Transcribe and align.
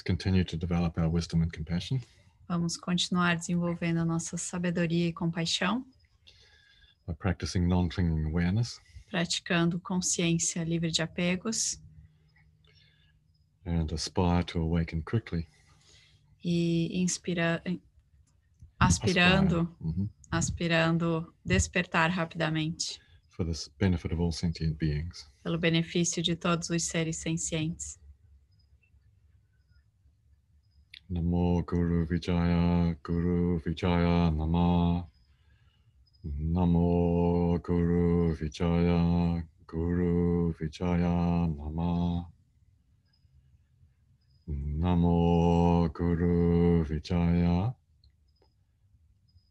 Let's 0.00 0.06
continue 0.06 0.44
to 0.44 0.56
develop 0.56 0.96
our 0.96 1.10
wisdom 1.10 1.42
and 1.42 1.52
compassion 1.52 2.00
Vamos 2.48 2.74
continuar 2.78 3.36
desenvolvendo 3.36 4.00
a 4.00 4.04
nossa 4.06 4.38
sabedoria 4.38 5.06
e 5.08 5.12
compaixão, 5.12 5.84
by 7.06 7.12
practicing 7.12 7.68
non 7.68 7.86
clinging 7.90 8.24
awareness 8.24 8.80
praticando 9.10 9.78
consciência 9.78 10.64
livre 10.64 10.90
de 10.90 11.02
apegos 11.02 11.78
and 13.66 13.92
aspire 13.92 14.42
to 14.42 14.60
awaken 14.62 15.02
quickly. 15.02 15.46
e 16.42 16.88
inspira, 17.02 17.62
aspirando, 18.78 19.60
Aspire. 19.60 19.92
Mhm. 19.92 20.08
aspirando 20.30 21.34
despertar 21.44 22.08
rapidamente, 22.10 22.98
For 23.28 23.44
the 23.44 23.52
benefit 23.78 24.14
of 24.14 24.20
all 24.22 24.32
sentient 24.32 24.78
beings. 24.78 25.28
pelo 25.42 25.58
benefício 25.58 26.22
de 26.22 26.34
todos 26.36 26.70
os 26.70 26.84
seres 26.84 27.18
sencientes. 27.18 27.99
Namo 31.10 31.62
Guru 31.66 32.06
Vijaya 32.06 32.94
Guru 33.02 33.58
Vijaya 33.58 34.30
Nama 34.30 35.02
Namo 36.22 37.58
Guru 37.58 38.32
Vijaya 38.38 39.42
Guru 39.66 40.54
Vijaya 40.54 41.48
Nama 41.50 42.24
Namo 44.46 45.88
Guru 45.92 46.84
Vijaya 46.86 47.74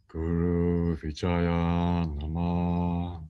Guru 0.08 0.96
Vijaya 0.96 2.08
Nama 2.08 3.29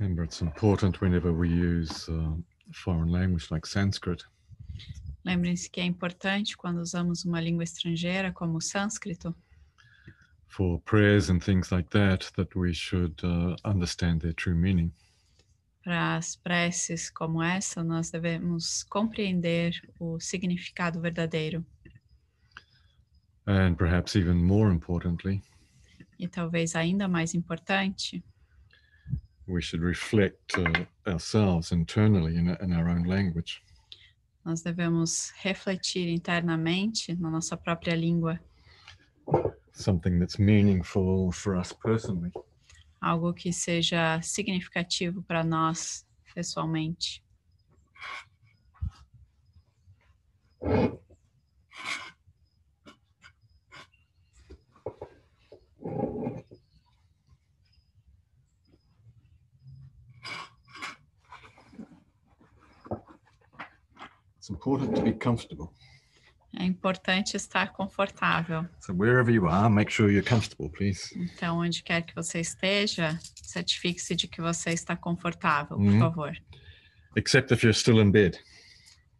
Remember, 0.00 0.24
it's 0.24 0.40
important 0.40 1.02
whenever 1.02 1.30
we 1.30 1.50
use 1.50 2.08
uh, 2.08 2.14
a 2.14 2.72
foreign 2.72 3.12
language 3.12 3.50
like 3.50 3.66
Sanskrit 3.66 4.24
Lembrem-se 5.26 5.68
que 5.68 5.78
é 5.82 5.84
importante 5.84 6.56
quando 6.56 6.78
usamos 6.78 7.26
uma 7.26 7.38
língua 7.38 7.62
estrangeira 7.62 8.32
como 8.32 8.56
o 8.56 8.60
sânscrito, 8.62 9.34
for 10.48 10.80
prayers 10.80 11.28
and 11.28 11.40
things 11.40 11.70
like 11.70 11.90
that, 11.90 12.32
that 12.36 12.58
we 12.58 12.72
should 12.72 13.14
uh, 13.22 13.54
understand 13.62 14.20
their 14.20 14.32
true 14.32 14.54
meaning. 14.54 14.90
para 15.84 16.16
as 16.16 16.34
preces 16.36 17.10
como 17.10 17.42
essa, 17.42 17.84
nós 17.84 18.10
devemos 18.10 18.82
compreender 18.84 19.74
o 19.98 20.18
significado 20.18 20.98
verdadeiro. 21.00 21.64
And 23.46 23.74
perhaps 23.76 24.14
even 24.16 24.36
more 24.42 24.72
importantly, 24.72 25.42
E 26.18 26.26
talvez 26.28 26.74
ainda 26.74 27.06
mais 27.08 27.34
importante, 27.34 28.22
we 29.50 29.60
should 29.62 29.82
reflect 29.82 30.56
uh, 30.58 30.86
ourselves 31.10 31.72
internally 31.72 32.36
in, 32.36 32.48
in 32.60 32.72
our 32.72 32.88
own 32.88 33.04
language. 33.04 33.62
nós 34.44 34.62
devemos 34.62 35.32
refletir 35.44 36.08
internamente 36.08 37.14
na 37.14 37.30
nossa 37.30 37.56
própria 37.56 37.94
língua 37.94 38.38
Something 39.72 40.18
that's 40.18 40.38
meaningful 40.38 41.30
for 41.32 41.56
us 41.56 41.72
personally. 41.72 42.32
algo 43.00 43.32
que 43.32 43.52
seja 43.52 44.20
significativo 44.22 45.22
para 45.22 45.42
nós 45.44 46.04
pessoalmente. 46.34 47.22
It's 64.50 64.56
important 64.56 64.96
to 64.96 65.02
be 65.02 65.12
comfortable. 65.12 65.70
É 66.58 66.64
importante 66.64 67.36
estar 67.36 67.72
confortável. 67.72 68.66
So 68.80 68.92
wherever 68.92 69.30
you 69.32 69.46
are, 69.48 69.70
make 69.70 69.92
sure 69.92 70.10
you're 70.10 70.28
comfortable, 70.28 70.68
please. 70.68 71.08
Então, 71.16 71.58
onde 71.58 71.80
quer 71.84 72.02
que 72.02 72.12
você 72.14 72.40
esteja, 72.40 73.16
certifique-se 73.40 74.16
de 74.16 74.26
que 74.26 74.40
você 74.40 74.70
está 74.70 74.96
confortável, 74.96 75.76
por 75.76 75.86
Uhum. 75.86 75.98
favor. 76.00 76.32
Except 77.16 77.52
if 77.52 77.62
you're 77.62 77.72
still 77.76 78.00
in 78.00 78.10
bed, 78.10 78.36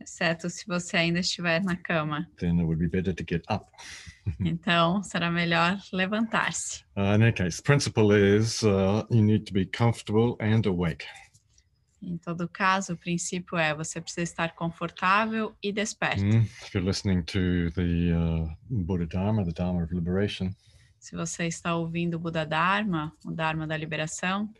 Exceto 0.00 0.48
se 0.48 0.66
você 0.66 0.96
ainda 0.96 1.20
estiver 1.20 1.62
na 1.62 1.76
cama. 1.76 2.26
then 2.38 2.58
it 2.58 2.64
would 2.64 2.78
be 2.80 2.88
better 2.88 3.14
to 3.14 3.22
get 3.28 3.42
up. 3.48 3.66
Então, 4.40 5.02
será 5.02 5.30
melhor 5.30 5.78
levantar-se. 5.92 6.82
Uh, 6.96 7.14
in 7.14 7.22
any 7.22 7.32
case, 7.32 7.58
the 7.58 7.62
principle 7.62 8.10
is 8.12 8.62
uh, 8.64 9.04
you 9.10 9.22
need 9.22 9.44
to 9.44 9.52
be 9.52 9.66
comfortable 9.66 10.36
and 10.40 10.66
awake. 10.66 11.04
Em 12.02 12.16
todo 12.16 12.48
caso, 12.48 12.94
o 12.94 12.96
princípio 12.96 13.58
é 13.58 13.74
você 13.74 14.00
precisa 14.00 14.22
estar 14.22 14.54
confortável 14.54 15.54
e 15.62 15.70
desperto. 15.72 16.24
Mm, 16.24 16.42
If 16.44 16.74
you're 16.74 16.86
listening 16.86 17.22
to 17.24 17.70
the 17.72 18.12
uh, 18.14 18.50
Buddha 18.70 19.06
Dharma, 19.06 19.44
the 19.44 19.52
Dharma 19.52 19.82
of 19.84 19.94
liberation, 19.94 20.50
Se 20.98 21.14
você 21.16 21.46
está 21.46 21.74
ouvindo 21.76 22.14
o 22.14 22.18
Buda 22.18 22.44
Dharma, 22.46 23.12
o 23.24 23.30
Dharma 23.32 23.66
da 23.66 23.76
liberação, 23.76 24.52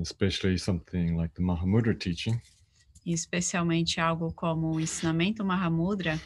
especially 0.00 0.58
something 0.58 1.16
like 1.16 1.34
the 1.34 1.42
Mahamudra 1.42 1.94
teaching, 1.94 2.40
especialmente 3.06 4.00
algo 4.00 4.32
como 4.32 4.72
o 4.74 4.80
ensinamento 4.80 5.44
Mahamudra, 5.44 6.20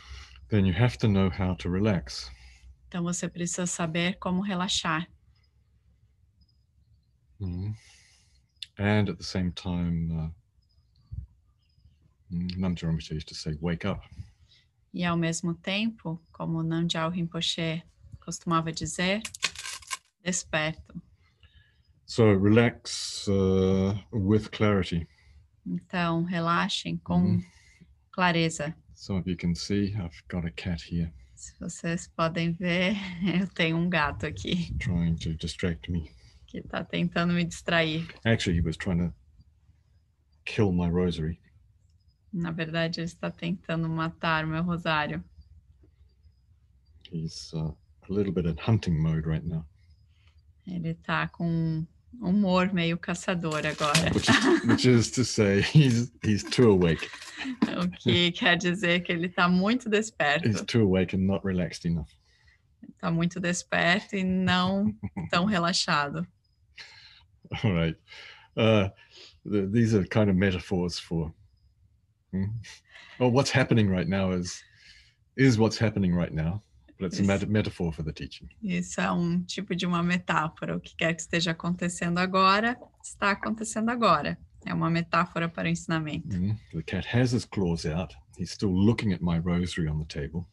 then 0.48 0.66
you 0.66 0.74
have 0.74 0.96
to 0.98 1.08
know 1.08 1.30
how 1.30 1.54
to 1.56 1.70
relax. 1.70 2.30
então 2.88 3.02
você 3.02 3.28
precisa 3.28 3.66
saber 3.66 4.18
como 4.18 4.40
relaxar. 4.42 5.06
Mm. 7.40 7.74
And 8.78 9.08
at 9.08 9.18
the 9.18 9.24
same 9.24 9.52
time, 9.52 10.10
uh, 10.12 10.30
mm, 12.34 12.56
Namja 12.58 12.86
Rinpoche 12.88 13.12
used 13.12 13.28
to 13.28 13.34
say, 13.34 13.56
wake 13.60 13.84
up. 13.84 14.02
E 14.92 15.04
ao 15.04 15.16
mesmo 15.16 15.54
tempo, 15.54 16.20
como 16.32 16.62
Namgyal 16.62 17.10
Rinpoche 17.10 17.82
costumava 18.20 18.72
dizer, 18.72 19.22
desperto. 20.24 21.00
So 22.06 22.32
relax 22.32 23.26
uh, 23.28 23.94
with 24.12 24.50
clarity. 24.50 25.06
Então, 25.66 26.22
relaxem 26.24 26.98
com 26.98 27.22
Uhum. 27.22 27.44
clareza. 28.12 28.74
Some 28.94 29.18
of 29.18 29.26
you 29.28 29.36
can 29.36 29.54
see 29.54 29.94
I've 29.96 30.22
got 30.28 30.44
a 30.46 30.50
cat 30.50 30.80
here 30.82 31.12
Se 31.34 31.52
vocês 31.58 32.06
podem 32.16 32.52
ver, 32.52 32.94
eu 33.40 33.48
tenho 33.48 33.76
um 33.76 33.88
gato 33.88 34.26
aqui 34.26 34.72
trying 34.78 35.16
to 35.16 35.34
distract 35.34 35.90
me. 35.90 36.10
Que 36.54 36.60
está 36.60 36.84
tentando 36.84 37.32
me 37.34 37.44
distrair. 37.44 38.06
Actually, 38.24 38.56
he 38.56 38.60
was 38.64 38.76
trying 38.76 38.98
to 38.98 39.12
kill 40.44 40.70
my 40.72 40.88
rosary. 40.88 41.40
Na 42.32 42.52
verdade, 42.52 43.00
ele 43.00 43.06
está 43.08 43.28
tentando 43.30 43.88
matar 43.88 44.46
meu 44.46 44.62
rosário. 44.62 45.22
He's 47.10 47.52
uh, 47.54 47.72
a 48.08 48.12
little 48.12 48.32
bit 48.32 48.46
in 48.46 48.56
hunting 48.56 48.98
mode 49.00 49.26
right 49.26 49.44
now, 49.44 49.64
Ele 50.66 50.90
está 50.90 51.28
com 51.28 51.44
um 51.46 51.86
humor 52.20 52.72
meio 52.72 52.96
caçador 52.98 53.66
agora. 53.66 54.12
which 54.14 54.28
is, 54.28 54.64
which 54.66 54.86
is 54.86 55.10
to 55.10 55.24
say, 55.24 55.60
he's 55.60 56.10
he's 56.24 56.42
too 56.44 56.70
awake. 56.70 57.08
o 57.82 57.88
que 57.88 58.30
quer 58.32 58.56
dizer 58.56 59.00
que 59.04 59.12
ele 59.12 59.26
está 59.26 59.48
muito 59.48 59.88
He's 59.88 59.90
desperto. 60.10 60.64
too 60.66 60.82
awake 60.82 61.14
and 61.16 61.26
not 61.26 61.44
relaxed 61.44 61.84
enough. 61.84 62.08
Está 62.88 63.10
muito 63.10 63.38
desperto 63.40 64.16
e 64.16 64.24
não 64.24 64.92
tão 65.30 65.44
relaxado. 65.46 66.26
All 67.64 67.72
right. 67.72 67.96
Uh, 68.56 68.88
the, 69.44 69.66
these 69.66 69.94
are 69.94 70.04
kind 70.04 70.30
of 70.30 70.36
metaphors 70.36 70.98
for. 70.98 71.32
Hmm? 72.32 72.44
Well, 73.18 73.30
what's 73.30 73.50
happening 73.50 73.88
right 73.88 74.08
now 74.08 74.32
is 74.32 74.62
is 75.36 75.58
what's 75.58 75.78
happening 75.78 76.14
right 76.14 76.32
now, 76.32 76.62
but 76.98 77.06
it's 77.06 77.18
a 77.18 77.22
meta- 77.22 77.46
metaphor 77.46 77.92
for 77.92 78.02
the 78.02 78.12
teaching. 78.12 78.48
Isso 78.62 79.00
é 79.00 79.10
um 79.10 79.42
tipo 79.44 79.74
de 79.74 79.86
uma 79.86 80.02
metáfora. 80.02 80.76
O 80.76 80.80
que 80.80 80.94
quer 80.96 81.14
que 81.14 81.22
esteja 81.22 81.52
acontecendo 81.52 82.18
agora, 82.18 82.76
está 83.02 83.32
acontecendo 83.32 83.90
agora. 83.90 84.38
É 84.66 84.72
uma 84.72 84.88
metáfora 84.90 85.48
para 85.48 85.66
o 85.66 85.70
ensinamento. 85.70 86.36
Mhm. 86.36 86.56
The 86.72 86.82
cat 86.82 87.06
has 87.06 87.32
his 87.32 87.44
claws 87.44 87.84
out. 87.84 88.14
He's 88.38 88.50
still 88.50 88.72
looking 88.72 89.12
at 89.12 89.20
my 89.20 89.38
rosary 89.38 89.88
on 89.88 89.98
the 89.98 90.06
table. 90.06 90.46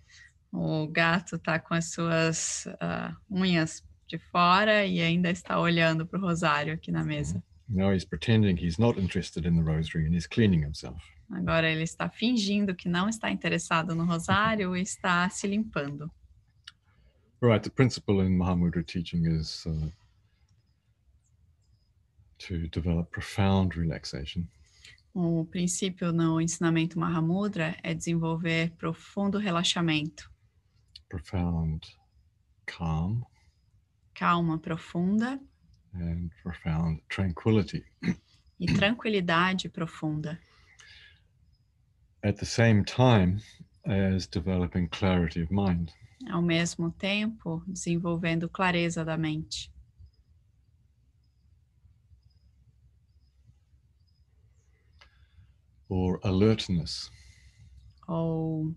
O 0.52 0.88
gato 0.88 1.38
está 1.38 1.60
com 1.60 1.74
as 1.74 1.92
suas 1.92 2.68
ah, 2.82 3.16
unhas 3.30 3.82
de 4.12 4.20
fora 4.32 4.86
e 4.86 5.02
ainda 5.02 5.30
está 5.30 5.60
olhando 5.60 6.06
para 6.06 6.20
o 6.20 6.22
rosário 6.22 6.74
aqui 6.74 6.92
na 6.92 7.04
mesa. 7.04 7.42
Now 7.70 7.94
he's 7.94 8.04
pretending 8.04 8.58
he's 8.58 8.78
not 8.78 9.00
interested 9.00 9.46
in 9.48 9.56
the 9.56 9.64
rosary 9.64 10.06
and 10.06 10.14
he's 10.14 10.28
cleaning 10.28 10.62
himself. 10.62 11.02
Agora 11.32 11.70
ele 11.72 11.84
está 11.84 12.10
fingindo 12.10 12.76
que 12.76 12.90
não 12.90 13.08
está 13.08 13.32
interessado 13.32 13.96
no 13.96 14.04
rosário 14.04 14.76
e 14.76 14.82
está 14.82 15.30
se 15.30 15.48
limpando. 15.48 16.12
Right. 17.42 17.64
The 17.64 17.70
principle 17.70 18.22
in 18.22 18.38
Mahamudra 18.38 18.84
teaching 18.84 19.26
is 19.26 19.66
uh, 19.66 19.90
to 22.40 22.68
develop 22.68 23.10
profound 23.12 23.78
relaxation. 23.78 24.46
O 25.14 25.46
princípio 25.46 26.12
no 26.12 26.40
ensinamento 26.40 27.00
Mahamudra 27.00 27.78
é 27.84 27.94
desenvolver 27.94 28.72
profundo 28.78 29.38
relaxamento, 29.38 30.32
profound 31.10 31.86
calm, 32.66 33.22
calma 34.22 34.60
profunda 34.60 35.40
and 35.96 36.30
profound 36.44 37.02
tranquility. 37.10 37.84
e 38.60 38.68
tranquilidade 38.68 39.68
profunda, 39.68 40.40
At 42.24 42.38
the 42.38 42.46
same 42.46 42.84
time 42.86 43.42
as 43.84 44.28
developing 44.28 44.88
clarity 44.90 45.42
of 45.42 45.50
mind. 45.52 45.92
ao 46.30 46.40
mesmo 46.40 46.92
tempo 46.92 47.64
desenvolvendo 47.66 48.48
clareza 48.48 49.04
da 49.04 49.18
mente. 49.18 49.72
or 55.90 56.20
alertness, 56.24 57.10
ou 58.08 58.74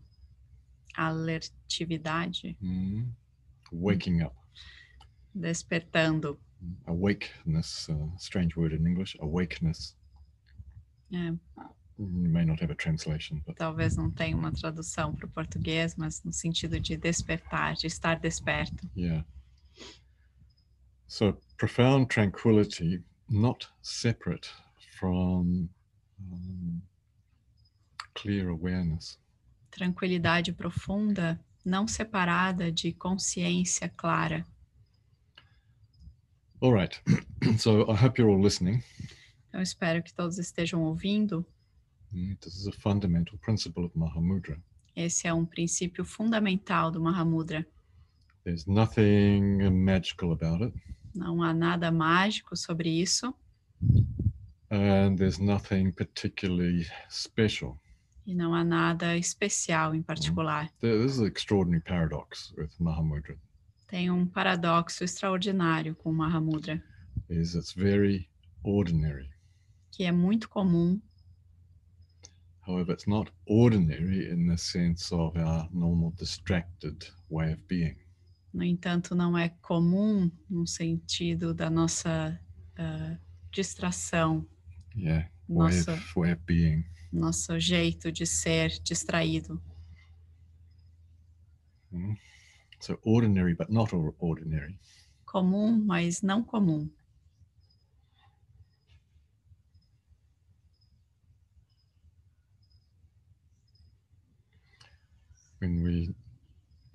alertividade, 0.96 2.56
mm, 2.60 3.12
waking 3.72 4.22
up, 4.22 4.34
despertando. 5.34 6.38
awakeness, 6.86 7.88
uh, 7.90 8.08
strange 8.18 8.56
word 8.56 8.72
in 8.74 8.86
English, 8.86 9.16
awakeness. 9.20 9.94
É, 11.12 11.34
You 11.96 12.08
may 12.08 12.44
not 12.44 12.60
have 12.60 12.72
a 12.72 12.74
translation, 12.74 13.40
but 13.46 13.56
talvez 13.56 13.96
não 13.96 14.10
tenha 14.10 14.36
uma 14.36 14.50
tradução 14.50 15.14
para 15.14 15.26
o 15.26 15.28
português, 15.28 15.94
mas 15.96 16.24
no 16.24 16.32
sentido 16.32 16.80
de 16.80 16.96
despertar, 16.96 17.74
de 17.74 17.86
estar 17.86 18.18
desperto. 18.18 18.88
yeah. 18.96 19.24
So 21.06 21.36
profound 21.56 22.08
tranquility, 22.08 23.04
not 23.28 23.68
separate 23.80 24.50
from 24.98 25.68
um, 26.18 26.80
clear 28.14 28.48
awareness. 28.48 29.20
Tranquilidade 29.70 30.52
profunda, 30.52 31.38
não 31.64 31.86
separada 31.86 32.72
de 32.72 32.92
consciência 32.92 33.88
clara. 33.88 34.44
All 36.64 36.72
right. 36.72 36.98
so 37.58 37.82
I 37.90 37.94
hope 37.94 38.16
you're 38.18 38.30
all 38.30 38.40
listening. 38.40 38.82
Eu 39.52 39.60
espero 39.60 40.02
que 40.02 40.14
todos 40.14 40.38
estejam 40.38 40.82
ouvindo. 40.82 41.44
Mm, 42.10 42.36
This 42.40 42.56
is 42.56 42.66
a 42.66 42.72
fundamental 42.72 43.36
principle 43.38 43.84
of 43.84 43.94
Mahamudra. 43.94 44.56
Esse 44.96 45.26
é 45.28 45.34
um 45.34 45.44
princípio 45.44 46.06
fundamental 46.06 46.90
do 46.90 47.02
Mahamudra. 47.02 47.66
There's 48.44 48.66
nothing 48.66 49.68
magical 49.70 50.32
about 50.32 50.64
it, 50.64 50.74
Não 51.14 51.42
há 51.42 51.52
nada 51.52 51.92
mágico 51.92 52.56
sobre 52.56 52.88
isso 52.88 53.34
and 54.70 55.16
there's 55.18 55.38
nothing 55.38 55.92
particularly 55.92 56.86
special. 57.10 57.78
e 58.26 58.34
não 58.34 58.54
há 58.54 58.64
nada 58.64 59.18
especial 59.18 59.94
em 59.94 60.02
particular. 60.02 60.70
There- 60.80 60.98
This 61.02 61.12
is 61.16 61.18
an 61.20 61.26
extraordinary 61.26 61.82
paradox 61.84 62.54
with 62.56 62.70
Mahamudra. 62.80 63.36
Tem 63.94 64.10
um 64.10 64.26
paradoxo 64.26 65.04
extraordinário 65.04 65.94
com 65.94 66.10
o 66.10 66.12
Mahamudra, 66.12 66.82
Is 67.30 67.54
it's 67.54 67.72
very 67.74 68.28
ordinary. 68.64 69.30
que 69.92 70.02
é 70.02 70.10
muito 70.10 70.48
comum, 70.48 71.00
However, 72.66 72.92
it's 72.92 73.06
not 73.06 73.30
ordinary 73.46 74.28
in 74.32 74.48
the 74.48 74.56
sense 74.56 75.14
of 75.14 75.38
our 75.38 75.68
normal 75.72 76.10
distracted 76.18 77.06
way 77.30 77.52
of 77.52 77.62
being. 77.68 77.96
no 78.52 78.64
entanto, 78.64 79.14
não 79.14 79.38
é 79.38 79.50
comum 79.62 80.28
no 80.50 80.66
sentido 80.66 81.54
da 81.54 81.70
nossa 81.70 82.36
ah, 82.76 83.16
distração, 83.52 84.44
Yeah, 84.96 85.30
way 85.48 85.72
nossa, 85.76 85.92
of, 85.92 86.18
way 86.18 86.32
of 86.32 86.42
being. 86.44 86.84
nosso 87.12 87.60
jeito 87.60 88.10
de 88.10 88.26
ser 88.26 88.70
distraído. 88.82 89.62
Mm. 91.92 92.16
So 92.84 92.98
ordinary, 93.04 93.54
but 93.54 93.70
not 93.70 93.94
ordinary. 94.18 94.78
Comum, 95.24 95.86
mas 95.86 96.20
não 96.20 96.44
comum. 96.44 96.90
When 105.60 105.82
we 105.82 106.14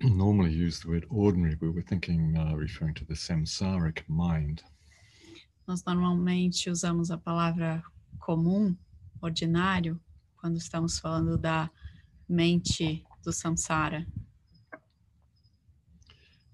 normally 0.00 0.52
use 0.52 0.78
the 0.78 0.90
word 0.90 1.06
ordinary, 1.10 1.56
we 1.60 1.70
were 1.70 1.82
thinking, 1.82 2.36
uh, 2.36 2.54
referring 2.54 2.94
to 2.94 3.04
the 3.04 3.14
samsaric 3.14 4.08
mind. 4.08 4.62
Nós 5.66 5.82
normalmente 5.84 6.70
usamos 6.70 7.10
a 7.10 7.18
palavra 7.18 7.82
comum, 8.20 8.76
ordinário, 9.20 10.00
quando 10.36 10.56
estamos 10.56 11.00
falando 11.00 11.36
da 11.36 11.68
mente 12.28 13.04
do 13.24 13.32
samsara, 13.32 14.06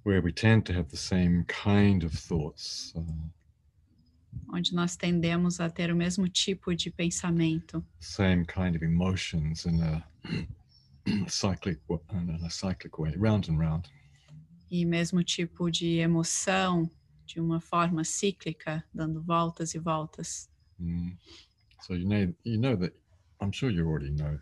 where 0.06 0.20
we 0.22 0.30
tend 0.30 0.64
to 0.64 0.72
have 0.72 0.88
the 0.88 0.96
same 0.96 1.44
kind 1.48 2.04
of 2.04 2.12
thoughts, 2.12 2.92
uh, 2.96 3.00
onde 4.52 4.72
nós 4.72 4.96
tendemos 4.96 5.58
a 5.58 5.68
ter 5.68 5.90
o 5.90 5.96
mesmo 5.96 6.28
tipo 6.28 6.72
de 6.76 6.90
pensamento, 6.92 7.84
same 7.98 8.44
kind 8.44 8.76
of 8.76 8.82
emotions 8.84 9.66
in 9.66 9.80
a 9.82 10.04
cyclic 11.28 11.80
wa- 11.88 11.98
in 12.12 12.30
a 12.44 12.48
cyclic 12.50 12.96
way, 13.00 13.12
round 13.16 13.48
and 13.48 13.58
round. 13.58 13.88
e 14.70 14.84
mesmo 14.84 15.24
tipo 15.24 15.68
de 15.70 15.98
emoção, 15.98 16.88
de 17.26 17.40
uma 17.40 17.60
forma 17.60 18.04
cíclica, 18.04 18.84
dando 18.94 19.20
voltas 19.20 19.74
e 19.74 19.78
voltas. 19.80 20.48
Mm. 20.80 21.16
So 21.82 21.94
you 21.94 22.06
know, 22.06 22.32
you 22.44 22.58
know 22.58 22.76
that. 22.76 22.92
I'm 23.40 23.52
sure 23.52 23.70
you 23.70 23.86
already 23.88 24.10
know. 24.12 24.38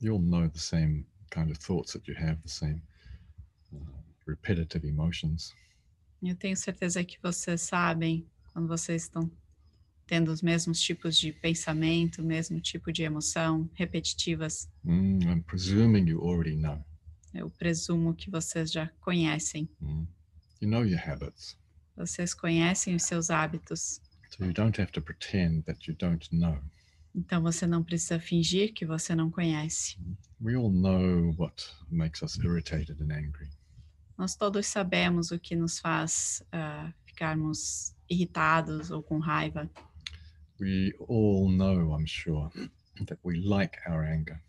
You'll 0.00 0.20
know 0.22 0.48
the 0.48 0.60
same 0.60 1.04
kind 1.30 1.50
of 1.50 1.56
thoughts 1.58 1.92
that 1.94 2.06
you 2.06 2.14
have, 2.14 2.40
the 2.42 2.48
same 2.48 2.82
repetitive 4.28 4.86
emotions. 4.86 5.54
Eu 6.22 6.34
tenho 6.36 6.56
certeza 6.56 7.02
que 7.04 7.18
vocês 7.22 7.60
sabem 7.62 8.26
quando 8.52 8.68
vocês 8.68 9.04
estão 9.04 9.30
tendo 10.06 10.32
os 10.32 10.42
mesmos 10.42 10.80
tipos 10.80 11.16
de 11.16 11.32
pensamento, 11.32 12.22
mesmo 12.22 12.60
tipo 12.60 12.90
de 12.92 13.02
emoção 13.02 13.68
repetitivas. 13.74 14.68
Mm, 14.84 15.18
I'm 15.22 15.42
presuming 15.42 16.08
you 16.08 16.20
already 16.22 16.56
know. 16.56 16.82
Eu 17.34 17.50
presumo 17.50 18.14
que 18.14 18.30
vocês 18.30 18.72
já 18.72 18.88
conhecem. 19.00 19.68
Mm. 19.80 20.06
You 20.60 20.68
know 20.68 20.84
your 20.84 20.98
habits, 20.98 21.56
Vocês 21.96 22.34
conhecem 22.34 22.94
os 22.96 23.02
seus 23.04 23.30
hábitos. 23.30 24.00
so 24.30 24.44
you 24.44 24.52
don't 24.52 24.80
have 24.80 24.90
to 24.92 25.00
pretend 25.02 25.62
that 25.64 25.88
you 25.88 25.96
don't 25.98 26.28
know. 26.34 26.58
Então 27.14 27.42
você 27.42 27.66
não 27.66 27.82
precisa 27.82 28.18
fingir 28.18 28.72
que 28.74 28.84
você 28.86 29.14
não 29.14 29.30
conhece. 29.30 29.96
We 30.40 30.54
all 30.56 30.70
know 30.70 31.34
what 31.36 31.64
makes 31.90 32.22
us 32.22 32.36
irritated 32.38 33.00
and 33.02 33.12
angry. 33.12 33.48
Nós 34.18 34.34
todos 34.34 34.66
sabemos 34.66 35.30
o 35.30 35.38
que 35.38 35.54
nos 35.54 35.78
faz 35.78 36.42
ah, 36.50 36.92
ficarmos 37.06 37.94
irritados 38.10 38.90
ou 38.90 39.00
com 39.00 39.20
raiva. 39.20 39.70
We 40.60 40.92
all 41.08 41.48
know, 41.48 41.96
I'm 41.96 42.04
sure, 42.04 42.50
that 43.06 43.20
we 43.24 43.38
like 43.38 43.78
our 43.86 44.04
anger. 44.04 44.42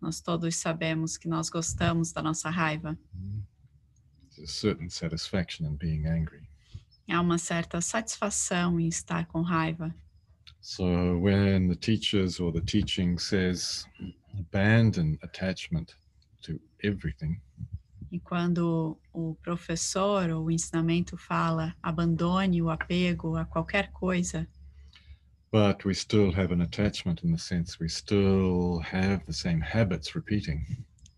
Nós 0.00 0.20
todos 0.20 0.54
sabemos 0.54 1.16
que 1.16 1.28
nós 1.28 1.50
gostamos 1.50 2.12
da 2.12 2.22
nossa 2.22 2.48
raiva. 2.48 2.96
Mm. 3.12 3.42
There's 4.36 4.50
a 4.50 4.52
certain 4.52 4.88
satisfaction 4.88 5.66
in 5.66 5.76
being 5.76 6.06
angry. 6.06 6.46
Há 7.08 7.20
uma 7.20 7.38
certa 7.38 7.80
satisfação 7.80 8.78
em 8.78 8.86
estar 8.86 9.26
com 9.26 9.42
raiva. 9.42 9.92
So 10.60 11.18
when 11.18 11.68
the 11.68 11.76
teachers 11.76 12.38
or 12.38 12.52
the 12.52 12.60
teaching 12.60 13.18
says 13.18 13.84
abandon 14.38 15.18
attachment 15.22 15.96
to 16.42 16.60
everything, 16.84 17.40
E 18.16 18.20
quando 18.20 18.98
o 19.12 19.34
professor 19.42 20.30
ou 20.30 20.46
o 20.46 20.50
ensinamento 20.50 21.18
fala 21.18 21.76
abandone 21.82 22.62
o 22.62 22.70
apego 22.70 23.36
a 23.36 23.44
qualquer 23.44 23.92
coisa, 23.92 24.48
but 25.52 25.84
we 25.84 25.94
still 25.94 26.32
have 26.34 26.50
an 26.50 26.62
attachment 26.62 27.22
in 27.22 27.30
the 27.30 27.38
sense 27.38 27.78
we 27.78 27.90
still 27.90 28.80
have 28.80 29.22
the 29.26 29.34
same 29.34 29.60
habits 29.60 30.14
repeating, 30.14 30.64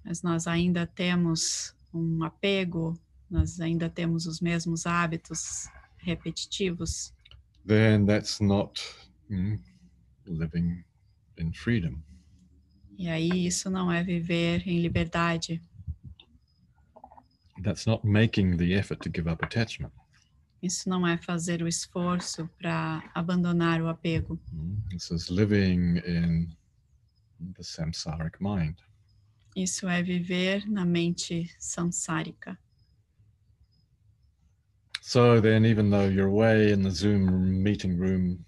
mas 0.05 0.23
nós 0.23 0.49
ainda 0.49 0.89
temos 0.89 1.73
um 1.95 2.25
apego, 2.25 2.99
nós 3.31 3.61
ainda 3.61 3.89
temos 3.89 4.27
os 4.27 4.41
mesmos 4.41 4.85
hábitos 4.85 5.69
repetitivos, 5.99 7.15
then 7.65 8.07
that's 8.07 8.41
not 8.41 8.83
mm, 9.31 9.57
living 10.27 10.83
in 11.39 11.53
freedom. 11.53 12.03
e 12.99 13.09
aí 13.09 13.47
isso 13.47 13.71
não 13.71 13.93
é 13.93 14.03
viver 14.03 14.67
em 14.67 14.81
liberdade, 14.81 15.63
That's 17.63 17.87
not 17.87 18.05
making 18.07 18.57
the 18.57 18.75
effort 18.75 19.01
to 19.03 19.11
give 19.11 19.29
up 19.31 19.45
attachment. 19.45 19.93
isso 20.63 20.89
não 20.89 21.07
é 21.07 21.17
fazer 21.19 21.63
o 21.63 21.69
esforço 21.69 22.49
para 22.59 23.09
abandonar 23.15 23.81
o 23.81 23.89
apego, 23.89 24.39
Mm, 24.53 24.77
This 24.91 25.11
is 25.11 25.29
living 25.31 25.99
in 26.05 26.49
the 27.55 27.63
samsaric 27.63 28.39
mind. 28.41 28.77
isso 29.57 29.89
é 29.89 30.03
viver 30.03 30.69
na 30.69 30.85
mente 30.85 31.49
samsárica. 31.59 32.59
So 35.03 35.41
then, 35.41 35.65
even 35.65 35.91
though 35.91 36.07
you're 36.09 36.29
away 36.29 36.73
in 36.73 36.83
the 36.83 36.91
Zoom 36.91 37.63
meeting 37.63 37.97
room, 37.99 38.45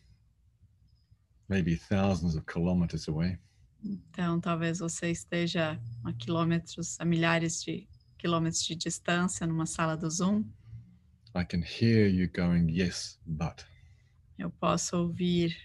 maybe 1.49 1.77
thousands 1.77 2.35
of 2.37 2.45
kilometers 2.47 3.09
away. 3.09 3.39
Então, 3.83 4.39
talvez 4.41 4.79
você 4.81 5.11
esteja 5.11 5.81
a 6.05 6.13
quilômetros, 6.13 7.01
a 7.01 7.05
milhares 7.05 7.63
de 7.65 7.89
quilômetros 8.21 8.63
de 8.65 8.77
distância 8.77 9.47
numa 9.47 9.67
sala 9.67 9.97
do 9.97 10.11
Zoom. 10.11 10.45
I 11.35 11.45
can 11.45 11.63
hear 11.63 12.07
you 12.09 12.29
going, 12.29 12.69
yes, 12.71 13.19
but. 13.25 13.65
Eu 14.39 14.51
posso 14.51 14.97
ouvir 14.97 15.57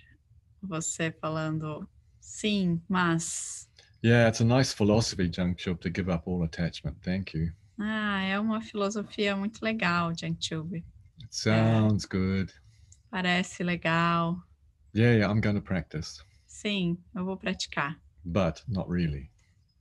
você 0.62 1.12
falando 1.12 1.88
sim, 2.20 2.82
mas. 2.88 3.68
Yeah, 4.04 4.30
it's 4.30 4.42
a 4.42 4.46
nice 4.46 4.74
philosophy, 4.74 5.30
Jung 5.36 5.56
Chub, 5.58 5.80
to 5.80 5.90
give 5.90 6.10
up 6.12 6.28
all 6.30 6.44
attachment. 6.44 6.96
Thank 7.02 7.36
you. 7.36 7.52
Ah, 7.80 8.22
é 8.22 8.40
uma 8.40 8.62
filosofia 8.62 9.36
muito 9.36 9.62
legal, 9.64 10.14
Jangchub. 10.16 10.76
It 10.76 10.86
sounds 11.32 12.06
good. 12.06 12.54
Parece 13.10 13.64
legal. 13.64 14.38
Yeah, 14.94 15.14
yeah, 15.18 15.30
I'm 15.32 15.42
going 15.42 15.56
to 15.56 15.62
practice, 15.62 16.24
Sim, 16.48 16.98
eu 17.14 17.26
vou 17.26 17.36
praticar, 17.38 18.00
but 18.24 18.64
not 18.68 18.90
really. 18.90 19.30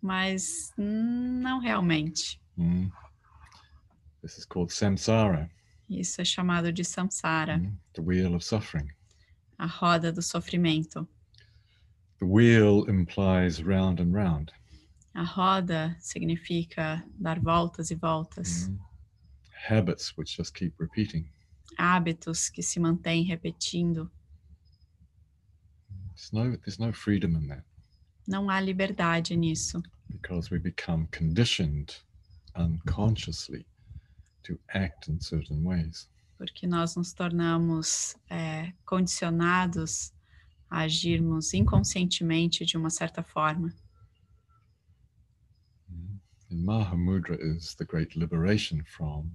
mas 0.03 0.71
hum, 0.79 1.41
não 1.41 1.61
realmente. 1.61 2.41
Mm. 2.59 2.91
This 4.23 4.39
is 4.39 4.45
called 4.47 4.71
samsara, 4.71 5.51
Isso 5.89 6.21
é 6.21 6.25
chamado 6.25 6.73
de 6.73 6.83
samsara, 6.85 7.59
mm, 7.59 7.73
the 7.95 8.01
wheel 8.03 8.35
of 8.35 8.43
suffering. 8.45 8.89
a 9.59 9.67
roda 9.67 10.11
do 10.13 10.23
sofrimento. 10.23 11.07
The 12.21 12.27
wheel 12.27 12.85
implies 12.89 13.63
round 13.63 14.01
and 14.01 14.13
round. 14.15 14.53
A 15.15 15.23
roda 15.25 15.97
significa 16.01 17.05
dar 17.21 17.39
voltas 17.41 17.91
e 17.91 17.95
voltas, 17.95 18.69
Mm. 18.69 18.79
Habits 19.69 20.17
which 20.17 20.37
just 20.37 20.55
keep 20.55 20.75
repeating. 20.79 21.29
hábitos 21.79 22.49
que 22.51 22.63
se 22.63 22.79
mantêm 22.81 23.25
repetindo. 23.29 24.11
There's 26.15 26.33
no, 26.33 26.57
there's 26.59 26.79
no 26.79 26.93
freedom 26.93 27.35
in 27.37 27.47
that 27.49 27.65
Não 28.27 28.49
há 28.49 28.59
liberdade 28.61 29.37
nisso, 29.37 29.83
because 30.09 30.51
we 30.51 30.59
become 30.59 31.07
conditioned 31.11 31.97
unconsciously 32.57 33.65
to 34.43 34.59
act 34.75 35.09
in 35.09 35.21
certain 35.21 35.63
ways. 35.65 36.09
porque 36.37 36.67
nós 36.67 36.97
nos 36.97 37.13
tornamos 37.13 38.17
é, 38.29 38.73
condicionados 38.85 40.13
a 40.69 40.81
agirmos 40.81 41.55
inconscientemente 41.55 42.65
de 42.65 42.77
uma 42.77 42.91
certa 42.91 43.23
forma. 43.23 43.73
Mm. 45.89 46.19
And 46.51 46.65
Mahamudra 46.65 47.37
is 47.41 47.75
the 47.77 47.85
great 47.85 48.19
liberation 48.19 48.83
from 48.85 49.31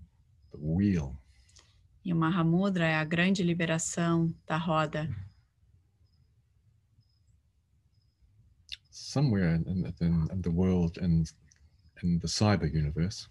the 0.51 0.57
wheel. 0.57 1.17
E 2.03 2.13
o 2.13 2.15
Mahamudra 2.15 2.85
é 2.85 2.95
a 2.95 3.03
grande 3.03 3.43
liberação 3.43 4.33
da 4.45 4.57
roda. 4.57 5.09
Somewhere 8.91 9.55
in, 9.65 9.85
in, 10.01 10.27
in 10.31 10.41
the 10.41 10.49
world 10.49 10.99
and 10.99 11.25
in 12.03 12.19
the 12.19 12.27
cyber 12.27 12.65
universe, 12.71 13.27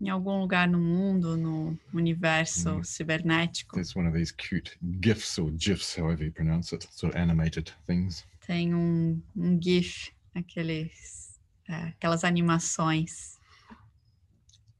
Em 0.00 0.08
algum 0.10 0.40
lugar 0.40 0.66
no 0.68 0.78
mundo, 0.78 1.36
no 1.36 1.78
universo 1.94 2.76
Hum. 2.78 2.82
cibernético, 2.82 3.74
there's 3.76 3.94
one 3.96 4.06
of 4.06 4.12
these 4.14 4.32
cute 4.32 4.76
GIFs 5.00 5.38
or 5.38 5.50
GIFs, 5.52 5.94
however 5.96 6.24
you 6.24 6.32
pronounce 6.32 6.72
it, 6.74 6.86
sort 6.92 7.14
of 7.14 7.20
animated 7.20 7.70
things. 7.86 8.26
tem 8.46 8.74
um, 8.74 9.22
um 9.36 9.58
GIF, 9.58 10.10
aqueles, 10.34 11.40
é, 11.68 11.88
aquelas 11.88 12.22
animações. 12.24 13.38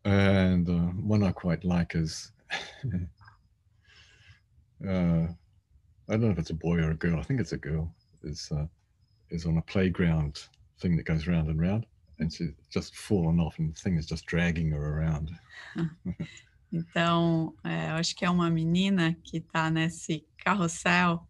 And 0.05 0.69
uh, 0.69 0.91
one 1.01 1.23
I 1.23 1.33
quite 1.33 1.65
like 1.65 1.95
is 1.97 2.31
uh, 4.87 5.27
I 6.07 6.11
don't 6.11 6.21
know 6.21 6.31
if 6.31 6.39
it's 6.39 6.51
a 6.51 6.55
boy 6.55 6.79
or 6.79 6.91
a 6.91 6.95
girl. 6.95 7.19
I 7.19 7.23
think 7.23 7.41
it's 7.41 7.53
a 7.53 7.57
girl. 7.57 7.91
Is 8.23 8.51
uh, 8.53 8.67
is 9.31 9.47
on 9.47 9.57
a 9.59 9.63
playground 9.63 10.43
thing 10.81 10.97
that 10.97 11.07
goes 11.07 11.27
round 11.27 11.49
and 11.49 11.59
round, 11.61 11.87
and 12.19 12.33
she's 12.33 12.53
just 12.71 12.97
fallen 12.97 13.41
off, 13.41 13.59
and 13.59 13.75
the 13.75 13.81
thing 13.81 13.99
is 13.99 14.07
just 14.07 14.27
dragging 14.27 14.71
her 14.71 14.99
around. 14.99 15.31
Então, 16.77 17.55
é, 17.63 17.91
eu 17.93 17.95
acho 17.95 18.17
que 18.17 18.25
é 18.25 18.31
uma 18.31 18.51
menina 18.51 19.15
que 19.23 19.37
está 19.37 19.71
nesse 19.71 20.27
carrossel 20.37 21.25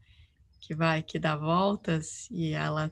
que 0.58 0.74
vai, 0.74 1.02
que 1.02 1.18
dá 1.18 1.36
voltas 1.36 2.26
e 2.30 2.52
ela 2.52 2.90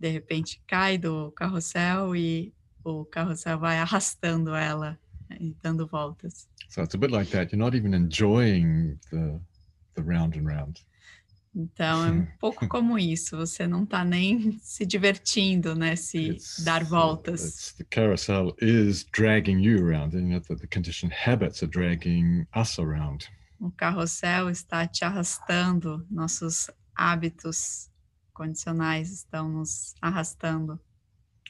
de 0.00 0.08
repente 0.08 0.62
cai 0.66 0.96
do 0.96 1.30
carrossel 1.32 2.16
e 2.16 2.54
o 2.82 3.04
carrossel 3.04 3.58
vai 3.58 3.78
arrastando 3.78 4.54
ela 4.54 4.98
né, 5.28 5.36
e 5.38 5.56
dando 5.62 5.86
voltas. 5.86 6.48
So 6.70 6.82
it's 6.82 6.94
a 6.94 6.98
bit 6.98 7.12
like 7.12 7.30
that. 7.32 7.52
You're 7.52 7.62
not 7.62 7.76
even 7.76 7.92
enjoying 7.92 8.98
the 9.10 9.38
the 9.94 10.02
round 10.02 10.38
and 10.38 10.46
round. 10.46 10.80
Então, 11.58 12.04
é 12.04 12.10
um 12.10 12.26
pouco 12.38 12.68
como 12.68 12.98
isso, 12.98 13.34
você 13.34 13.66
não 13.66 13.84
está 13.84 14.04
nem 14.04 14.58
se 14.60 14.84
divertindo 14.84 15.74
nesse 15.74 16.32
It's, 16.32 16.62
dar 16.62 16.82
uh, 16.82 16.86
voltas. 16.86 17.44
it's 17.46 17.72
the 17.72 17.84
carousel 17.84 18.54
is 18.60 19.06
dragging 19.10 19.60
you 19.60 19.82
around, 19.82 20.14
and 20.14 20.28
yet 20.30 20.46
the, 20.46 20.54
the 20.56 20.66
conditioned 20.66 21.14
habits 21.14 21.62
are 21.62 21.70
dragging 21.70 22.46
us 22.54 22.78
around. 22.78 23.26
O 23.58 23.70
carrossel 23.70 24.50
está 24.50 24.86
te 24.86 25.02
arrastando, 25.02 26.06
nossos 26.10 26.70
hábitos 26.94 27.90
condicionais 28.34 29.10
estão 29.10 29.48
nos 29.48 29.94
arrastando. 30.02 30.78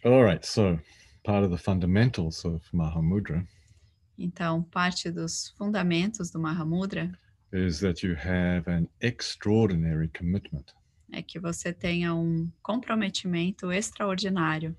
All 0.04 0.22
right, 0.24 0.46
so 0.46 0.78
part 1.24 1.44
of 1.44 1.50
the 1.50 1.60
fundamentals 1.60 2.44
of 2.44 2.62
Mahamudra 2.72 3.44
Então, 4.16 4.62
parte 4.62 5.10
dos 5.10 5.52
fundamentos 5.58 6.30
do 6.30 6.38
Mahamudra 6.38 7.10
is 7.52 7.80
that 7.80 8.02
you 8.02 8.14
have 8.14 8.68
an 8.68 8.88
extraordinary 9.00 10.08
commitment 10.08 10.74
é 11.12 11.22
que 11.22 11.38
você 11.38 11.72
tenha 11.72 12.14
um 12.14 12.50
comprometimento 12.62 13.70
extraordinário 13.72 14.76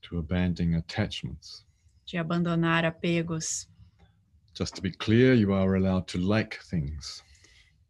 to 0.00 0.18
abandoning 0.18 0.74
attachments. 0.74 1.64
de 2.04 2.16
abandonar 2.16 2.84
apegos. 2.84 3.68
Just 4.56 4.74
to 4.76 4.80
be 4.80 4.92
clear, 4.92 5.34
you 5.34 5.52
are 5.52 5.76
allowed 5.76 6.06
to 6.06 6.18
like 6.18 6.58
things. 6.70 7.22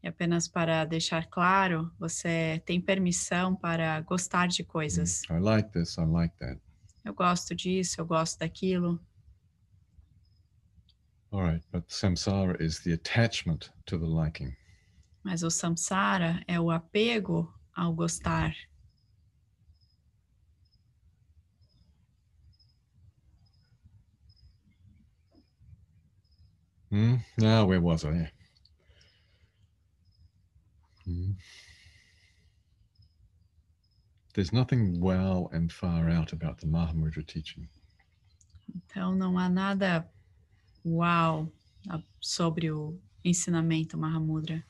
E 0.02 0.08
apenas 0.08 0.49
para 0.49 0.85
deixar 0.85 1.26
claro, 1.26 1.92
você 1.99 2.62
tem 2.64 2.80
permissão 2.80 3.54
para 3.54 4.00
gostar 4.00 4.49
de 4.49 4.64
coisas. 4.64 5.23
I 5.30 5.38
like 5.38 5.70
this, 5.70 5.96
I 5.99 6.04
like 6.06 6.35
that. 6.38 6.58
Eu 7.04 7.14
gosto 7.14 7.54
disso, 7.54 8.00
eu 8.00 8.06
gosto 8.06 8.38
daquilo. 8.38 8.99
All 11.33 11.42
right, 11.42 11.61
but 11.73 11.88
samsara 11.88 12.61
is 12.61 12.80
the 12.80 12.92
attachment 12.92 13.71
to 13.87 13.99
the 13.99 14.06
liking. 14.06 14.56
Mas 15.25 15.42
o 15.42 15.50
samsara 15.50 16.42
é 16.49 16.61
o 16.61 16.71
apego 16.71 17.52
ao 17.76 17.92
gostar. 17.92 18.54
Hmm? 26.90 27.16
Now, 27.37 27.66
where 27.66 27.80
was 27.80 28.04
I? 28.04 28.30
Hmm. 31.04 31.33
There's 34.35 34.52
nothing 34.52 35.00
well 35.00 35.50
and 35.52 35.73
far 35.73 36.09
out 36.09 36.33
about 36.33 36.61
the 36.61 36.66
Mahamudra 36.66 37.26
teaching. 37.26 37.68
Então 38.75 39.14
não 39.14 39.38
há 39.38 39.49
nada 39.49 40.09
uau 40.87 41.52
sobre 42.21 42.71
o 42.71 42.99
ensinamento 43.25 43.99
Mahamudra. 43.99 44.62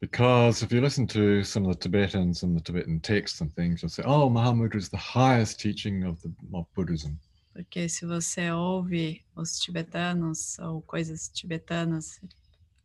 Because 0.00 0.62
if 0.62 0.70
you 0.72 0.80
listen 0.80 1.06
to 1.06 1.42
some 1.42 1.66
of 1.66 1.76
the 1.76 1.80
Tibetans 1.80 2.42
and 2.42 2.54
the 2.54 2.60
Tibetan 2.60 3.00
texts 3.00 3.40
and 3.40 3.50
things, 3.54 3.82
you'll 3.82 3.88
say, 3.88 4.02
oh, 4.04 4.28
Mahamudra 4.28 4.76
is 4.76 4.88
the 4.88 4.98
highest 4.98 5.58
teaching 5.58 6.04
of, 6.04 6.20
the, 6.22 6.30
of 6.52 6.66
Buddhism. 6.74 7.18
Porque 7.54 7.88
se 7.88 8.04
você 8.04 8.50
ouve 8.50 9.24
os 9.36 9.60
tibetanos 9.60 10.58
ou 10.58 10.82
coisas 10.82 11.28
tibetanas, 11.28 12.20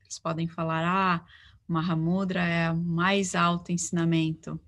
eles 0.04 0.20
podem 0.20 0.48
falar: 0.48 0.86
ah, 0.86 1.26
Mahamudra 1.68 2.46
é 2.46 2.72
o 2.72 2.78
mais 2.78 3.34
alto 3.34 3.72
ensinamento. 3.72 4.60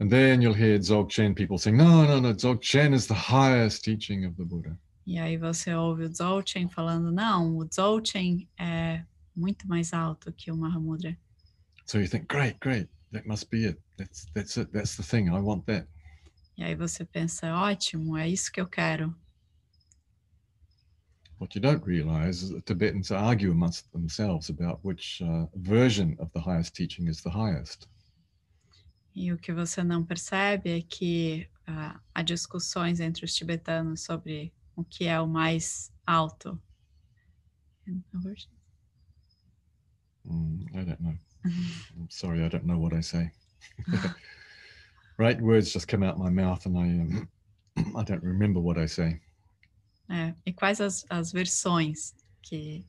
And 0.00 0.08
then 0.08 0.40
you'll 0.40 0.54
hear 0.54 0.78
Dzogchen 0.78 1.34
people 1.34 1.58
saying, 1.58 1.76
no, 1.76 2.06
no, 2.06 2.20
no, 2.20 2.32
Dzogchen 2.32 2.94
is 2.94 3.06
the 3.06 3.14
highest 3.14 3.84
teaching 3.84 4.24
of 4.24 4.34
the 4.36 4.44
Buddha. 4.44 4.76
E 5.06 5.18
aí 5.18 5.36
você 5.36 5.74
ouve 5.74 6.04
o 6.04 6.08
Dzogchen 6.08 6.68
falando: 6.68 7.10
não, 7.10 7.56
o 7.56 7.64
Dzogchen 7.64 8.48
é 8.58 9.04
muito 9.34 9.66
mais 9.66 9.92
alto 9.92 10.32
que 10.32 10.50
o 10.50 10.56
Mahamudra. 10.56 11.16
So 11.86 11.98
you 11.98 12.08
think, 12.08 12.26
great, 12.28 12.58
great, 12.60 12.88
that 13.12 13.26
must 13.26 13.48
be 13.50 13.66
it. 13.66 13.80
That's, 13.96 14.26
that's 14.34 14.56
it. 14.56 14.70
That's 14.72 14.96
the 14.96 15.02
thing. 15.02 15.28
I 15.28 15.40
want 15.40 15.64
that. 15.66 15.88
E 16.56 16.62
aí 16.62 16.74
você 16.74 17.04
pensa: 17.04 17.52
ótimo, 17.54 18.16
é 18.16 18.28
isso 18.28 18.52
que 18.52 18.60
eu 18.60 18.66
quero. 18.66 19.14
What 21.38 21.56
you 21.56 21.62
don't 21.62 21.82
realize 21.86 22.44
is 22.44 22.50
that 22.50 22.66
Tibetans 22.66 23.10
argue 23.10 23.50
amongst 23.50 23.90
themselves 23.92 24.50
about 24.50 24.78
which 24.82 25.22
uh, 25.22 25.46
version 25.56 26.14
of 26.18 26.30
the 26.34 26.40
highest 26.40 26.74
teaching 26.74 27.08
is 27.08 27.22
the 27.22 27.30
highest. 27.30 27.88
E 29.14 29.32
o 29.32 29.38
que 29.38 29.52
você 29.52 29.82
não 29.82 30.04
percebe 30.04 30.70
é 30.70 30.82
que 30.82 31.48
ah, 31.66 31.98
há 32.14 32.22
discussões 32.22 33.00
entre 33.00 33.24
os 33.24 33.34
tibetanos 33.34 34.02
sobre 34.04 34.52
o 34.80 34.84
que 34.84 35.04
é 35.06 35.20
o 35.20 35.26
mais 35.26 35.92
alto. 36.06 36.60
Mm, 40.24 40.66
I 40.74 40.84
don't 40.84 41.00
know. 41.00 41.16
I'm 41.44 42.08
sorry, 42.10 42.44
I 42.44 42.48
don't 42.48 42.66
know 42.66 42.78
what 42.78 42.94
I 42.94 43.00
say. 43.02 43.30
right 45.18 45.40
words 45.40 45.72
just 45.72 45.88
come 45.88 46.02
out 46.02 46.18
my 46.18 46.30
mouth 46.30 46.66
and 46.66 46.78
I 46.78 46.82
um, 46.82 47.28
I 47.96 48.04
don't 48.04 48.22
remember 48.22 48.60
what 48.60 48.78
I 48.78 48.86
say. 48.86 49.20
É, 50.08 50.34
e 50.44 50.52
quais 50.52 50.80
as, 50.80 51.04
as 51.08 51.30
versões 51.30 52.14
que, 52.42 52.84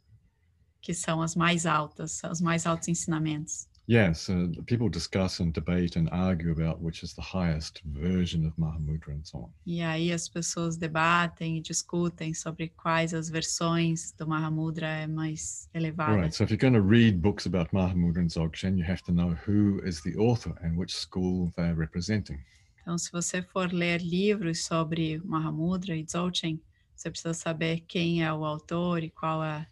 que 0.81 0.93
são 0.93 1.21
as 1.21 1.35
mais 1.35 1.65
altas, 1.65 2.21
os 2.23 2.41
mais 2.41 2.65
altos 2.65 2.87
ensinamentos? 2.87 3.67
Yes, 3.91 4.29
uh, 4.29 4.47
people 4.67 4.87
discuss 4.87 5.41
and 5.41 5.51
debate 5.51 5.97
and 5.97 6.07
argue 6.13 6.53
about 6.53 6.79
which 6.79 7.03
is 7.03 7.13
the 7.13 7.21
highest 7.21 7.81
version 7.83 8.45
of 8.45 8.53
Mahamudra 8.57 9.09
and 9.09 9.27
so 9.27 9.39
on. 9.39 9.49
E 9.65 9.81
aí 9.81 10.13
as 10.13 10.29
pessoas 10.29 10.77
debatem 10.77 11.57
e 11.57 11.61
discutem 11.61 12.33
sobre 12.33 12.69
quais 12.69 13.13
as 13.13 13.29
versões 13.29 14.13
do 14.17 14.25
Mahamudra 14.25 14.87
é 14.87 15.07
mais 15.07 15.67
elevada. 15.73 16.15
Right, 16.15 16.33
so 16.33 16.45
if 16.45 16.51
you're 16.51 16.57
going 16.57 16.71
to 16.71 16.81
read 16.81 17.21
books 17.21 17.45
about 17.45 17.73
Mahamudra 17.73 18.21
and 18.21 18.29
Dzogchen, 18.29 18.77
you 18.77 18.85
have 18.89 19.03
to 19.03 19.11
know 19.11 19.35
who 19.45 19.85
is 19.85 20.01
the 20.03 20.15
author 20.15 20.55
and 20.63 20.77
which 20.77 20.95
school 20.95 21.51
they're 21.57 21.75
representing. 21.75 22.39
Então, 22.81 22.97
se 22.97 23.11
você 23.11 23.41
for 23.41 23.73
ler 23.73 24.01
livros 24.01 24.63
sobre 24.63 25.19
Mahamudra 25.25 25.97
e 25.97 26.03
Dzogchen, 26.05 26.61
você 26.95 27.11
precisa 27.11 27.33
saber 27.33 27.81
quem 27.81 28.23
é 28.23 28.31
o 28.31 28.45
autor 28.45 29.03
e 29.03 29.09
qual 29.09 29.43
é 29.43 29.67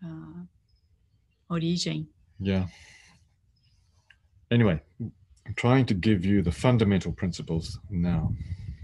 a 0.00 0.46
origem. 1.50 2.08
Yeah. 2.40 2.72
Anyway, 4.50 4.80
I'm 5.00 5.54
trying 5.56 5.84
to 5.86 5.94
give 5.94 6.24
you 6.26 6.42
the 6.42 6.52
fundamental 6.52 7.12
principles 7.12 7.78
now. 7.90 8.32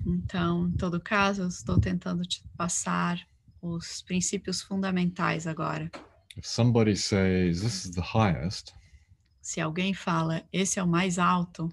Então, 0.06 0.68
em 0.68 0.72
todo 0.76 1.00
caso, 1.00 1.42
eu 1.42 1.48
estou 1.48 1.80
tentando 1.80 2.22
te 2.24 2.42
passar 2.56 3.18
os 3.62 4.02
princípios 4.02 4.60
fundamentais 4.62 5.46
agora. 5.46 5.90
If 6.36 6.44
somebody 6.46 6.96
says 6.96 7.60
this 7.62 7.84
is 7.86 7.90
the 7.92 8.02
highest, 8.02 8.72
Se 9.40 9.60
alguém 9.60 9.94
fala, 9.94 10.42
esse 10.52 10.78
é 10.78 10.82
o 10.82 10.86
mais 10.88 11.18
alto, 11.18 11.70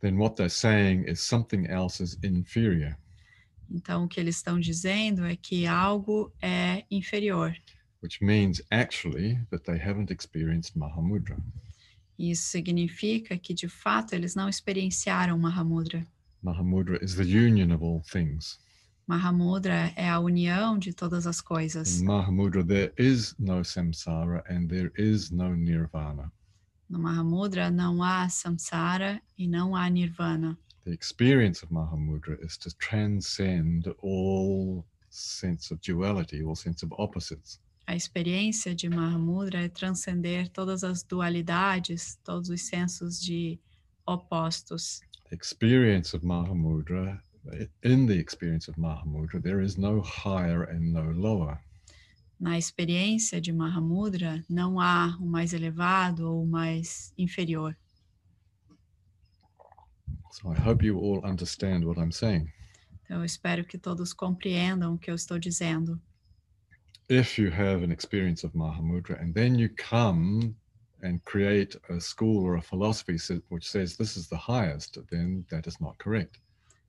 then 0.00 0.16
what 0.16 0.34
they're 0.36 0.48
saying 0.50 1.04
is 1.08 1.20
something 1.20 1.66
else 1.68 2.00
is 2.02 2.16
inferior. 2.24 2.96
então 3.70 4.04
o 4.04 4.08
que 4.08 4.18
eles 4.20 4.36
estão 4.36 4.58
dizendo 4.58 5.24
é 5.24 5.36
que 5.36 5.66
algo 5.66 6.32
é 6.42 6.84
inferior. 6.90 7.54
which 8.02 8.20
means 8.24 8.60
actually 8.72 9.38
that 9.50 9.62
they 9.64 9.78
haven't 9.78 10.10
experienced 10.12 10.74
Mahamudra. 10.76 11.36
Isso 12.22 12.44
significa 12.50 13.36
que, 13.36 13.52
de 13.52 13.68
fato, 13.68 14.14
eles 14.14 14.36
não 14.36 14.48
experienciaram 14.48 15.36
Mahamudra. 15.36 16.06
Mahamudra 16.40 17.04
is 17.04 17.16
the 17.16 17.24
union 17.24 17.72
of 17.74 17.82
all 17.82 18.00
things. 18.00 18.60
Mahamudra 19.08 19.92
é 19.96 20.08
a 20.08 20.20
união 20.20 20.78
de 20.78 20.92
todas 20.92 21.26
as 21.26 21.40
coisas. 21.40 22.00
In 22.00 22.04
Mahamudra, 22.04 22.64
there 22.64 22.92
is 22.96 23.34
no 23.40 23.64
samsara 23.64 24.44
and 24.48 24.68
there 24.68 24.92
is 24.96 25.32
no 25.32 25.56
nirvana. 25.56 26.30
No 26.88 27.00
Mahamudra 27.00 27.72
não 27.72 28.00
há 28.00 28.28
samsara 28.28 29.20
e 29.36 29.48
não 29.48 29.74
há 29.74 29.90
nirvana. 29.90 30.56
The 30.84 30.92
experience 30.92 31.64
of 31.64 31.72
Mahamudra 31.72 32.38
is 32.40 32.56
to 32.58 32.70
transcend 32.76 33.92
all 34.00 34.84
sense 35.10 35.74
of 35.74 35.80
duality, 35.80 36.40
all 36.44 36.54
sense 36.54 36.84
of 36.84 36.92
opposites. 37.00 37.58
A 37.92 37.94
experiência 37.94 38.74
de 38.74 38.88
Mahamudra 38.88 39.64
é 39.64 39.68
transcender 39.68 40.48
todas 40.48 40.82
as 40.82 41.02
dualidades, 41.02 42.18
todos 42.24 42.48
os 42.48 42.62
sensos 42.62 43.20
de 43.20 43.60
opostos. 44.06 45.02
Experience 45.30 46.16
of 46.16 46.24
Mahamudra, 46.24 47.22
in 47.84 48.06
the 48.06 48.14
experience 48.14 48.70
of 48.70 48.80
Mahamudra, 48.80 49.42
there 49.42 49.62
is 49.62 49.76
no 49.76 50.00
higher 50.00 50.62
and 50.70 50.90
no 50.90 51.12
lower. 51.12 51.58
Na 52.40 52.56
experiência 52.56 53.42
de 53.42 53.52
Mahamudra, 53.52 54.42
não 54.48 54.80
há 54.80 55.14
o 55.20 55.26
mais 55.26 55.52
elevado 55.52 56.32
ou 56.32 56.44
o 56.44 56.46
mais 56.46 57.12
inferior. 57.18 57.76
So 60.30 60.50
I 60.50 60.58
hope 60.58 60.82
you 60.82 60.98
all 60.98 61.22
understand 61.26 61.84
what 61.84 62.00
I'm 62.00 62.10
saying. 62.10 62.50
Então, 63.04 63.18
eu 63.18 63.24
espero 63.26 63.66
que 63.66 63.76
todos 63.76 64.14
compreendam 64.14 64.94
o 64.94 64.98
que 64.98 65.10
eu 65.10 65.14
estou 65.14 65.38
dizendo. 65.38 66.00
If 67.08 67.38
you 67.38 67.50
have 67.50 67.82
an 67.82 67.90
experience 67.92 68.44
of 68.44 68.52
Mahamudra 68.54 69.20
and 69.20 69.34
then 69.34 69.58
you 69.58 69.68
come 69.70 70.54
and 71.02 71.22
create 71.24 71.76
a 71.90 72.00
school 72.00 72.44
or 72.44 72.56
a 72.56 72.62
philosophy 72.62 73.16
which 73.48 73.68
says 73.68 73.96
this 73.96 74.16
is 74.16 74.28
the 74.28 74.36
highest, 74.36 74.98
then 75.10 75.44
that 75.50 75.66
is 75.68 75.80
not 75.80 75.98
correct. 75.98 76.38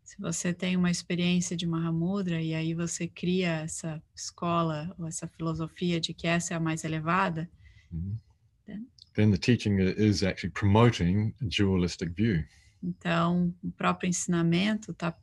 Se 0.04 0.18
você 0.22 0.54
tem 0.54 0.76
uma 0.76 0.92
experiência 0.92 1.56
de 1.56 1.66
Mahamudra 1.66 2.42
e 2.42 2.54
aí 2.54 2.74
você 2.74 3.08
cria 3.08 3.62
essa 3.64 4.02
escola 4.16 4.94
ou 5.00 5.08
essa 5.08 5.28
filosofia 5.28 6.00
de 6.00 6.14
que 6.14 6.28
essa 6.28 6.54
é 6.54 6.58
a 6.58 6.60
mais 6.60 6.84
elevada, 6.84 7.50
Mhm. 7.92 8.18
Then- 8.66 8.88
Then 9.16 9.32
the 9.32 9.38
teaching 9.38 9.78
is 9.80 10.24
actually 10.24 10.52
promoting 10.54 11.34
a 11.42 11.46
dualistic 11.46 12.10
view. 12.16 12.44
então 12.84 13.54
o 13.64 13.72
próprio 13.72 14.10
ensinamento 14.10 14.92
está 14.92 15.16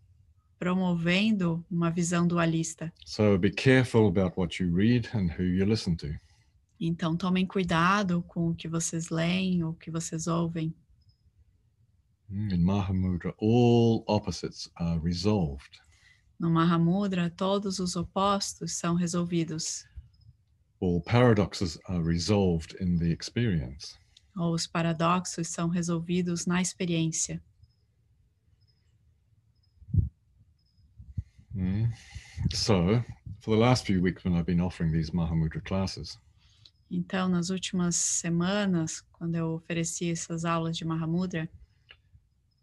promovendo 0.61 1.65
uma 1.71 1.91
visão 1.91 2.27
dualista. 2.29 2.93
So 3.07 3.39
be 3.39 3.51
careful 3.51 4.07
about 4.07 4.39
what 4.39 4.63
you 4.63 4.71
read 4.73 5.09
and 5.15 5.31
who 5.37 5.43
you 5.43 5.65
listen 5.65 5.97
to. 5.97 6.09
Então 6.79 7.17
tomem 7.17 7.47
cuidado 7.47 8.23
com 8.29 8.51
o 8.51 8.55
que 8.55 8.69
vocês 8.69 9.09
leem 9.09 9.65
ou 9.65 9.71
o 9.71 9.75
que 9.75 9.91
vocês 9.91 10.27
ouvem. 10.27 10.75
Mm, 12.29 12.53
In 12.55 12.59
Mahamudra, 12.63 13.35
all 13.41 14.05
opposites 14.07 14.71
are 14.77 15.01
resolved. 15.03 15.81
No 16.39 16.51
Mahamudra, 16.51 17.31
todos 17.31 17.79
os 17.81 17.97
opostos 17.97 18.75
são 18.75 18.95
resolvidos, 18.95 19.85
All 20.83 21.03
paradoxes 21.03 21.79
are 21.87 22.03
resolved 22.03 22.75
in 22.83 22.97
the 22.99 23.13
experience. 23.13 23.99
ou 24.37 24.55
os 24.55 24.67
paradoxos 24.67 25.49
são 25.49 25.69
resolvidos 25.69 26.47
na 26.47 26.63
experiência. 26.63 27.43
Mm. 31.57 31.93
So, 32.53 33.03
for 33.41 33.51
the 33.51 33.61
last 33.61 33.85
few 33.87 34.01
weeks 34.01 34.25
when 34.25 34.35
I've 34.35 34.47
been 34.47 34.61
offering 34.61 34.93
these 34.93 35.11
Mahamudra 35.13 35.61
classes, 35.65 36.19
Então, 36.91 37.29
nas 37.29 37.51
últimas 37.51 37.95
semanas, 37.97 39.01
quando 39.13 39.37
eu 39.37 39.53
ofereci 39.55 40.11
essas 40.11 40.45
aulas 40.45 40.77
de 40.77 40.85
Mahamudra, 40.85 41.49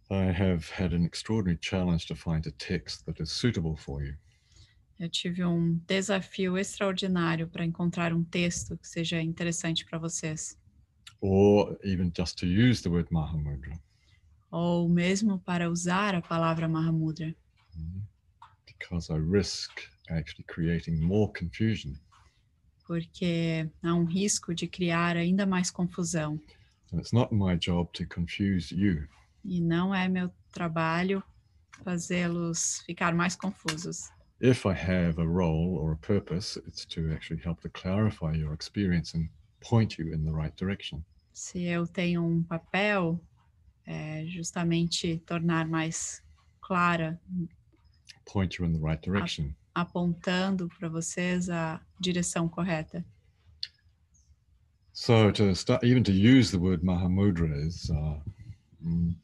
I 0.09 0.31
have 0.31 0.69
had 0.71 0.93
an 0.93 1.03
extraordinary 1.05 1.57
challenge 1.61 2.05
to 2.07 2.15
find 2.15 2.45
a 2.47 2.51
text 2.51 3.05
that 3.05 3.21
is 3.21 3.31
suitable 3.31 3.75
for 3.77 4.03
you. 4.03 4.15
eu 4.99 5.09
tive 5.09 5.43
um 5.45 5.79
desafio 5.87 6.57
extraordinário 6.57 7.47
para 7.47 7.63
encontrar 7.65 8.11
um 8.13 8.23
texto 8.23 8.77
que 8.77 8.87
seja 8.87 9.21
interessante 9.21 9.85
para 9.85 9.99
vocês, 9.99 10.57
or 11.21 11.77
even 11.83 12.11
just 12.15 12.37
to 12.37 12.45
use 12.45 12.81
the 12.81 12.89
word 12.89 13.07
Mahamudra, 13.11 13.79
ou 14.51 14.89
mesmo 14.89 15.39
para 15.39 15.69
usar 15.69 16.15
a 16.15 16.21
palavra 16.21 16.67
Mahamudra, 16.67 17.35
mm, 17.75 18.01
because 18.77 19.09
I 19.09 19.17
risk 19.17 19.71
actually 20.09 20.45
creating 20.47 21.01
more 21.01 21.31
confusion. 21.33 21.97
porque 22.87 23.69
há 23.83 23.93
um 23.93 24.05
risco 24.05 24.55
de 24.55 24.65
criar 24.65 25.17
ainda 25.17 25.45
mais 25.45 25.69
confusão. 25.69 26.39
And 26.91 26.99
it's 26.99 27.11
not 27.11 27.35
my 27.35 27.57
job 27.57 27.91
to 27.93 28.07
confuse 28.07 28.73
you. 28.73 29.05
E 29.43 29.59
não 29.59 29.93
é 29.93 30.07
meu 30.07 30.31
trabalho 30.53 31.21
fazê-los 31.83 32.81
ficar 32.85 33.13
mais 33.13 33.35
confusos. 33.35 34.09
If 34.39 34.65
I 34.65 34.73
have 34.73 35.19
a 35.19 35.25
role 35.25 35.77
or 35.77 35.91
a 35.91 35.97
purpose, 35.97 36.57
it's 36.65 36.85
to 36.85 37.11
actually 37.11 37.41
help 37.43 37.59
to 37.61 37.69
clarify 37.69 38.33
your 38.33 38.53
experience 38.53 39.17
and 39.17 39.27
point 39.61 39.99
you 39.99 40.13
in 40.13 40.23
the 40.23 40.31
right 40.31 40.55
direction. 40.55 41.03
Se 41.33 41.63
eu 41.63 41.85
tenho 41.85 42.23
um 42.23 42.41
papel, 42.41 43.19
é 43.85 44.25
justamente 44.27 45.17
tornar 45.25 45.67
mais 45.67 46.23
clara, 46.61 47.19
Point 48.27 48.57
you 48.57 48.65
in 48.65 48.73
the 48.73 48.79
right 48.79 49.01
direction. 49.01 49.55
apontando 49.77 50.67
para 50.79 50.89
vocês 50.89 51.49
a 51.49 51.79
direção 51.99 52.49
correta. 52.49 53.05
So 54.91 55.31
to 55.31 55.53
start, 55.53 55.83
even 55.83 56.03
to 56.03 56.11
use 56.11 56.49
the 56.49 56.57
word 56.57 56.83
Mahamudra 56.83 57.55
is, 57.63 57.87
uh, 57.91 58.19
mm, 58.83 59.15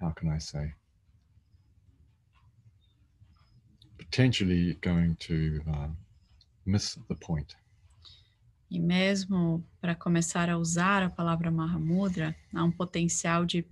how 0.00 0.12
can 0.12 0.30
I 0.30 0.38
say, 0.38 0.72
potentially 3.98 4.78
going 4.80 5.16
to 5.26 5.60
uh, 5.68 5.88
miss 6.64 6.94
the 7.08 7.14
point. 7.14 7.54
E 8.70 8.80
mesmo 8.80 9.62
para 9.82 9.94
começar 9.94 10.48
a 10.48 10.56
usar 10.56 11.02
a 11.02 11.10
palavra 11.10 11.50
Mahamudra, 11.50 12.34
há 12.54 12.64
um 12.64 12.72
potencial 12.72 13.44
de 13.44 13.66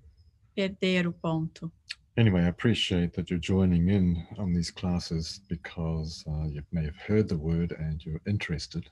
perder 0.54 1.06
o 1.06 1.12
ponto. 1.14 1.72
Anyway, 2.16 2.42
I 2.42 2.48
appreciate 2.48 3.12
that 3.14 3.28
you're 3.28 3.40
joining 3.40 3.88
in 3.88 4.24
on 4.38 4.52
these 4.52 4.70
classes 4.70 5.40
because 5.48 6.24
uh, 6.28 6.46
you 6.46 6.62
may 6.70 6.84
have 6.84 6.96
heard 6.96 7.28
the 7.28 7.36
word 7.36 7.72
and 7.72 8.00
you're 8.04 8.20
interested. 8.26 8.88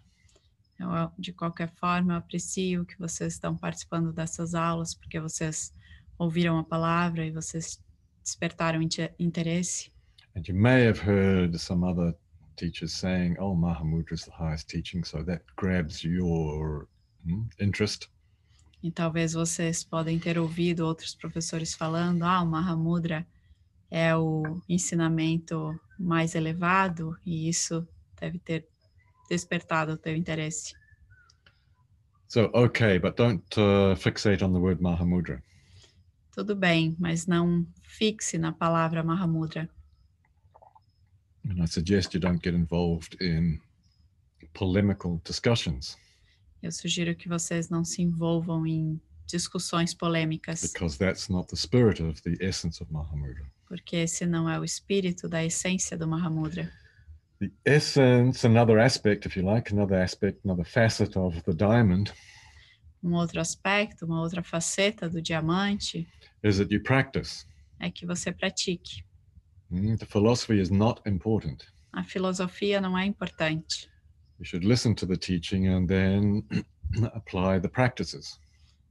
Eu, 0.81 1.13
de 1.17 1.33
qualquer 1.33 1.71
forma, 1.77 2.15
eu 2.15 2.17
aprecio 2.17 2.85
que 2.85 2.99
vocês 2.99 3.35
estão 3.35 3.57
participando 3.57 4.13
dessas 4.13 4.55
aulas, 4.55 4.95
porque 4.95 5.21
vocês 5.21 5.73
ouviram 6.19 6.59
a 6.59 6.65
palavra 6.65 7.25
e 7.25 7.31
vocês 7.31 7.81
despertaram 8.25 8.83
inte- 8.83 9.15
interesse. 9.19 9.93
And 10.35 10.43
you 10.49 10.55
may 10.55 10.85
have 10.87 10.99
heard 10.99 11.57
some 11.61 11.85
other 11.85 12.17
teachers 12.57 12.93
saying, 12.93 13.37
oh, 13.39 13.55
Mahamudra 13.55 14.15
is 14.15 14.25
the 14.25 14.33
highest 14.33 14.69
teaching, 14.69 15.05
so 15.05 15.23
that 15.23 15.45
grabs 15.57 16.03
your 16.03 16.89
hmm, 17.25 17.45
interest. 17.61 18.09
E 18.83 18.91
talvez 18.91 19.35
vocês 19.35 19.85
podem 19.85 20.19
ter 20.19 20.39
ouvido 20.39 20.85
outros 20.85 21.15
professores 21.15 21.73
falando, 21.73 22.25
ah, 22.25 22.43
o 22.43 22.47
Mahamudra 22.47 23.25
é 23.89 24.17
o 24.17 24.61
ensinamento 24.69 25.79
mais 25.99 26.35
elevado 26.35 27.17
e 27.25 27.49
isso 27.49 27.87
deve 28.21 28.39
ter 28.39 28.67
despertado 29.29 29.93
o 29.93 29.97
teu 29.97 30.17
interesse. 30.17 30.75
So, 32.27 32.51
okay, 32.55 32.99
but 32.99 33.17
don't 33.17 33.45
uh, 33.61 33.95
fixate 33.95 34.43
on 34.43 34.53
the 34.53 34.59
word 34.59 34.83
Mahamudra. 34.83 35.43
Tudo 36.35 36.57
bem, 36.57 36.97
mas 36.99 37.27
não 37.27 37.67
fixe 37.83 38.39
na 38.39 38.53
palavra 38.53 39.05
Mahamudra. 39.05 39.69
And 41.45 41.63
I 41.63 41.67
suggest 41.67 42.15
you 42.15 42.21
don't 42.21 42.43
get 42.43 42.55
involved 42.55 43.17
in 43.21 43.61
polemical 44.55 45.21
discussions 45.25 45.99
Eu 46.63 46.71
sugiro 46.71 47.15
que 47.15 47.29
vocês 47.29 47.69
não 47.69 47.85
se 47.85 48.03
envolvam 48.03 48.67
em 48.67 49.01
discussões 49.27 49.95
polêmicas, 49.95 50.61
because 50.73 50.99
that's 50.99 51.29
not 51.29 51.49
the 51.49 51.57
spirit 51.57 52.03
of 52.03 52.21
the 52.23 52.35
essence 52.41 52.83
of 52.83 52.93
Mahamudra. 52.93 53.51
porque 53.67 53.97
esse 53.97 54.27
não 54.27 54.49
é 54.49 54.59
o 54.61 54.65
espírito 54.65 55.29
da 55.29 55.45
essência 55.45 55.97
do 55.97 56.07
Mahamudra. 56.07 56.71
The 57.41 57.51
essence, 57.65 58.47
another 58.47 58.79
aspect, 58.79 59.27
if 59.27 59.37
you 59.37 59.45
like, 59.45 59.73
another 59.73 59.97
aspect, 60.01 60.41
another 60.45 60.65
facet 60.65 61.17
of 61.19 61.41
the 61.43 61.53
diamond 61.53 62.13
Um 63.03 63.15
outro 63.15 63.41
aspecto, 63.41 64.05
uma 64.07 64.21
outra 64.21 64.45
faceta 64.45 65.09
do 65.11 65.21
diamante 65.21 66.07
is 66.45 66.59
that 66.59 66.73
you 66.73 66.81
practice. 66.83 67.45
é 67.81 67.91
que 67.91 68.07
você 68.07 68.31
pratique. 68.31 69.03
Mm, 69.71 69.97
The 69.97 70.07
philosophy 70.07 70.61
is 70.61 70.71
not 70.71 71.01
important. 71.07 71.65
A 71.93 72.05
filosofia 72.05 72.81
não 72.81 72.97
é 72.97 73.05
importante. 73.07 73.91
You 74.43 74.47
should 74.47 74.65
listen 74.65 74.97
to 74.97 75.07
the 75.07 75.17
teaching 75.17 75.69
and 75.69 75.89
then 75.89 76.43
apply 77.15 77.61
the 77.61 77.69
practices. 77.69 78.41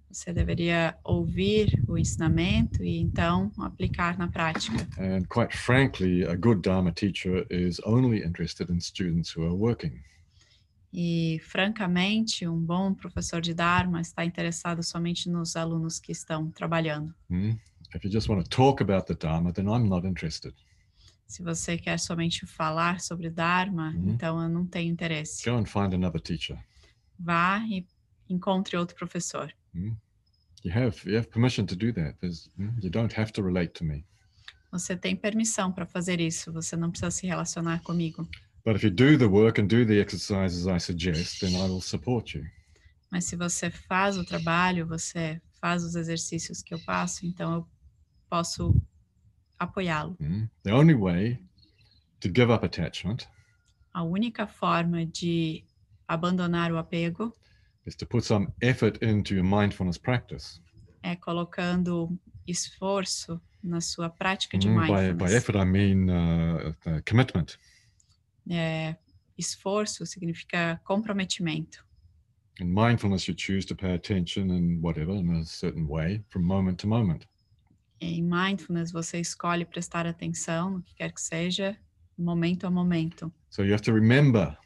Você 0.10 0.32
deveria 0.32 0.98
ouvir 1.04 1.84
o 1.90 1.98
ensinamento 1.98 2.82
e 2.82 2.98
então 3.00 3.52
aplicar 3.60 4.18
na 4.18 4.30
prática. 4.30 4.88
And 4.98 5.26
quite 5.28 5.54
frankly, 5.54 6.24
a 6.24 6.38
good 6.38 6.62
Dharma 6.62 6.94
teacher 6.94 7.46
is 7.50 7.82
only 7.86 8.24
interested 8.24 8.70
in 8.70 8.80
students 8.80 9.36
who 9.36 9.44
are 9.44 9.54
working. 9.54 10.02
E, 10.94 11.42
francamente, 11.44 12.48
um 12.48 12.58
bom 12.58 12.94
professor 12.94 13.42
de 13.42 13.54
Dharma 13.54 14.00
está 14.00 14.24
interessado 14.24 14.82
somente 14.82 15.30
nos 15.30 15.58
alunos 15.58 16.00
que 16.00 16.14
estão 16.14 16.50
trabalhando. 16.50 17.14
Mm? 17.30 17.58
If 17.94 18.06
you 18.06 18.10
just 18.10 18.30
want 18.30 18.42
to 18.42 18.50
talk 18.50 18.82
about 18.82 19.06
the 19.06 19.16
Dharma, 19.16 19.52
then 19.52 19.66
I'm 19.66 19.90
not 19.90 20.08
interested. 20.08 20.54
Se 21.32 21.42
você 21.42 21.78
quer 21.78 21.98
somente 21.98 22.46
falar 22.46 23.00
sobre 23.00 23.30
Dharma, 23.30 23.92
Uhum. 23.96 24.10
então 24.10 24.42
eu 24.44 24.50
não 24.50 24.66
tenho 24.66 24.92
interesse. 24.92 25.50
Go 25.50 25.56
and 25.56 25.66
find 25.66 25.94
another 25.94 26.20
teacher. 26.20 26.58
Vá 27.18 27.60
e 27.70 27.88
encontre 28.30 28.76
outro 28.76 28.98
professor. 28.98 29.50
You 29.74 29.96
have 30.74 30.98
you 31.06 31.18
have 31.18 31.30
permission 31.30 31.66
to 31.68 31.76
do 31.78 31.94
that. 31.94 32.18
There's, 32.20 32.50
you 32.82 32.90
don't 32.90 33.18
have 33.18 33.32
to 33.32 33.42
relate 33.42 33.72
to 33.76 33.86
me. 33.86 34.06
Você 34.74 34.98
tem 34.98 35.16
permissão 35.16 35.72
para 35.72 35.86
fazer 35.86 36.20
isso, 36.20 36.52
você 36.52 36.76
não 36.76 36.90
precisa 36.92 37.12
se 37.12 37.26
relacionar 37.26 37.82
comigo. 37.82 38.28
But 38.66 38.76
if 38.76 38.84
you 38.84 38.92
do 38.92 39.18
the 39.18 39.26
work 39.26 39.60
and 39.62 39.68
do 39.68 39.86
the 39.86 40.02
exercises 40.02 40.66
I 40.68 40.80
suggest, 40.82 41.40
then 41.40 41.52
I 41.56 41.62
will 41.70 41.82
support 41.82 42.38
you. 42.38 42.44
Mas 43.10 43.24
se 43.24 43.38
você 43.38 43.72
faz 43.72 44.18
o 44.18 44.26
trabalho, 44.26 44.86
você 44.86 45.42
faz 45.62 45.82
os 45.86 45.96
exercícios 45.96 46.62
que 46.62 46.74
eu 46.74 46.80
passo, 46.80 47.26
então 47.26 47.54
eu 47.54 47.68
posso 48.30 48.76
apoiá-lo. 49.62 50.16
Mm? 50.20 50.48
The 50.64 50.72
only 50.72 50.96
way 50.96 51.40
to 52.20 52.28
give 52.30 52.52
up 52.54 52.64
attachment 52.64 53.28
A 53.94 54.04
única 54.04 54.48
forma 54.48 55.06
de 55.06 55.64
abandonar 56.08 56.72
o 56.72 56.78
apego 56.78 57.34
is 57.86 57.96
to 57.96 58.06
put 58.06 58.24
some 58.26 58.48
effort 58.62 58.98
into 59.04 59.34
your 59.36 59.44
mindfulness 59.44 59.98
practice. 59.98 60.60
é 61.04 61.16
colocando 61.16 62.18
esforço 62.48 63.42
na 63.64 63.82
sua 63.82 64.10
prática 64.10 64.58
de 64.58 64.68
Mm, 64.70 64.76
By, 64.76 64.88
by 64.88 64.94
mindfulness. 64.94 65.34
effort, 65.34 65.56
I 65.58 65.66
mean 65.66 66.10
uh, 66.10 66.70
uh, 66.86 67.02
commitment. 67.08 67.58
É, 68.50 68.96
esforço 69.38 70.06
significa 70.06 70.80
comprometimento. 70.84 71.84
In 72.60 72.66
mindfulness, 72.74 73.28
you 73.28 73.36
choose 73.36 73.66
to 73.68 73.76
pay 73.76 73.94
attention 73.94 74.52
in 74.52 74.80
whatever, 74.82 75.14
in 75.16 75.30
a 75.32 75.44
certain 75.46 75.88
way, 75.88 76.24
from 76.30 76.44
moment 76.44 76.78
to 76.82 76.88
moment. 76.88 77.26
Em 78.02 78.24
mindfulness, 78.24 78.92
você 78.92 79.20
escolhe 79.20 79.64
prestar 79.64 80.08
atenção 80.08 80.72
no 80.72 80.82
que 80.82 80.96
quer 80.96 81.12
que 81.14 81.22
seja, 81.22 81.78
momento 82.18 82.66
a 82.66 82.72
momento. 82.72 83.32
So 83.52 83.64
you 83.64 83.74
have 83.74 83.84
to 83.84 83.94
remember 83.94 84.58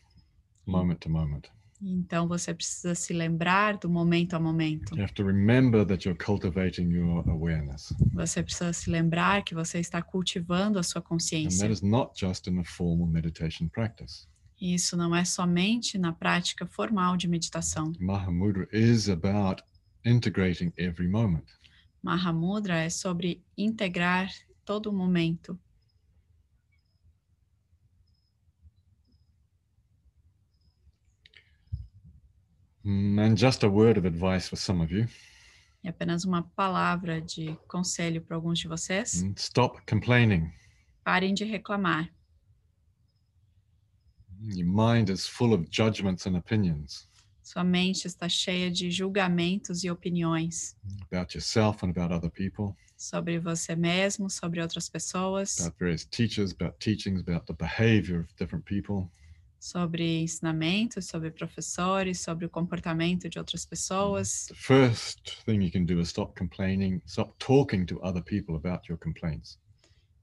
moment 0.66 1.00
to 1.02 1.10
moment. 1.10 1.50
Então 1.82 2.30
você 2.30 2.54
precisa 2.54 2.96
se 2.96 3.12
lembrar 3.12 3.78
do 3.78 3.90
momento 3.90 4.34
a 4.36 4.40
momento. 4.40 4.96
You 4.96 5.04
have 5.04 5.14
to 5.16 5.24
remember 5.26 5.86
that 5.86 6.08
you're 6.08 6.18
cultivating 6.18 6.90
your 6.94 7.30
awareness. 7.30 7.94
Você 8.14 8.42
precisa 8.42 8.72
se 8.72 8.90
lembrar 8.90 9.44
que 9.44 9.54
você 9.54 9.80
está 9.80 10.02
cultivando 10.02 10.80
a 10.80 10.84
sua 10.84 11.02
And 11.02 11.04
consciência. 11.04 11.68
that 11.68 11.74
is 11.74 11.82
not 11.82 12.14
just 12.18 12.48
in 12.48 12.58
a 12.60 12.64
formal 12.64 13.06
meditation 13.06 13.68
practice. 13.68 14.26
Isso 14.60 14.96
não 14.96 15.14
é 15.14 15.26
somente 15.26 15.98
na 15.98 16.14
prática 16.14 16.66
formal 16.66 17.18
de 17.18 17.28
meditação. 17.28 17.92
Mahamudra 18.00 18.66
is 18.72 19.10
about 19.10 19.62
integrating 20.06 20.72
every 20.78 21.10
moment. 21.10 21.44
Mahamudra 22.06 22.76
é 22.84 22.90
sobre 22.92 23.44
integrar 23.58 24.30
todo 24.64 24.94
momento. 24.94 25.60
Mm, 32.84 33.20
And 33.20 33.36
just 33.36 33.64
a 33.64 33.68
word 33.70 33.98
of 33.98 34.06
advice 34.06 34.48
for 34.48 34.56
some 34.58 34.82
of 34.84 34.92
you 34.92 35.08
E 35.84 35.88
apenas 35.88 36.26
uma 36.26 36.42
palavra 36.56 37.22
de 37.22 37.56
conselho 37.68 38.22
para 38.22 38.36
alguns 38.36 38.60
de 38.60 38.68
vocês: 38.68 39.24
mm, 39.24 39.34
stop 39.38 39.82
complaining. 39.88 40.52
parem 41.04 41.34
de 41.34 41.44
reclamar. 41.44 42.10
Your 44.42 44.68
mind 44.68 45.10
is 45.10 45.26
full 45.28 45.54
of 45.54 45.68
judgments 45.72 46.28
and 46.28 46.36
opinions 46.38 47.08
Sua 47.46 47.64
mente 47.64 48.08
está 48.08 48.28
cheia 48.28 48.72
de 48.72 48.90
julgamentos 48.90 49.84
e 49.84 49.92
opiniões 49.92 50.76
about 51.12 51.38
yourself 51.38 51.86
and 51.86 51.92
about 51.92 52.12
other 52.12 52.32
people, 52.32 52.76
sobre 52.98 53.38
você 53.38 53.76
mesmo, 53.76 54.32
sobre 54.32 54.60
outras 54.60 54.90
pessoas, 54.90 55.60
about 55.60 55.78
various 55.78 56.04
teachers, 56.06 56.52
about 56.52 56.76
teachings, 56.80 57.22
about 57.22 57.46
the 57.46 57.54
behavior 57.54 58.22
of 58.22 58.34
different 58.36 58.66
people. 58.66 59.08
sobre 59.60 60.24
ensinamentos, 60.24 61.06
sobre 61.06 61.30
professores, 61.30 62.20
sobre 62.20 62.48
o 62.48 62.50
comportamento 62.50 63.30
de 63.30 63.38
outras 63.38 63.64
pessoas. 63.64 64.48
The 64.48 64.56
first 64.56 65.44
thing 65.46 65.64
you 65.64 65.72
can 65.72 65.86
do 65.86 66.00
is 66.00 66.10
stop 66.10 66.34
complaining, 66.36 67.00
stop 67.06 67.32
talking 67.38 67.86
to 67.86 68.00
other 68.04 68.24
people 68.24 68.56
about 68.56 68.90
your 68.90 68.98
complaints. 68.98 69.60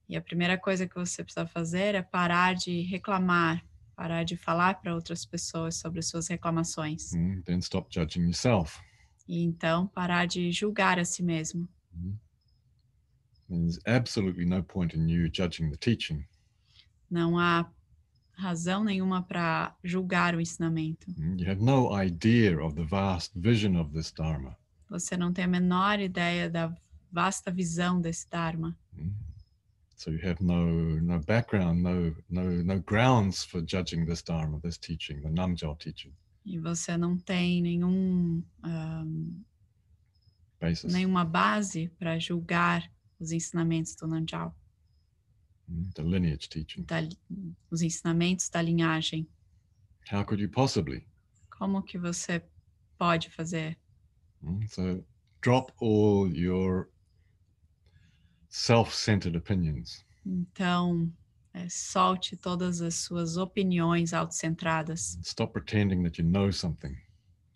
E 0.09 0.17
a 0.17 0.21
primeira 0.21 0.59
coisa 0.59 0.89
que 0.89 0.95
você 0.97 1.23
precisa 1.23 1.47
fazer 1.47 1.95
é 1.95 2.03
parar 2.03 2.55
de 2.55 2.83
reclamar, 2.83 3.65
parar 4.03 4.25
de 4.25 4.37
falar 4.37 4.81
para 4.81 4.93
outras 4.93 5.25
pessoas 5.25 5.77
sobre 5.77 6.03
suas 6.03 6.27
reclamações. 6.27 7.13
Mm, 7.13 7.43
Then 7.45 7.59
stop 7.61 7.87
judging 7.89 8.23
yourself. 8.25 8.81
E 9.29 9.45
então 9.45 9.87
parar 9.87 10.27
de 10.27 10.51
julgar 10.51 10.99
a 10.99 11.05
si 11.05 11.23
mesmo. 11.23 11.69
Mm. 11.95 12.17
There's 13.49 13.79
absolutely 13.87 14.45
no 14.45 14.61
point 14.65 14.97
in 14.97 15.09
you 15.09 15.31
judging 15.33 15.71
the 15.71 15.77
teaching. 15.77 16.25
Não 17.09 17.39
há 17.39 17.71
razão 18.33 18.83
nenhuma 18.83 19.23
para 19.23 19.77
julgar 19.85 20.35
o 20.35 20.41
ensinamento. 20.41 21.07
Mm, 21.17 21.37
You 21.41 21.49
have 21.53 21.63
no 21.63 22.03
idea 22.03 22.61
of 22.61 22.75
the 22.75 22.85
vast 22.85 23.39
vision 23.39 23.77
of 23.77 23.93
this 23.93 24.11
Dharma. 24.11 24.57
Você 24.89 25.17
não 25.17 25.33
tem 25.33 25.45
a 25.45 25.49
menor 25.49 26.01
ideia 26.01 26.51
da 26.51 26.75
vasta 27.13 27.53
visão 27.53 28.01
desse 28.01 28.29
Dharma. 28.29 28.77
Mm. 28.95 29.13
So 30.03 30.11
you 30.11 30.19
have 30.29 30.41
no 30.41 30.99
no 31.01 31.21
background, 31.21 31.81
no 31.85 32.13
no 32.29 32.43
no 32.65 32.81
grounds 32.81 33.45
for 33.45 33.61
judging 33.63 34.05
this 34.05 34.21
Dharma, 34.21 34.59
this 34.61 34.77
teaching, 34.77 35.23
the 35.23 35.29
Namjal 35.29 35.79
teaching 35.79 36.13
E 36.45 36.59
você 36.59 36.97
não 36.97 37.17
tem 37.17 37.63
nenhum, 37.63 38.43
ahm, 38.65 39.45
basis. 40.61 40.93
nenhuma 40.93 41.25
base 41.25 41.89
para 42.01 42.19
julgar 42.19 42.91
os 43.21 43.31
ensinamentos 43.31 43.95
do 43.95 44.09
Nanjal, 44.09 44.53
Mm, 45.69 45.93
The 45.95 46.03
lineage 46.03 46.49
teaching. 46.49 46.83
da 46.85 46.97
os 47.71 47.81
ensinamentos 47.83 48.49
da 48.51 48.61
linhagem. 48.61 49.29
How 50.11 50.25
could 50.25 50.43
you 50.43 50.49
possibly? 50.51 51.07
Como 51.49 51.81
que 51.85 51.97
você 51.97 52.43
pode 52.99 53.31
fazer? 53.31 53.79
Mm, 54.43 54.67
So 54.69 55.05
drop 55.41 55.73
all 55.81 56.29
your 56.37 56.89
self-centered 58.53 59.35
opinions. 59.37 60.05
Então, 60.25 61.11
é, 61.55 61.67
solte 61.69 62.37
todas 62.37 62.81
as 62.83 62.95
suas 62.97 63.37
opiniões 63.37 64.13
autocentradas 64.13 65.19
Stop 65.25 65.53
pretending 65.53 66.03
that 66.03 66.21
you 66.21 66.29
know 66.29 66.53
something. 66.53 66.95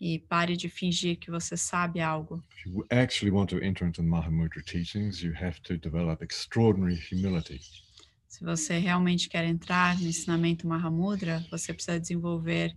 e 0.01 0.19
pare 0.19 0.55
de 0.57 0.69
fingir 0.69 1.17
que 1.17 1.31
você 1.31 1.55
sabe 1.55 1.99
algo. 2.01 2.43
If 2.51 2.65
you 2.65 2.85
actually 2.91 3.31
want 3.31 3.49
to 3.49 3.57
enter 3.63 3.87
into 3.87 4.01
the 4.01 4.07
Mahamudra 4.07 4.61
teachings, 4.63 5.21
you 5.23 5.33
have 5.33 5.59
to 5.61 5.77
develop 5.77 6.23
extraordinary 6.23 6.99
humility. 7.11 7.59
Se 8.27 8.43
você 8.43 8.77
realmente 8.77 9.29
quer 9.29 9.45
entrar 9.45 9.99
no 9.99 10.07
ensinamento 10.07 10.67
Mahamudra, 10.67 11.43
você 11.49 11.73
precisa 11.73 11.99
desenvolver 11.99 12.75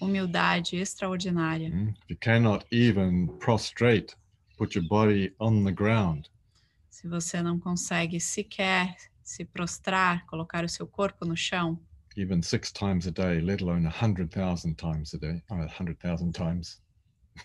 humildade 0.00 0.76
extraordinária. 0.76 1.68
Mm? 1.70 1.90
If 1.90 2.10
you 2.10 2.16
cannot 2.16 2.64
even 2.72 3.28
prostrate, 3.38 4.16
put 4.56 4.74
your 4.76 4.86
body 4.88 5.32
on 5.38 5.64
the 5.64 5.72
ground, 5.72 6.28
Se 6.98 7.06
você 7.06 7.42
não 7.42 7.58
consegue 7.60 8.18
sequer 8.18 8.96
se 9.22 9.44
prostrar, 9.44 10.24
colocar 10.24 10.64
o 10.64 10.68
seu 10.68 10.86
corpo 10.86 11.26
no 11.26 11.36
chão, 11.36 11.78
even 12.16 12.40
six 12.42 12.72
times 12.72 13.06
a 13.06 13.10
day, 13.10 13.38
let 13.42 13.60
alone 13.60 13.86
a 13.86 13.90
hundred 13.90 14.30
thousand 14.30 14.76
times 14.76 15.12
a 15.12 15.18
day, 15.18 15.42
or 15.50 15.60
a 15.60 15.68
hundred 15.68 15.98
thousand 15.98 16.32
times 16.32 16.80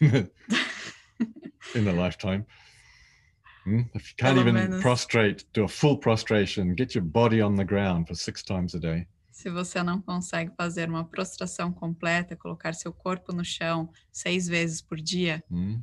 in 1.75 1.85
a 1.85 1.91
lifetime. 1.91 2.45
Mm? 3.67 3.89
If 3.93 4.11
you 4.11 4.15
can't 4.17 4.35
Pelo 4.37 4.39
even 4.41 4.53
menos- 4.53 4.81
prostrate, 4.81 5.45
do 5.51 5.65
a 5.65 5.67
full 5.67 5.97
prostration, 5.97 6.73
get 6.73 6.95
your 6.95 7.03
body 7.03 7.41
on 7.41 7.55
the 7.57 7.65
ground 7.65 8.07
for 8.07 8.15
six 8.15 8.41
times 8.43 8.73
a 8.73 8.79
day. 8.79 9.05
se 9.33 9.49
você 9.49 9.83
não 9.83 10.01
consegue 10.01 10.51
fazer 10.55 10.87
uma 10.89 11.03
prostração 11.03 11.73
completa, 11.73 12.37
colocar 12.37 12.73
seu 12.73 12.93
corpo 12.93 13.33
no 13.33 13.43
chão 13.43 13.89
seis 14.11 14.47
vezes 14.47 14.81
por 14.81 14.97
dia, 14.97 15.43
mm? 15.49 15.81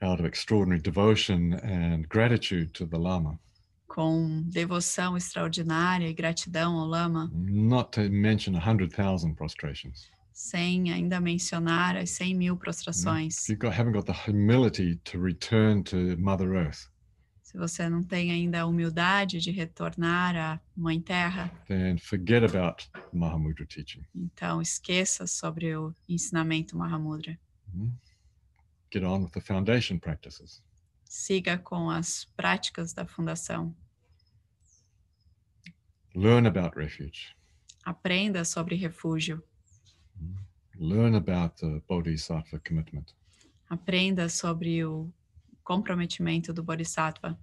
Out 0.00 0.20
of 0.20 0.26
extraordinary 0.28 0.80
devotion 0.80 1.54
and 1.62 2.06
gratitude 2.08 2.72
to 2.74 2.86
the 2.86 2.96
Lama, 2.98 3.38
com 3.88 4.42
devoção 4.42 5.16
extraordinária 5.16 6.08
e 6.08 6.14
gratidão 6.14 6.78
ao 6.78 6.86
Lama, 6.86 7.28
not 7.34 7.90
to 7.90 8.08
mention 8.08 8.54
a 8.54 8.60
hundred 8.60 8.92
thousand 8.94 9.34
prostrations. 9.34 10.08
sem 10.32 10.92
ainda 10.92 11.20
mencionar 11.20 11.96
as 11.96 12.10
100 12.10 12.34
mil 12.34 12.56
prostrações. 12.56 13.48
If 13.48 13.58
you 13.60 13.68
haven't 13.70 13.92
got 13.92 14.06
the 14.06 14.12
humility 14.30 14.94
to 15.04 15.18
return 15.20 15.82
to 15.84 16.16
Mother 16.16 16.52
Earth, 16.54 16.88
Se 17.42 17.56
você 17.58 17.88
não 17.88 18.04
tem 18.04 18.30
ainda 18.30 18.60
a 18.60 18.66
humildade 18.66 19.40
de 19.40 19.50
retornar 19.50 20.36
à 20.36 20.60
Mãe 20.76 21.00
Terra, 21.00 21.50
then 21.66 21.98
forget 21.98 22.44
about 22.44 22.88
Mahamudra 23.12 23.66
teaching. 23.66 24.04
então 24.14 24.62
esqueça 24.62 25.26
sobre 25.26 25.74
o 25.76 25.92
ensinamento 26.08 26.76
Mahamudra. 26.76 27.36
Mm. 27.74 27.90
Get 28.90 29.04
on 29.04 29.22
with 29.24 29.32
the 29.32 29.40
foundation 29.40 29.98
practices. 29.98 30.62
Siga 31.04 31.58
com 31.58 31.90
as 31.90 32.24
práticas 32.36 32.92
da 32.92 33.04
fundação. 33.06 33.74
Learn 36.14 36.46
about 36.46 36.76
refuge. 36.76 37.34
Aprenda 37.84 38.44
sobre 38.44 38.76
refúgio. 38.76 39.42
Learn 40.78 41.16
about 41.16 41.56
the 41.56 41.80
Bodhisattva 41.88 42.60
commitment. 42.60 43.12
Aprenda 43.68 44.28
sobre 44.28 44.84
o 44.84 45.12
comprometimento 45.64 46.52
do 46.52 46.62
Bodhisattva. 46.62 47.38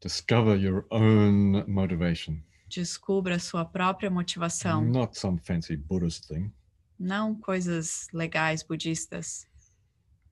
Discover 0.00 0.56
your 0.60 0.84
own 0.90 1.64
motivation, 1.68 2.42
Descubra 2.68 3.38
sua 3.38 3.64
própria 3.64 4.10
motivação, 4.10 4.82
not 4.82 5.16
some 5.18 5.38
fancy 5.38 5.76
Buddhist 5.76 6.26
thing. 6.26 6.50
não 6.98 7.34
coisas 7.34 8.08
legais 8.12 8.62
budistas, 8.62 9.46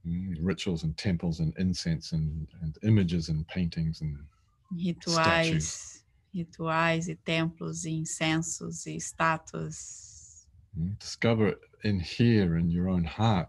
Rituals 0.05 0.85
and 0.85 0.97
temples 0.97 1.41
and 1.41 1.53
incense 1.59 2.13
and, 2.13 2.47
and 2.63 2.79
images 2.83 3.29
and 3.29 3.47
paintings 3.49 4.01
and 4.01 4.19
rituais, 4.73 6.05
rituais 6.35 7.09
e 7.09 7.15
templos 7.17 7.85
e 7.85 7.91
incensos 7.91 8.87
e 8.87 8.97
estátuas. 8.97 10.47
mm, 10.77 10.97
discover 10.99 11.59
in 11.85 12.01
here 12.01 12.57
in 12.57 12.71
your 12.71 12.89
own 12.89 13.05
heart 13.05 13.49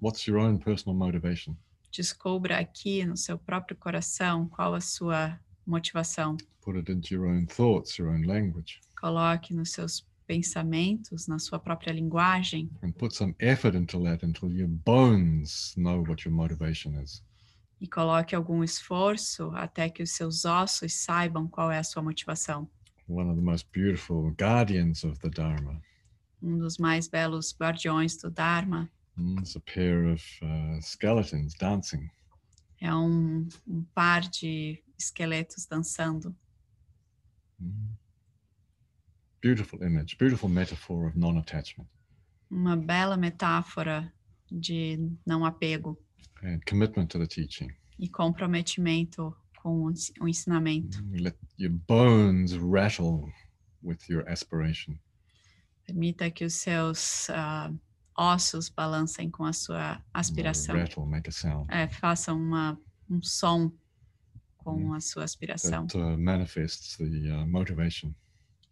what's 0.00 0.26
your 0.26 0.38
own 0.38 0.58
personal 0.58 0.96
motivation. 0.96 1.56
Descubra 1.90 2.58
aqui 2.58 3.04
no 3.04 3.16
seu 3.16 3.38
próprio 3.38 3.76
coração 3.76 4.48
qual 4.48 4.74
a 4.74 4.80
sua 4.80 5.38
motivação. 5.66 6.36
Put 6.62 6.78
it 6.78 6.90
into 6.90 7.14
your 7.14 7.26
own 7.26 7.46
thoughts, 7.46 7.98
your 7.98 8.08
own 8.08 8.22
language, 8.22 8.80
Coloque 9.02 9.52
nos 9.52 9.72
seus 9.72 10.06
pensamentos, 10.32 11.26
na 11.26 11.38
sua 11.38 11.58
própria 11.58 11.92
linguagem 11.92 12.70
and 12.82 12.92
put 12.92 13.14
some 13.14 13.34
effort 13.38 13.76
into 13.76 14.02
that 14.02 14.24
until 14.24 14.50
your 14.50 14.68
bones 14.68 15.74
know 15.76 16.02
what 16.08 16.26
your 16.26 16.34
motivation 16.34 16.98
is. 17.02 17.22
e 17.80 17.86
coloque 17.86 18.34
algum 18.34 18.62
esforço 18.64 19.50
até 19.54 19.90
que 19.90 20.02
os 20.02 20.12
seus 20.12 20.44
ossos 20.44 20.94
saibam 20.94 21.46
qual 21.48 21.70
é 21.70 21.78
a 21.78 21.84
sua 21.84 22.00
motivação. 22.02 22.68
One 23.08 23.28
of 23.30 23.36
the 23.38 23.44
most 23.44 23.68
beautiful 23.72 24.30
guardians 24.40 25.04
of 25.04 25.18
the 25.20 25.28
Dharma 25.28 25.82
Um 26.40 26.58
dos 26.58 26.78
mais 26.78 27.08
belos 27.08 27.54
guardiões 27.60 28.16
do 28.16 28.30
Dharma 28.30 28.90
Mm, 29.18 29.40
It's 29.40 29.54
a 29.56 29.60
pair 29.60 30.06
of 30.10 30.24
uh, 30.42 30.80
skeletons 30.80 31.52
dancing. 31.60 32.08
é 32.80 32.94
um, 32.94 33.46
um 33.66 33.82
par 33.94 34.22
de 34.22 34.82
esqueletos 34.98 35.66
dançando. 35.66 36.34
Mm. 37.60 37.90
Beautiful 39.42 39.82
image, 39.82 40.16
beautiful 40.18 40.48
metaphor 40.48 41.06
of 41.08 41.18
non 41.18 41.36
attachment 41.38 41.88
Uma 42.50 42.76
bela 42.76 43.16
metáfora 43.16 44.12
de 44.50 44.98
não 45.26 45.44
apego 45.44 45.98
and 46.44 46.60
commitment 46.68 47.06
to 47.08 47.18
the 47.18 47.26
teaching. 47.26 47.68
e 47.98 48.08
comprometimento 48.08 49.34
com 49.60 49.82
o 49.84 49.90
ens- 49.90 50.12
o 50.20 50.28
ensinamento. 50.28 51.02
Mm, 51.04 51.20
Let 51.22 51.36
your 51.58 51.72
bones 51.88 52.52
rattle 52.54 53.32
with 53.82 53.98
your 54.08 54.28
aspiration. 54.28 54.96
Permita 55.86 56.30
que 56.30 56.44
os 56.44 56.54
seus 56.54 57.28
ah, 57.30 57.72
ossos 58.16 58.68
balancem 58.68 59.28
com 59.30 59.44
a 59.44 59.52
sua 59.52 59.96
Mm, 59.96 60.02
aspiração. 60.14 60.76
Rattle, 60.76 61.06
make 61.06 61.28
a 61.28 61.32
sound 61.32 61.66
É, 61.72 61.88
façam 61.88 62.36
uma, 62.38 62.78
um 63.10 63.20
som 63.22 63.72
com 64.58 64.90
Hum. 64.90 64.94
a 64.94 65.00
sua 65.00 65.24
aspiração, 65.24 65.86
that 65.88 65.98
uh, 65.98 66.16
manifests 66.18 66.96
the 66.96 67.04
uh, 67.32 67.44
motivation. 67.46 68.14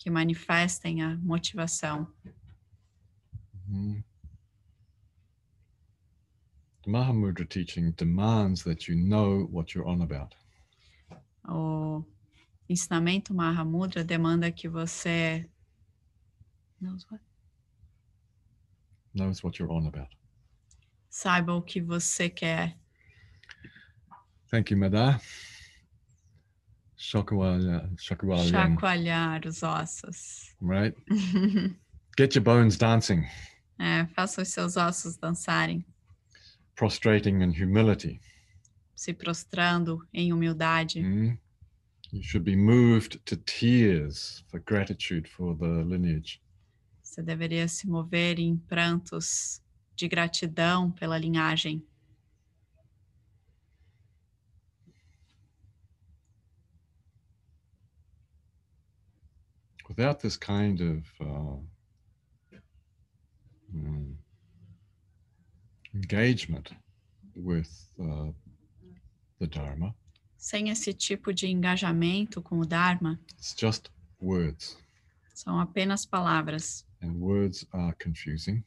Que 0.00 0.08
manifestem 0.08 1.02
a 1.02 1.14
motivação. 1.18 2.10
Mm. 3.68 4.02
The 6.82 6.90
Mahamudra 6.90 7.46
teaching 7.46 7.92
demands 7.92 8.64
that 8.64 8.88
you 8.88 8.96
know 8.96 9.46
what 9.52 9.74
you're 9.74 9.86
on 9.86 10.00
about. 10.00 10.34
O 11.46 12.02
ensinamento 12.66 13.34
Mahamudra 13.34 14.02
demanda 14.02 14.50
que 14.50 14.68
você 14.70 15.46
Knows 16.80 17.04
what? 17.10 17.22
Knows 19.14 19.44
what 19.44 19.58
you're 19.58 19.70
on 19.70 19.86
about. 19.86 20.08
saiba 21.10 21.52
o 21.52 21.60
que 21.60 21.78
você 21.82 22.30
quer. 22.30 22.74
Thank 24.50 24.72
you, 24.72 24.78
Madar. 24.78 25.20
Shokawala, 27.04 27.90
Shokawala, 27.96 28.44
Chacoalhar 28.50 29.46
os 29.46 29.62
ossos. 29.62 30.54
right? 30.60 30.94
Get 32.18 32.34
your 32.34 32.44
bones 32.44 32.76
dancing, 32.76 33.24
É, 33.78 34.06
faça 34.14 34.42
os 34.42 34.48
seus 34.48 34.76
ossos 34.76 35.16
dançarem, 35.16 35.82
prostrating 36.76 37.40
in 37.42 37.50
humility. 37.52 38.20
se 38.94 39.14
prostrando 39.14 40.06
em 40.12 40.30
humildade. 40.30 41.00
Mm. 41.02 41.38
You 42.12 42.22
should 42.22 42.44
be 42.44 42.54
moved 42.56 43.18
to 43.24 43.36
tears 43.36 44.44
for 44.48 44.60
gratitude 44.60 45.26
for 45.30 45.56
the 45.56 45.82
lineage. 45.84 46.42
Você 47.02 47.22
deveria 47.22 47.66
se 47.68 47.88
mover 47.88 48.38
em 48.38 48.56
prantos 48.58 49.62
de 49.96 50.06
gratidão 50.06 50.90
pela 50.90 51.16
linhagem. 51.16 51.82
Without 60.00 60.20
this 60.20 60.38
kind 60.38 60.80
of 60.80 61.04
uh, 61.20 61.58
mm, 63.70 64.14
engagement 65.94 66.70
with 67.36 67.68
uh, 68.00 68.32
the 69.38 69.46
Dharma, 69.46 69.94
Sem 70.38 70.70
esse 70.70 70.94
tipo 70.94 71.34
de 71.34 71.48
engajamento 71.48 72.40
com 72.40 72.60
o 72.60 72.64
Dharma, 72.64 73.20
it's 73.36 73.54
just 73.54 73.90
words, 74.22 74.74
são 75.34 75.60
apenas 75.60 76.06
palavras. 76.06 76.86
and 77.02 77.20
words 77.20 77.66
are 77.74 77.94
confusing. 78.02 78.64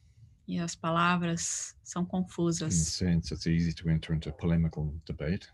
E 0.47 0.59
as 0.59 0.75
palavras 0.75 1.75
são 1.83 2.03
In 2.03 2.05
a 2.05 2.09
confusas, 2.09 2.75
sense, 2.75 3.33
it's 3.33 3.47
easy 3.47 3.73
to 3.73 3.89
enter 3.89 4.13
into 4.13 4.31
polemical 4.33 4.93
debate. 5.07 5.47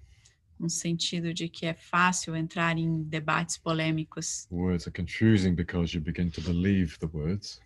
No 0.59 0.69
sentido 0.69 1.33
de 1.33 1.47
que 1.47 1.65
é 1.65 1.73
fácil 1.73 2.35
entrar 2.35 2.77
em 2.77 3.03
debates 3.03 3.57
polêmicos. 3.57 4.45
Words 4.51 4.87
are 4.87 4.91
confusing 4.95 5.55
because 5.55 5.95
you 5.95 6.03
begin 6.03 6.29
to 6.31 6.41
believe 6.41 6.97
the 6.99 7.07
words, 7.07 7.59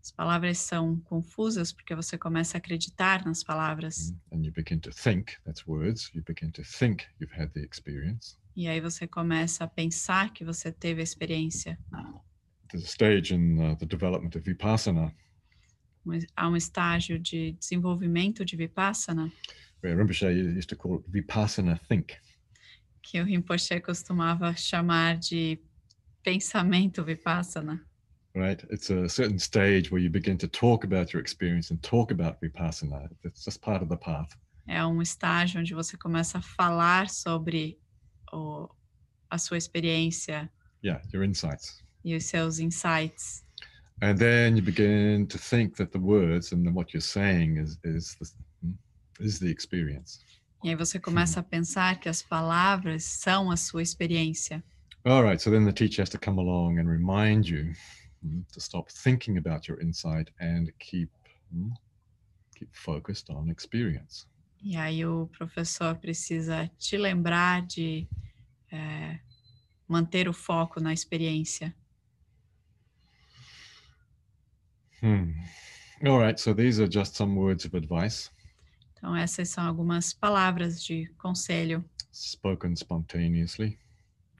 As 0.00 0.12
palavras 0.12 0.58
são 0.58 1.00
confusas 1.00 1.72
porque 1.72 1.94
você 1.94 2.16
começa 2.16 2.56
a 2.56 2.58
acreditar 2.58 3.26
nas 3.26 3.42
palavras. 3.42 4.10
mm, 4.10 4.36
and 4.36 4.44
you 4.46 4.52
begin 4.52 4.78
to 4.80 4.90
think. 4.90 5.32
That's 5.44 5.66
words. 5.66 6.10
You 6.14 6.22
begin 6.24 6.50
to 6.52 6.62
think 6.62 7.04
you've 7.20 7.34
had 7.34 7.50
the 7.52 7.60
experience. 7.60 8.36
E 8.56 8.68
aí 8.68 8.80
você 8.80 9.06
começa 9.06 9.64
a 9.64 9.68
pensar 9.68 10.32
que 10.32 10.44
você 10.44 10.70
teve 10.72 11.00
a 11.00 11.04
experiência. 11.04 11.78
There's 12.70 12.84
a 12.84 12.88
stage 12.88 13.34
in 13.34 13.58
uh, 13.58 13.76
the 13.76 13.86
development 13.86 14.36
of 14.36 14.40
vipassana 14.44 15.12
Um- 16.06 16.20
Há 16.36 16.48
um 16.48 16.56
estágio 16.56 17.18
de 17.18 17.52
desenvolvimento 17.52 18.44
de 18.44 18.56
Vipassana 18.56 19.30
Rinpoche 19.82 20.28
used 20.56 20.68
to 20.70 20.76
call 20.76 20.96
it 20.96 21.10
vipassana 21.10 21.78
think. 21.88 22.16
que 23.02 23.20
o 23.20 23.24
Rinpoche 23.24 23.80
costumava 23.80 24.54
chamar 24.56 25.16
de 25.18 25.58
pensamento 26.22 27.02
Vipassana. 27.04 27.80
right? 28.34 28.62
It's 28.70 28.90
a 28.90 29.08
certain 29.08 29.38
stage 29.38 29.90
where 29.90 30.00
you 30.02 30.10
begin 30.10 30.36
to 30.38 30.48
talk 30.48 30.84
about 30.84 31.12
your 31.12 31.20
experience 31.22 31.70
and 31.70 31.82
talk 31.82 32.10
about 32.10 32.40
vipassana. 32.40 33.08
It's 33.24 33.44
just 33.44 33.60
part 33.62 33.82
of 33.82 33.88
the 33.88 33.96
path. 33.96 34.36
É 34.68 34.84
um 34.84 35.00
estágio 35.00 35.60
onde 35.60 35.72
você 35.74 35.96
começa 35.96 36.38
a 36.38 36.42
falar 36.42 37.08
sobre 37.08 37.78
o, 38.32 38.68
a 39.30 39.38
sua 39.38 39.56
experiência 39.56 40.50
Yeah, 40.84 41.00
your 41.12 41.24
insights. 41.24 41.82
e 42.04 42.14
os 42.14 42.24
seus 42.26 42.58
insights. 42.58 43.42
And 44.02 44.16
then 44.18 44.56
you 44.56 44.62
begin 44.62 45.26
to 45.28 45.38
think 45.38 45.74
that 45.76 45.90
the 45.92 45.98
words 45.98 46.52
and 46.52 46.68
what 46.74 46.92
you're 46.92 47.00
saying 47.00 47.56
is 47.56 47.78
is 47.82 48.14
the, 48.20 48.26
is 49.20 49.38
the 49.38 49.50
experience. 49.50 50.20
E 50.62 50.70
aí 50.70 50.74
você 50.74 50.98
começa 50.98 51.38
a 51.38 51.42
pensar 51.42 52.00
que 52.00 52.08
as 52.08 52.20
palavras 52.20 53.04
são 53.04 53.50
a 53.50 53.56
sua 53.56 53.82
experiência. 53.82 54.62
All 55.04 55.22
right, 55.22 55.40
so 55.40 55.50
then 55.50 55.64
the 55.64 55.72
teacher 55.72 56.02
has 56.02 56.10
to 56.10 56.18
come 56.18 56.40
along 56.40 56.78
and 56.78 56.88
remind 56.88 57.48
you 57.48 57.72
hmm, 58.22 58.40
to 58.52 58.60
stop 58.60 58.90
thinking 58.90 59.38
about 59.38 59.68
your 59.68 59.80
insight 59.80 60.30
and 60.40 60.72
keep 60.80 61.10
hmm, 61.52 61.70
keep 62.56 62.68
focused 62.72 63.30
on 63.30 63.48
experience. 63.50 64.26
E 64.60 64.76
aí 64.76 65.06
o 65.06 65.28
professor 65.28 65.94
precisa 65.94 66.68
te 66.76 66.96
lembrar 66.96 67.64
de 67.64 68.08
eh, 68.72 69.20
manter 69.86 70.28
o 70.28 70.32
foco 70.32 70.80
na 70.80 70.92
experiência. 70.92 71.72
Hmm. 75.00 75.32
All 76.04 76.18
right, 76.18 76.38
so 76.40 76.52
these 76.52 76.80
are 76.80 76.88
just 76.88 77.14
some 77.14 77.36
words 77.36 77.64
of 77.64 77.76
advice 77.76 78.30
Então 78.98 79.14
essas 79.16 79.48
são 79.48 79.64
algumas 79.64 80.12
palavras 80.12 80.82
de 80.82 81.06
conselho 81.18 81.84
spoken 82.12 82.72
spontaneously 82.74 83.78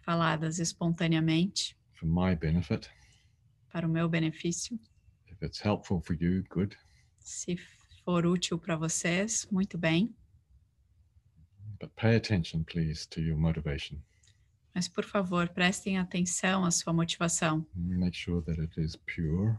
faladas 0.04 0.58
espontaneamente 0.58 1.76
for 1.94 2.08
my 2.08 2.34
benefit. 2.34 2.90
para 3.72 3.86
o 3.86 3.90
meu 3.90 4.08
benefício. 4.08 4.78
If 5.30 5.42
it's 5.42 5.64
helpful 5.64 6.00
for 6.00 6.16
you, 6.20 6.42
good. 6.50 6.76
Se 7.20 7.56
for 8.04 8.26
útil 8.26 8.58
para 8.58 8.74
vocês, 8.76 9.46
muito 9.50 9.78
bem. 9.78 10.14
But 11.80 11.90
pay 11.94 12.16
attention, 12.16 12.64
please, 12.64 13.06
to 13.10 13.20
your 13.20 13.36
motivation. 13.38 14.02
Mas 14.74 14.88
por 14.88 15.04
favor, 15.04 15.48
prestem 15.50 15.98
atenção 15.98 16.64
à 16.64 16.70
sua 16.70 16.92
motivação 16.92 17.66
Make 17.74 18.16
sure 18.16 18.42
that 18.44 18.60
it 18.60 18.80
is 18.80 18.96
pure 18.96 19.58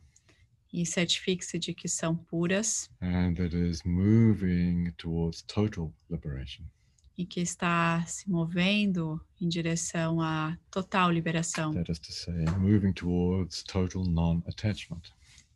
e 0.72 0.86
certifique-se 0.86 1.58
de 1.60 1.74
que 1.74 1.88
são 1.88 2.16
puras 2.16 2.90
and 3.02 3.36
that 3.36 3.56
is 3.56 3.82
moving 3.84 4.92
towards 4.98 5.42
total 5.44 5.94
liberation. 6.10 6.64
e 7.18 7.26
que 7.26 7.42
está 7.42 8.06
se 8.08 8.30
movendo 8.30 9.20
em 9.42 9.50
direção 9.50 10.22
à 10.22 10.58
total 10.72 11.12
liberação, 11.12 11.74
That 11.74 11.92
is 11.92 12.00
to 12.00 12.12
say, 12.14 12.46
moving 12.58 12.94
towards 12.94 13.64
total 13.64 14.06
non 14.06 14.42
attachment. 14.48 15.12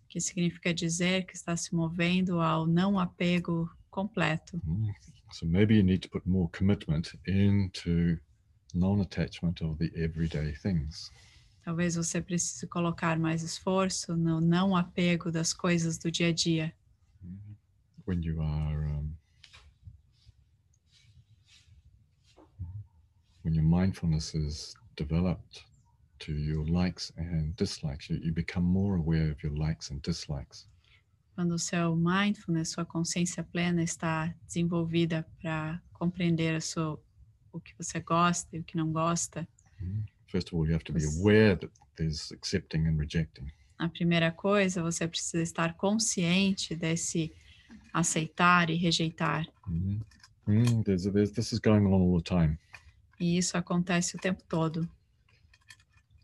que 0.10 0.20
significa 0.20 0.74
dizer 0.74 1.26
que 1.26 1.36
está 1.36 1.56
se 1.56 1.74
movendo 1.74 2.40
ao 2.42 2.68
não 2.68 3.00
apego 3.00 3.70
completo. 3.90 4.60
Mm. 4.66 4.92
So 5.32 5.46
maybe 5.48 5.76
you 5.76 5.84
need 5.84 6.02
to 6.02 6.10
put 6.10 6.28
more 6.28 6.50
commitment 6.52 7.14
into 7.26 8.18
non 8.76 9.00
attachment 9.02 9.62
of 9.64 9.78
the 9.78 9.90
everyday 9.96 10.54
things. 10.62 11.10
Talvez 11.64 11.96
você 11.96 12.22
precise 12.22 12.68
colocar 12.68 13.18
mais 13.18 13.42
esforço 13.42 14.16
no 14.16 14.42
não 14.42 14.76
apego 14.76 15.32
das 15.32 15.54
coisas 15.54 15.98
do 15.98 16.12
dia 16.12 16.28
a 16.30 16.34
dia, 16.34 16.74
When 18.06 18.22
you 18.22 18.42
are, 18.42 18.86
um, 18.86 19.16
when 23.46 23.56
your 23.56 23.64
mindfulness 23.64 24.34
is 24.36 24.76
developed 24.98 25.64
to 26.20 26.34
your 26.34 26.66
likes 26.70 27.14
and 27.18 27.54
dislikes, 27.56 28.10
you, 28.10 28.18
you 28.18 28.34
become 28.34 28.66
more 28.66 28.98
aware 28.98 29.32
of 29.32 29.42
your 29.42 29.58
likes 29.58 29.90
and 29.90 30.02
dislikes. 30.02 30.68
quando 31.36 31.54
o 31.54 31.60
seu 31.60 31.96
mindfulness, 31.96 32.70
sua 32.70 32.86
consciência 32.86 33.44
plena 33.44 33.84
está 33.84 34.34
desenvolvida 34.46 35.26
para 35.42 35.82
compreender 35.92 36.56
a 36.56 36.62
sua, 36.62 37.00
o 37.52 37.60
que 37.60 37.74
você 37.78 38.00
gosta 38.00 38.56
e 38.56 38.60
o 38.60 38.64
que 38.64 38.78
não 38.78 38.92
gosta. 38.92 39.48
First 40.34 40.48
of 40.48 40.56
all, 40.56 40.66
you 40.66 40.74
have 40.74 40.84
to 40.86 40.92
be 40.92 41.04
aware 41.04 41.56
that 41.56 41.70
there's 41.96 42.32
accepting 42.32 42.88
and 42.88 42.98
rejecting. 42.98 43.52
A 43.78 43.88
primeira 43.88 44.32
coisa, 44.32 44.82
você 44.82 45.08
precisa 45.08 45.44
estar 45.44 45.76
consciente 45.76 46.76
desse 46.76 47.32
aceitar 47.94 48.72
e 48.72 48.76
rejeitar. 48.76 49.46
Mhm. 49.68 50.02
Mm, 50.48 50.84
there's, 50.84 51.04
there's, 51.04 51.32
this 51.32 51.54
is 51.54 51.60
going 51.60 51.86
on 51.86 52.02
all 52.02 52.18
the 52.18 52.24
time. 52.24 52.58
E 53.20 53.38
isso 53.38 53.56
acontece 53.56 54.16
o 54.16 54.20
tempo 54.20 54.44
todo. 54.50 54.90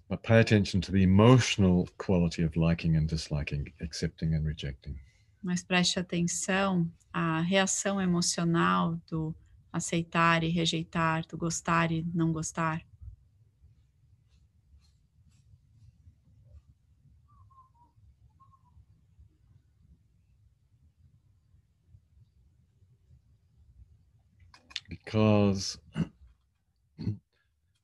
But 0.10 0.24
pay 0.24 0.40
attention 0.40 0.82
to 0.82 0.92
the 0.92 1.04
emotional 1.04 1.88
quality 2.00 2.44
of 2.44 2.58
liking 2.58 2.98
and 2.98 3.06
disliking, 3.06 3.72
accepting 3.80 4.34
and 4.34 4.44
rejecting. 4.44 5.00
Mas 5.44 5.64
preste 5.64 6.00
atenção 6.00 6.92
à 7.14 7.42
reação 7.42 8.02
emocional 8.02 9.00
do 9.08 9.36
aceitar 9.72 10.44
e 10.44 10.50
rejeitar, 10.50 11.28
do 11.28 11.38
gostar 11.38 11.92
e 11.92 12.04
não 12.12 12.34
gostar. 12.34 12.89
Because 25.10 25.80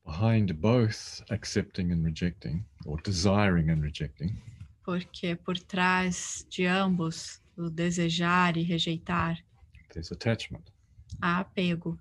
behind 0.05 0.61
both 0.61 1.23
accepting 1.31 1.91
and 1.91 2.05
rejecting, 2.05 2.63
or 2.85 2.97
desiring 3.03 3.71
and 3.71 3.81
rejecting, 3.81 4.37
Porque 4.83 5.35
por 5.35 5.55
trás 5.57 6.45
de 6.51 6.67
ambos, 6.67 7.41
do 7.57 7.71
desejar 7.71 8.57
e 8.57 8.61
rejeitar, 8.63 9.39
there's 9.91 10.11
attachment. 10.11 10.69
há 11.19 11.39
apego. 11.39 11.97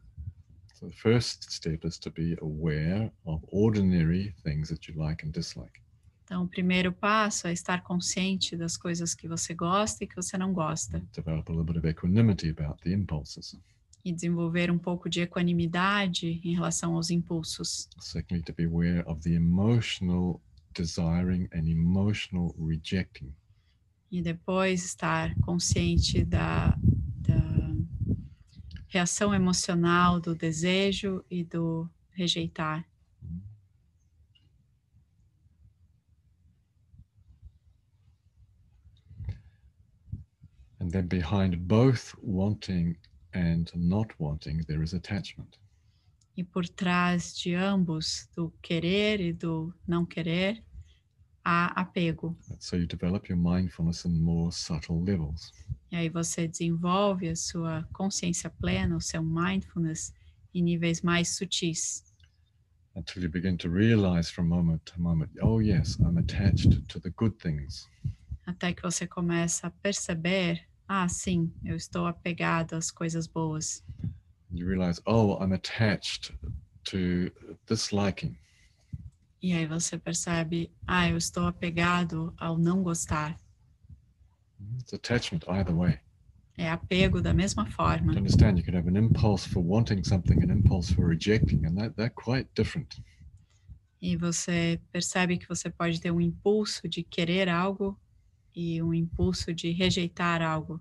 So 0.74 0.88
the 0.88 0.92
first 0.94 1.50
step 1.50 1.86
is 1.86 1.96
to 2.00 2.10
be 2.10 2.36
aware 2.42 3.10
of 3.24 3.42
ordinary 3.50 4.34
things 4.42 4.68
that 4.68 4.86
you 4.86 4.94
like 4.98 5.24
and 5.24 5.32
dislike. 5.32 5.80
Então, 6.24 6.42
o 6.44 6.48
primeiro 6.48 6.92
passo 6.92 7.46
é 7.46 7.52
estar 7.54 7.82
consciente 7.82 8.56
das 8.58 8.76
coisas 8.76 9.14
que 9.14 9.26
você 9.26 9.54
gosta 9.54 10.04
e 10.04 10.06
que 10.06 10.16
você 10.16 10.36
não 10.36 10.52
gosta. 10.52 11.00
Develop 11.14 11.50
a 11.50 11.54
little 11.54 11.64
bit 11.64 11.78
of 11.78 11.88
equanimity 11.88 12.50
about 12.50 12.82
the 12.82 12.92
impulses. 12.92 13.56
E 14.04 14.12
desenvolver 14.12 14.70
um 14.70 14.78
pouco 14.78 15.08
de 15.08 15.22
equanimidade 15.22 16.40
em 16.44 16.54
relação 16.54 16.94
aos 16.94 17.10
impulsos. 17.10 17.88
Secondly, 18.00 18.42
to 18.42 18.52
be 18.52 18.64
aware 18.64 19.02
of 19.06 19.22
the 19.22 19.34
emotional 19.34 20.42
desiring 20.74 21.48
and 21.54 21.66
emotional 21.68 22.54
rejecting. 22.58 23.34
E 24.10 24.20
depois 24.20 24.84
estar 24.84 25.34
consciente 25.40 26.22
da, 26.22 26.76
da 27.26 27.74
reação 28.88 29.34
emocional, 29.34 30.20
do 30.20 30.34
desejo 30.34 31.24
e 31.30 31.42
do 31.42 31.88
rejeitar. 32.10 32.86
And 40.78 40.90
then 40.90 41.06
behind 41.08 41.66
both 41.66 42.14
wanting 42.22 42.98
and 43.34 43.70
not 43.74 44.14
wanting, 44.18 44.64
there 44.66 44.82
is 44.82 44.94
attachment. 44.94 45.58
E 46.36 46.42
por 46.42 46.66
trás 46.68 47.36
de 47.36 47.54
ambos, 47.54 48.28
do 48.34 48.52
querer 48.62 49.20
e 49.20 49.32
do 49.32 49.72
não 49.86 50.04
querer, 50.04 50.62
há 51.44 51.66
apego. 51.80 52.36
So 52.58 52.76
you 52.76 52.86
develop 52.86 53.28
your 53.28 53.38
mindfulness 53.38 54.04
in 54.04 54.18
more 54.20 54.50
subtle 54.50 55.02
levels. 55.04 55.52
E 55.92 55.96
aí 55.96 56.08
você 56.08 56.48
desenvolve 56.48 57.28
a 57.28 57.36
sua 57.36 57.86
consciência 57.92 58.50
plena, 58.50 58.96
o 58.96 59.00
seu 59.00 59.22
mindfulness, 59.22 60.12
em 60.52 60.62
níveis 60.62 61.02
mais 61.02 61.36
sutis. 61.36 62.02
until 62.96 63.22
you 63.22 63.28
begin 63.28 63.58
to 63.58 63.68
realize 63.68 64.30
from 64.30 64.48
moment 64.48 64.84
to 64.86 65.00
moment, 65.00 65.30
oh, 65.42 65.58
yes, 65.58 65.98
I'm 66.04 66.18
attached 66.18 66.88
to 66.88 67.00
the 67.00 67.10
good 67.10 67.38
things. 67.38 67.88
Até 68.46 68.72
que 68.72 68.82
você 68.82 69.06
começa 69.06 69.66
a 69.66 69.70
perceber, 69.70 70.60
ah, 70.88 71.08
sim, 71.08 71.52
eu 71.64 71.76
estou 71.76 72.06
apegado 72.06 72.74
às 72.74 72.90
coisas 72.90 73.26
boas. 73.26 73.84
You 74.50 74.66
realize, 74.66 75.00
oh, 75.06 75.42
I'm 75.42 75.52
attached 75.52 76.32
to 76.84 77.30
disliking. 77.66 78.36
E 79.42 79.52
aí 79.52 79.66
você 79.66 79.98
percebe, 79.98 80.70
ah, 80.86 81.08
eu 81.08 81.16
estou 81.16 81.46
apegado 81.46 82.32
ao 82.38 82.56
não 82.56 82.82
gostar. 82.82 83.36
It's 84.78 84.94
attachment 84.94 85.44
either 85.48 85.74
way. 85.74 85.98
É 86.56 86.70
apego 86.70 87.20
da 87.20 87.34
mesma 87.34 87.66
forma. 87.66 88.12
To 88.12 88.18
understand, 88.18 88.58
you 88.58 88.64
can 88.64 88.76
have 88.76 88.88
an 88.88 88.96
impulse 88.96 89.46
for 89.46 89.60
wanting 89.60 90.04
something, 90.04 90.40
an 90.42 90.50
impulse 90.50 90.94
for 90.94 91.06
rejecting, 91.06 91.66
and 91.66 91.74
that, 91.76 91.94
they're 91.96 92.10
quite 92.14 92.48
different. 92.54 93.02
E 94.00 94.16
você 94.16 94.80
percebe 94.92 95.36
que 95.36 95.48
você 95.48 95.68
pode 95.68 96.00
ter 96.00 96.10
um 96.10 96.20
impulso 96.20 96.88
de 96.88 97.02
querer 97.02 97.48
algo 97.48 97.98
e 98.54 98.82
um 98.82 98.94
impulso 98.94 99.52
de 99.52 99.70
rejeitar 99.70 100.42
algo. 100.42 100.80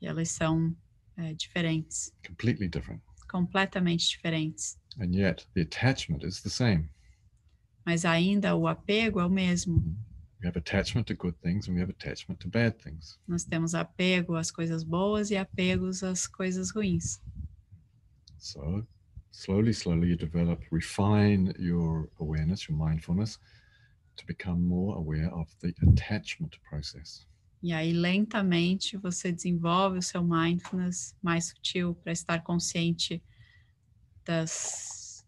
E 0.00 0.06
elas 0.06 0.30
são 0.30 0.76
é, 1.16 1.32
diferentes, 1.34 2.12
completely 2.26 2.68
different. 2.68 3.02
completamente 3.28 4.08
diferentes. 4.08 4.78
And 4.98 5.14
yet, 5.14 5.46
the 5.54 5.62
attachment 5.62 6.24
is 6.24 6.42
the 6.42 6.50
same. 6.50 6.88
Mas 7.84 8.04
ainda 8.04 8.54
o 8.54 8.66
apego 8.66 9.20
é 9.20 9.26
o 9.26 9.30
mesmo. 9.30 9.82
We 10.40 10.48
have 10.48 10.58
attachment 10.58 11.06
to 11.06 11.14
good 11.14 11.36
things 11.42 11.68
and 11.68 11.74
we 11.74 11.80
have 11.80 11.90
attachment 11.90 12.38
to 12.40 12.48
bad 12.48 12.76
things. 12.78 13.18
Nós 13.26 13.44
temos 13.44 13.74
apego 13.74 14.36
às 14.36 14.50
coisas 14.50 14.84
boas 14.84 15.30
e 15.30 15.36
apegos 15.36 16.02
às 16.02 16.26
coisas 16.26 16.70
ruins. 16.70 17.20
So, 18.38 18.86
slowly, 19.32 19.72
slowly, 19.72 20.10
you 20.10 20.16
develop, 20.16 20.62
refine 20.70 21.54
your 21.58 22.10
awareness, 22.20 22.68
your 22.68 22.76
mindfulness, 22.76 23.38
to 24.16 24.26
become 24.26 24.60
more 24.60 24.96
aware 24.96 25.30
of 25.34 25.48
the 25.60 25.74
attachment 25.88 26.58
process. 26.68 27.26
E 27.62 27.72
aí, 27.72 27.92
lentamente, 27.92 28.96
você 28.98 29.32
desenvolve 29.32 29.98
o 29.98 30.02
seu 30.02 30.22
mindfulness 30.22 31.16
mais 31.22 31.46
sutil 31.46 31.94
para 31.94 32.12
estar 32.12 32.42
consciente 32.42 33.22
das, 34.24 35.24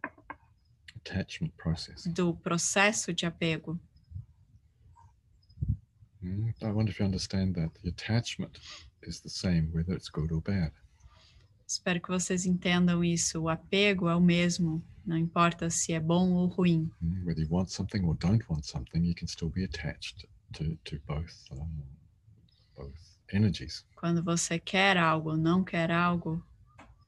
Attachment 0.96 1.52
process. 1.56 2.04
do 2.06 2.34
processo 2.36 3.12
de 3.14 3.24
apego. 3.26 3.80
Mm, 6.22 6.52
I 6.62 6.70
wonder 6.72 6.90
if 6.90 6.98
you 6.98 7.06
understand 7.06 7.54
that 7.54 7.72
the 7.82 7.88
attachment 7.90 8.58
is 9.02 9.20
the 9.20 9.30
same, 9.30 9.70
whether 9.72 9.94
it's 9.94 10.08
good 10.10 10.32
or 10.32 10.40
bad. 10.42 10.72
Espero 11.66 12.00
que 12.00 12.08
vocês 12.08 12.46
entendam 12.46 13.02
isso. 13.02 13.40
O 13.40 13.48
apego 13.48 14.08
é 14.08 14.14
o 14.14 14.20
mesmo, 14.20 14.84
não 15.04 15.16
importa 15.16 15.68
se 15.68 15.92
é 15.92 15.98
bom 15.98 16.32
ou 16.32 16.46
ruim. 16.46 16.90
Whether 17.24 17.42
you 17.42 17.50
want 17.50 17.70
something 17.70 18.04
or 18.04 18.16
don't 18.16 18.44
want 18.48 18.64
something, 18.64 19.04
you 19.04 19.14
can 19.14 19.26
still 19.26 19.50
be 19.50 19.64
attached 19.64 20.28
to, 20.54 20.76
to 20.84 21.00
both, 21.06 21.34
um, 21.50 21.68
both 22.76 22.94
energies. 23.32 23.84
Quando 23.96 24.22
você 24.22 24.60
quer 24.60 24.96
algo 24.96 25.30
ou 25.30 25.36
não 25.36 25.64
quer 25.64 25.90
algo, 25.90 26.40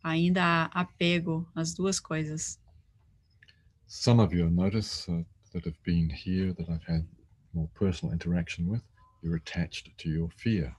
ainda 0.03 0.43
há 0.43 0.65
apego 0.81 1.49
às 1.55 1.73
duas 1.73 2.01
coisas. 2.01 2.59
Some 3.87 4.21
of 4.21 4.35
you 4.35 4.51
notice 4.51 5.09
uh, 5.09 5.25
that 5.53 5.67
have 5.67 5.79
been 5.85 6.11
here 6.11 6.53
that 6.55 6.69
I've 6.69 6.85
had 6.85 7.07
more 7.55 7.69
personal 7.75 8.13
interaction 8.13 8.69
with, 8.69 8.83
you're 9.23 9.37
attached 9.37 9.97
to 9.99 10.09
your 10.09 10.29
fear. 10.37 10.75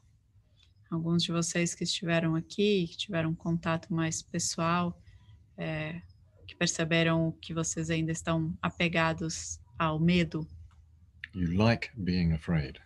Alguns 0.89 1.23
de 1.23 1.31
vocês 1.31 1.75
que 1.75 1.83
estiveram 1.83 2.35
aqui, 2.35 2.87
que 2.87 2.97
tiveram 2.97 3.29
um 3.29 3.35
contato 3.35 3.93
mais 3.93 4.21
pessoal, 4.21 4.99
é, 5.55 6.01
que 6.47 6.55
perceberam 6.55 7.31
que 7.39 7.53
vocês 7.53 7.91
ainda 7.91 8.11
estão 8.11 8.57
apegados 8.61 9.59
ao 9.77 9.99
medo. 9.99 10.47
You 11.35 11.53
like 11.55 11.91
being 11.95 12.33
afraid. 12.33 12.81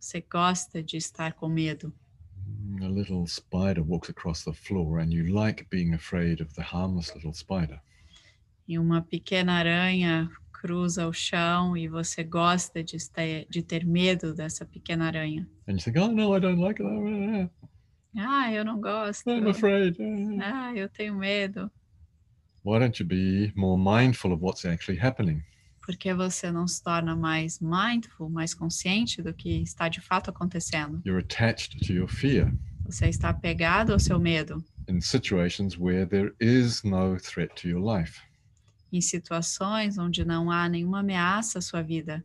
Você 0.00 0.20
gosta 0.20 0.82
de 0.82 0.96
estar 0.96 1.34
com 1.34 1.48
medo. 1.48 1.94
A 2.82 2.88
little 2.88 3.26
spider 3.26 3.82
walks 3.82 4.10
across 4.10 4.44
the 4.44 4.52
floor, 4.52 4.98
and 4.98 5.12
you 5.12 5.32
like 5.32 5.64
being 5.70 5.94
afraid 5.94 6.42
of 6.42 6.52
the 6.54 6.62
harmless 6.62 7.14
little 7.14 7.32
spider. 7.32 7.80
E 8.66 8.78
uma 8.78 9.00
pequena 9.00 9.54
aranha 9.54 10.28
cruza 10.64 11.06
o 11.06 11.12
chão 11.12 11.76
e 11.76 11.86
você 11.86 12.24
gosta 12.24 12.82
de 12.82 12.96
ter, 13.10 13.46
de 13.50 13.62
ter 13.62 13.84
medo 13.84 14.32
dessa 14.32 14.64
pequena 14.64 15.04
aranha. 15.08 15.46
And 15.68 15.72
you 15.72 15.78
think, 15.78 15.98
oh 15.98 16.08
no, 16.10 16.34
I 16.34 16.40
don't 16.40 16.58
like 16.58 16.82
it. 16.82 16.90
Oh, 16.90 17.50
Ah, 18.16 18.50
eu 18.50 18.64
não 18.64 18.80
gosto. 18.80 19.28
I'm 19.28 19.46
afraid. 19.46 19.98
Ah, 20.40 20.72
eu 20.74 20.88
tenho 20.88 21.14
medo. 21.16 21.70
Why 22.64 22.78
don't 22.78 22.98
you 22.98 23.06
be 23.06 23.52
more 23.54 23.76
mindful 23.78 24.32
of 24.32 24.42
what's 24.42 24.64
actually 24.64 24.98
happening? 24.98 25.42
Porque 25.84 26.14
você 26.14 26.50
não 26.50 26.66
se 26.66 26.82
torna 26.82 27.14
mais 27.14 27.60
mindful, 27.60 28.30
mais 28.30 28.54
consciente 28.54 29.20
do 29.20 29.34
que 29.34 29.60
está 29.60 29.90
de 29.90 30.00
fato 30.00 30.30
acontecendo. 30.30 31.02
You're 31.04 31.20
attached 31.20 31.86
to 31.86 31.92
your 31.92 32.08
fear 32.08 32.50
Você 32.86 33.08
está 33.10 33.28
apegado 33.28 33.92
ao 33.92 33.98
seu 33.98 34.18
medo 34.18 34.64
in 34.88 34.98
situations 35.02 35.76
where 35.78 36.06
there 36.06 36.32
is 36.40 36.82
no 36.84 37.18
threat 37.18 37.54
to 37.56 37.68
your 37.68 37.80
life. 37.82 38.18
Em 38.96 39.00
situações 39.00 39.98
onde 39.98 40.24
não 40.24 40.50
há 40.50 40.68
nenhuma 40.68 41.00
ameaça 41.00 41.58
à 41.58 41.62
sua 41.62 41.82
vida. 41.82 42.24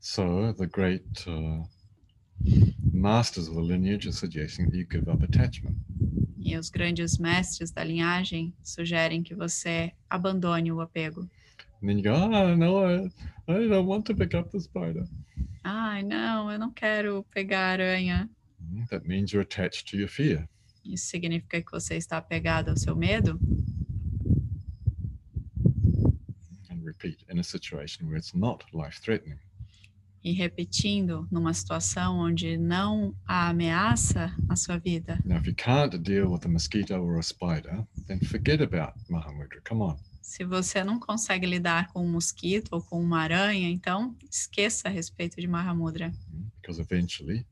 So 0.00 0.52
the 0.54 0.66
great 0.66 1.04
uh, 1.28 1.64
masters 2.92 3.48
of 3.48 3.54
the 3.56 3.62
lineage 3.62 4.06
are 4.06 4.12
suggesting 4.12 4.66
that 4.66 4.76
you 4.76 4.86
give 4.90 5.08
up 5.10 5.22
attachment. 5.22 5.76
E 6.36 6.56
os 6.56 6.70
grandes 6.70 7.18
mestres 7.18 7.70
da 7.70 7.84
linhagem 7.84 8.54
sugerem 8.62 9.22
que 9.22 9.34
você 9.34 9.92
abandone 10.08 10.72
o 10.72 10.80
apego. 10.80 11.28
And 11.82 11.86
then 11.88 11.98
you 11.98 12.02
go, 12.04 12.14
oh 12.14 12.56
no, 12.56 12.84
I, 12.84 13.06
I 13.48 13.68
don't 13.68 13.86
want 13.88 14.04
to 14.06 14.14
pick 14.14 14.34
up 14.34 14.50
the 14.50 14.60
spider. 14.60 15.04
Ai, 15.62 16.02
não, 16.02 16.50
eu 16.50 16.58
não 16.58 16.72
quero 16.72 17.24
pegar 17.34 17.68
a 17.68 17.72
aranha. 17.72 18.30
Mm, 18.60 18.86
That 18.88 19.06
means 19.06 19.32
you're 19.32 19.42
attached 19.44 19.90
to 19.90 19.96
your 19.96 20.08
fear. 20.08 20.48
Isso 20.84 21.06
significa 21.06 21.60
que 21.60 21.70
você 21.70 21.96
está 21.96 22.16
apegado 22.16 22.70
ao 22.70 22.76
seu 22.76 22.96
medo? 22.96 23.38
And 26.70 26.87
repeat, 27.00 27.24
in 27.30 27.38
a 27.38 27.42
situation 27.42 28.06
where 28.08 28.16
it's 28.18 28.34
not 28.34 28.64
life 28.72 29.00
threatening. 29.00 29.38
E 30.24 30.32
repetindo, 30.32 31.28
numa 31.30 31.54
situação 31.54 32.18
onde 32.18 32.56
não 32.58 33.14
há 33.26 33.48
ameaça 33.48 34.34
à 34.48 34.56
sua 34.56 34.76
vida. 34.76 35.18
Now, 35.24 35.38
if 35.38 35.46
you 35.46 35.54
can't 35.54 35.96
deal 35.98 36.26
with 36.32 36.44
a 36.44 36.48
mosquito 36.48 36.92
or 36.94 37.18
a 37.18 37.22
spider, 37.22 37.86
then 38.06 38.18
forget 38.20 38.60
about 38.60 38.94
Mahamudra. 39.08 39.60
Come 39.66 39.82
on. 39.82 39.96
Se 40.20 40.44
você 40.44 40.82
não 40.84 40.98
consegue 40.98 41.46
lidar 41.46 41.88
com 41.92 42.04
um 42.04 42.10
mosquito 42.10 42.68
ou 42.72 42.82
com 42.82 43.00
uma 43.00 43.20
aranha, 43.20 43.70
então 43.70 44.14
esqueça 44.30 44.88
a 44.88 44.90
respeito 44.90 45.40
de 45.40 45.46
Mahamudra, 45.46 46.12
Mm, 46.30 46.48
Because 46.60 46.80
eventually, 46.80 47.46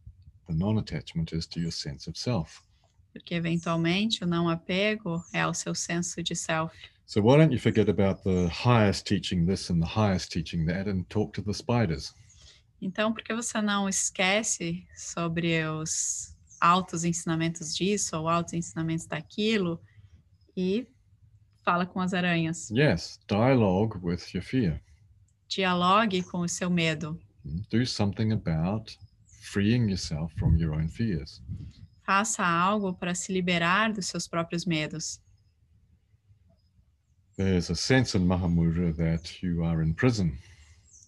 the 0.47 0.53
non 0.53 0.77
attachment 0.79 1.33
is 1.33 1.47
to 1.47 1.61
your 1.61 1.73
sense 1.73 2.11
of 2.11 2.19
self. 2.19 2.61
porque 3.13 3.35
eventualmente 3.35 4.23
o 4.25 4.27
não 4.27 4.47
apego 4.47 5.25
é 5.33 5.41
ao 5.41 5.55
seu 5.55 5.75
senso 5.75 6.23
de 6.23 6.35
self. 6.37 6.75
So, 7.09 7.21
why 7.23 7.37
don't 7.37 7.53
you 7.53 7.59
forget 7.59 7.89
about 7.89 8.25
the 8.25 8.49
highest 8.49 9.07
teaching 9.07 9.47
this 9.47 9.71
and 9.71 9.81
the 9.81 9.87
highest 9.87 10.33
teaching 10.33 10.67
that 10.67 10.89
and 10.89 11.09
talk 11.09 11.33
to 11.35 11.43
the 11.43 11.55
spiders? 11.55 12.13
Então, 12.83 13.13
por 13.15 13.23
que 13.23 13.33
você 13.33 13.63
não 13.63 13.89
esquece 13.89 14.85
sobre 14.97 15.65
os 15.65 16.35
altos 16.61 17.05
ensinamentos 17.05 17.75
disso 17.75 18.17
ou 18.17 18.29
altos 18.29 18.53
ensinamentos 18.55 19.07
daquilo 19.07 19.81
e 20.57 20.87
fala 21.65 21.87
com 21.87 22.01
as 22.01 22.13
aranhas? 22.13 22.71
Yes, 22.71 23.19
dialogue 23.29 23.99
with 24.03 24.35
your 24.35 24.43
fear. 24.43 24.83
Dialogue 25.49 26.23
com 26.25 26.41
o 26.41 26.49
seu 26.49 26.69
medo. 26.69 27.19
Mm, 27.45 27.63
Do 27.71 27.87
something 27.87 28.33
about 28.33 28.99
freeing 29.53 29.89
yourself 29.89 30.35
from 30.39 30.57
your 30.57 30.75
own 30.75 30.89
fears. 30.89 31.41
Faça 32.05 32.45
algo 32.45 32.93
para 32.95 33.15
se 33.15 33.33
liberar 33.33 33.93
dos 33.93 34.07
seus 34.07 34.27
próprios 34.29 34.67
medos. 34.67 35.21
There's 37.37 37.71
a 37.71 37.75
sense 37.75 38.15
in 38.15 38.27
Mahamudra 38.27 38.97
that 38.97 39.43
you 39.43 39.63
are 39.65 39.83
in 39.83 39.95
prison, 39.95 40.39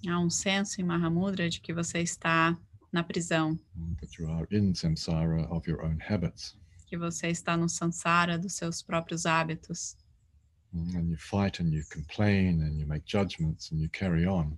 Há 0.07 0.18
um 0.20 0.31
senso 0.31 0.81
em 0.81 0.85
Mahamudra 0.85 1.49
de 1.49 1.61
que 1.61 1.72
você 1.72 2.01
está 2.03 2.57
na 2.93 3.03
prisão, 3.03 3.59
that 4.01 4.18
you 4.18 4.31
are 4.31 4.47
in 4.51 4.72
samsara 4.74 5.47
of 5.51 5.66
your 5.68 5.83
own 5.85 5.99
habits. 6.01 6.55
que 6.87 6.97
você 6.97 7.29
está 7.29 7.57
no 7.57 7.68
sansara 7.68 8.39
dos 8.39 8.55
seus 8.55 8.83
próprios 8.83 9.24
hábitos. 9.26 9.97
Mm, 10.72 10.97
And 10.97 11.09
you 11.11 11.16
fight 11.16 11.61
and 11.61 11.72
you 11.72 11.83
complain 11.91 12.62
and 12.62 12.79
you 12.79 12.87
make 12.87 13.05
judgments 13.07 13.72
and 13.72 13.81
you 13.81 13.89
carry 13.91 14.26
on. 14.26 14.57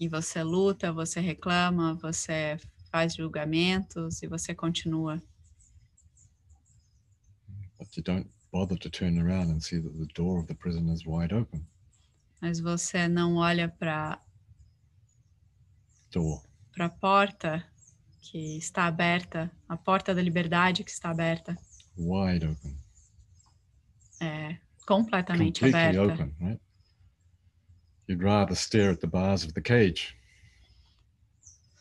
E 0.00 0.08
você 0.08 0.42
luta, 0.42 0.92
você 0.92 1.20
reclama, 1.20 1.94
você 1.94 2.58
faz 2.90 3.14
julgamentos 3.14 4.22
e 4.22 4.26
você 4.28 4.54
continua. 4.54 5.20
But 7.78 7.96
you 7.96 8.02
don't 8.02 8.28
bother 8.52 8.76
to 8.78 8.88
turn 8.90 9.18
around 9.18 9.50
and 9.50 9.60
see 9.62 9.78
that 9.78 9.92
the 9.98 10.06
door 10.14 10.38
of 10.40 10.46
the 10.46 10.54
prison 10.54 10.88
is 10.88 11.04
wide 11.06 11.32
open. 11.34 11.64
Mas 12.40 12.60
você 12.60 13.08
não 13.08 13.36
olha 13.36 13.68
para 13.68 14.20
Door. 16.12 16.42
para 16.72 16.86
a 16.86 16.88
porta 16.90 17.64
que 18.20 18.56
está 18.58 18.86
aberta, 18.86 19.50
a 19.68 19.76
porta 19.76 20.14
da 20.14 20.22
liberdade 20.22 20.84
que 20.84 20.90
está 20.90 21.10
aberta, 21.10 21.56
Wide 21.96 22.46
open. 22.46 22.76
é 24.20 24.56
completamente 24.86 25.60
Completely 25.60 25.98
aberta. 25.98 26.22
open, 26.22 26.34
right? 26.40 26.60
You'd 28.06 28.22
rather 28.22 28.54
stare 28.56 28.90
at 28.92 29.00
the 29.00 29.06
bars 29.06 29.44
of 29.44 29.52
the 29.54 29.60
cage. 29.60 30.16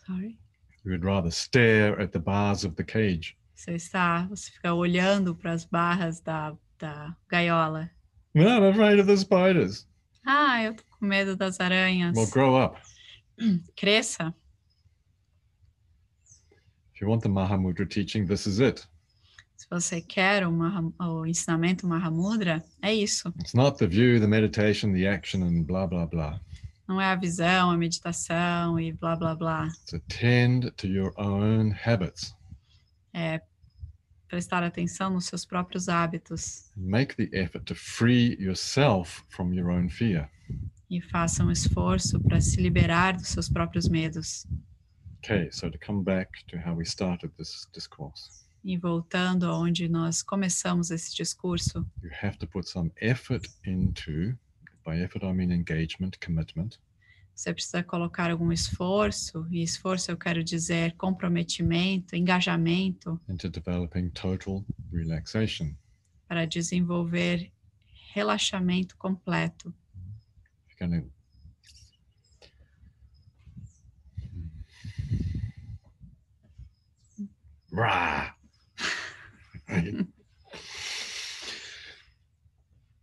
Sorry. 0.05 0.37
You 0.83 0.91
would 0.91 1.03
rather 1.05 1.31
stare 1.31 1.99
at 2.01 2.11
the 2.11 2.19
bars 2.19 2.63
of 2.65 2.75
the 2.75 2.83
cage. 2.83 3.37
Você 3.57 3.71
está, 3.73 4.27
você 4.27 4.51
fica 4.51 4.71
olhando 4.71 5.35
para 5.35 5.51
as 5.51 5.65
barras 5.65 6.21
da, 6.21 6.55
da 6.77 7.17
gaiola. 7.27 7.89
No, 8.35 8.43
I'm 8.43 8.69
afraid 8.69 8.99
of 8.99 9.07
the 9.07 9.17
spiders. 9.17 9.87
Ah, 10.23 10.61
eu 10.61 10.75
tô 10.75 10.83
com 10.99 11.05
medo 11.07 11.35
das 11.35 11.59
aranhas. 11.59 12.15
Well, 12.15 12.29
grow 12.29 12.55
up. 12.63 12.79
Cresça. 13.75 14.31
If 16.93 17.01
you 17.01 17.07
want 17.09 17.23
the 17.23 17.29
Mahamudra 17.29 17.87
teaching, 17.89 18.27
this 18.27 18.45
is 18.45 18.59
it. 18.59 18.87
Se 19.55 19.65
você 19.71 20.01
quer 20.01 20.45
o, 20.47 20.51
Maha- 20.51 20.91
o 20.99 21.25
ensinamento 21.25 21.87
Mahamudra, 21.87 22.63
é 22.79 22.93
isso. 22.93 23.29
It's 23.39 23.55
not 23.55 23.79
the 23.79 23.87
view, 23.87 24.19
the 24.19 24.27
meditation, 24.27 24.93
the 24.93 25.07
action, 25.07 25.41
and 25.43 25.63
blah, 25.65 25.87
blah, 25.87 26.05
blah. 26.05 26.39
Não 26.87 27.01
é 27.01 27.05
a 27.05 27.15
visão, 27.15 27.71
a 27.71 27.77
meditação 27.77 28.79
e 28.79 28.93
blá 28.93 29.15
blá 29.15 29.35
blá. 29.35 29.67
It's 29.67 29.95
attend 29.95 30.71
to 30.77 30.87
your 30.87 31.11
own 31.19 31.71
habits. 31.71 32.35
É 33.19 33.41
prestar 34.27 34.61
atenção 34.61 35.09
nos 35.09 35.25
seus 35.25 35.43
próprios 35.43 35.89
hábitos 35.89 36.69
Make 36.75 37.15
the 37.15 37.35
effort 37.35 37.65
to 37.65 37.73
free 37.73 38.37
yourself 38.39 39.23
from 39.29 39.55
your 39.55 39.71
own 39.71 39.89
fear. 39.89 40.29
E 40.87 41.01
faça 41.01 41.43
um 41.43 41.49
esforço 41.49 42.19
para 42.19 42.39
se 42.39 42.61
liberar 42.61 43.17
dos 43.17 43.29
seus 43.29 43.49
próprios 43.49 43.89
medos. 43.89 44.45
Okay, 45.17 45.49
so 45.51 45.71
to 45.71 45.79
come 45.83 46.03
back 46.03 46.45
to 46.45 46.57
how 46.57 46.75
we 46.75 46.83
started 46.85 47.33
this 47.37 47.67
discourse, 47.73 48.45
E 48.63 48.77
voltando 48.77 49.47
aonde 49.47 49.89
nós 49.89 50.21
começamos 50.21 50.91
esse 50.91 51.15
discurso, 51.15 51.89
you 52.03 52.11
have 52.21 52.37
to 52.37 52.45
put 52.45 52.69
some 52.69 52.91
effort 53.01 53.49
into, 53.65 54.37
by 54.85 55.01
effort 55.01 55.25
I 55.25 55.33
mean 55.33 55.51
engagement, 55.51 56.19
commitment, 56.23 56.77
você 57.37 57.53
precisa 57.53 57.83
colocar 57.83 58.31
algum 58.31 58.51
esforço, 58.51 59.47
e 59.51 59.61
esforço 59.61 60.09
eu 60.09 60.17
quero 60.17 60.43
dizer 60.43 60.95
comprometimento, 60.97 62.15
engajamento, 62.15 63.21
into 63.29 63.47
developing 63.47 64.09
total 64.09 64.65
relaxation. 64.91 65.75
para 66.27 66.45
desenvolver 66.47 67.51
relaxamento 68.15 68.97
completo. 68.97 69.71
Rah. 77.71 78.35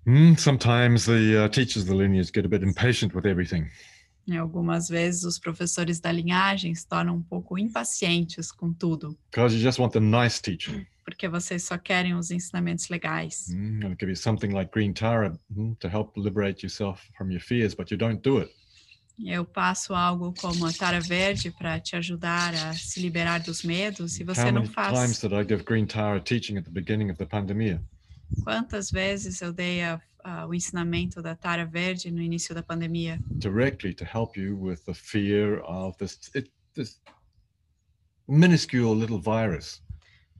Hmm, 0.06 0.34
sometimes 0.34 1.06
the 1.06 1.44
uh, 1.44 1.48
teachers 1.48 1.84
of 1.84 1.88
the 1.88 1.94
lineage 1.94 2.32
get 2.32 2.44
a 2.44 2.48
bit 2.48 2.62
impatient 2.62 3.14
with 3.14 3.26
everything. 3.26 3.70
E 4.26 4.36
algumas 4.36 4.88
vezes 4.88 5.24
os 5.24 5.38
professores 5.38 6.00
da 6.00 6.10
linhagem 6.10 6.74
se 6.74 6.86
tornam 6.88 7.16
um 7.16 7.22
pouco 7.22 7.58
impacientes 7.58 8.50
com 8.50 8.72
tudo, 8.72 9.18
Because 9.30 9.54
you 9.54 9.60
just 9.62 9.78
want 9.78 9.92
the 9.92 10.00
nice 10.00 10.40
teaching. 10.40 10.86
porque 11.04 11.28
vocês 11.28 11.64
só 11.64 11.76
querem 11.76 12.14
os 12.14 12.30
ensinamentos 12.30 12.88
legais. 12.88 13.48
Mm, 13.50 13.82
I'll 13.82 13.96
give 14.00 14.08
you 14.08 14.16
something 14.16 14.48
like 14.54 14.70
Green 14.72 14.94
Tara 14.94 15.38
mm, 15.54 15.74
to 15.80 15.88
help 15.88 16.16
liberate 16.16 16.64
yourself 16.64 17.02
from 17.18 17.30
your 17.30 17.40
fears, 17.42 17.74
but 17.74 17.90
you 17.90 17.98
don't 17.98 18.22
do 18.22 18.38
it. 18.40 18.50
Eu 19.24 19.44
passo 19.44 19.94
algo 19.94 20.32
como 20.40 20.66
a 20.66 20.72
tara 20.72 21.00
verde 21.00 21.50
para 21.50 21.78
te 21.78 21.94
ajudar 21.94 22.52
a 22.54 22.72
se 22.72 22.98
liberar 23.00 23.40
dos 23.40 23.62
medos 23.62 24.18
e 24.18 24.24
você 24.24 24.40
How 24.40 24.46
não 24.52 24.62
many 24.62 24.74
times 24.74 24.74
faz. 24.74 25.20
did 25.20 25.32
I 25.32 25.44
give 25.46 25.62
Green 25.64 25.86
Tara 25.86 26.18
teaching 26.20 26.56
at 26.56 26.64
the 26.64 26.70
beginning 26.72 27.10
of 27.10 27.18
the 27.18 27.26
pandemic? 27.26 27.80
Quantas 28.42 28.90
vezes 28.90 29.40
eu 29.40 29.52
dei 29.52 29.82
a- 29.84 30.00
a- 30.24 30.46
o 30.46 30.54
ensinamento 30.54 31.20
da 31.22 31.36
tara 31.36 31.64
verde 31.66 32.10
no 32.10 32.20
início 32.22 32.54
da 32.54 32.62
pandemia? 32.62 33.20
directly 33.38 33.94
to 33.94 34.04
help 34.04 34.36
you 34.36 34.56
with 34.58 34.82
the 34.86 34.94
fear 34.94 35.60
of 35.64 35.96
this 35.98 36.18
it, 36.34 36.50
this 36.74 37.00
minuscule 38.26 38.94
little 38.98 39.20
virus. 39.20 39.82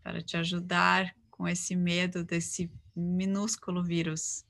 Para 0.03 0.23
te 0.23 0.37
ajudar 0.37 1.15
com 1.31 1.47
esse 1.47 1.77
medo 1.77 2.25
desse 2.25 2.71
minúsculo 2.97 3.83
vírus. 3.85 4.45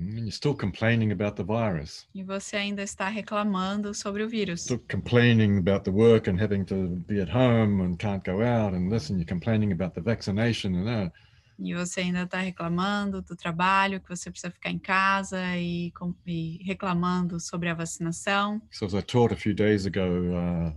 You're 0.00 0.30
still 0.30 0.54
complaining 0.54 1.10
about 1.10 1.34
the 1.36 1.42
virus, 1.42 2.06
E 2.14 2.22
você 2.22 2.56
ainda 2.56 2.82
está 2.84 3.08
reclamando 3.08 3.92
sobre 3.92 4.22
o 4.22 4.28
vírus. 4.28 4.60
still 4.62 4.78
complaining 4.88 5.58
about 5.58 5.82
the 5.84 5.90
work 5.90 6.28
and 6.30 6.40
having 6.40 6.64
to 6.66 6.88
be 7.08 7.20
at 7.20 7.28
home 7.28 7.82
and 7.82 7.96
can't 7.98 8.24
go 8.24 8.40
out 8.40 8.74
and 8.74 8.92
and 8.92 9.18
you're 9.18 9.24
complaining 9.26 9.72
about 9.72 9.94
the 9.94 10.00
vaccination 10.00 10.76
and 10.76 10.86
that. 10.86 11.12
E 11.58 11.74
você 11.74 12.00
ainda 12.02 12.22
está 12.22 12.38
reclamando 12.38 13.20
do 13.20 13.34
trabalho, 13.34 14.00
que 14.00 14.08
você 14.08 14.30
precisa 14.30 14.50
ficar 14.52 14.70
em 14.70 14.78
casa 14.78 15.56
e, 15.56 15.90
com- 15.92 16.14
e 16.24 16.62
reclamando 16.64 17.40
sobre 17.40 17.68
a 17.68 17.74
vacinação. 17.74 18.62
So 18.70 18.84
as 18.86 18.94
I 18.94 19.02
taught 19.02 19.34
a 19.34 19.36
few 19.36 19.52
days 19.54 19.84
ago, 19.84 20.00
uh, 20.00 20.72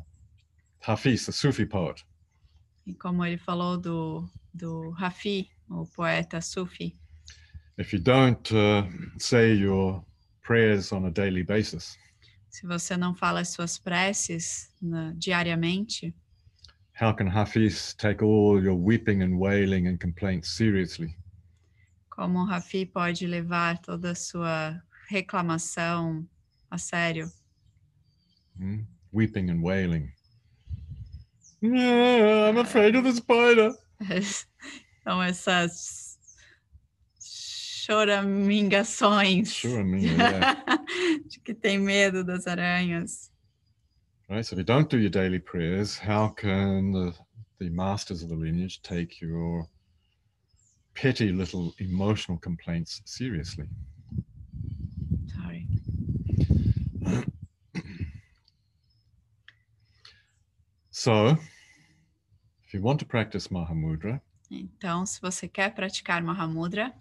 Hafiz, 0.86 1.26
the 1.26 1.32
Sufi 1.32 1.66
poet, 1.66 2.04
E 2.86 2.96
como 2.96 3.24
ele 3.24 3.38
falou 3.38 3.78
do, 3.78 4.28
do 4.52 4.90
Rafi, 4.92 5.48
o 5.70 5.86
poeta 5.86 6.42
Sufi, 6.42 6.98
if 7.78 7.94
you 7.94 8.02
don't 8.02 8.52
uh, 8.54 8.88
say 9.20 9.54
your 9.56 10.04
prayers 10.42 10.92
on 10.92 11.06
a 11.06 11.12
daily 11.12 11.44
basis, 11.44 11.96
se 12.50 12.66
você 12.66 12.98
não 12.98 13.14
fala 13.16 13.42
as 13.42 13.50
suas 13.50 13.78
preces 13.78 14.74
na- 14.82 15.14
diariamente, 15.16 16.14
how 17.02 17.12
can 17.12 17.26
Hafiz 17.26 17.96
take 17.96 18.22
all 18.22 18.62
your 18.62 18.76
weeping 18.76 19.24
and 19.24 19.40
wailing 19.40 19.88
and 19.88 20.00
complaints 20.00 20.50
seriously? 20.50 21.16
como 22.12 22.46
Rafi 22.46 22.86
pode 22.86 23.26
levar 23.26 23.80
toda 23.80 24.12
a 24.12 24.16
sua 24.16 24.80
reclamação 25.10 26.28
a 26.70 26.78
sério? 26.78 27.32
Mm, 28.60 28.86
Weeping 29.12 29.50
and 29.50 29.64
wailing. 29.64 30.14
Yeah, 31.62 32.50
I'm 32.50 32.60
afraid 32.60 32.96
of 32.96 33.04
the 33.04 33.14
spider. 33.14 33.74
Então, 35.04 35.20
essas 35.24 36.20
choramingações 37.88 39.64
mean, 39.64 39.98
yeah. 39.98 40.64
de 41.26 41.40
que 41.40 41.56
tem 41.56 41.80
medo 41.80 42.24
das 42.24 42.46
aranhas. 42.46 43.31
Right. 44.32 44.46
So 44.46 44.56
if 44.56 44.60
you 44.60 44.64
don't 44.64 44.90
do 44.90 45.00
your 45.00 45.10
daily 45.10 45.40
prayers, 45.40 45.98
how 45.98 46.30
can 46.30 46.92
the, 46.92 47.14
the 47.60 47.70
masters 47.70 48.24
of 48.24 48.30
the 48.30 48.36
lineage 48.36 48.82
take 48.82 49.20
your 49.22 49.68
petty 50.94 51.32
little 51.32 51.74
emotional 51.80 52.38
complaints 52.38 53.02
seriously? 53.06 53.68
Sorry. 55.36 55.68
So, 60.94 61.38
if 62.68 62.74
you 62.74 62.82
want 62.82 63.00
to 63.00 63.06
practice 63.06 63.48
Mahamudra, 63.48 64.22
Então, 64.52 65.06
se 65.06 65.22
você 65.22 65.48
quer 65.48 65.74
praticar 65.74 66.22
Mahamudra, 66.22 66.94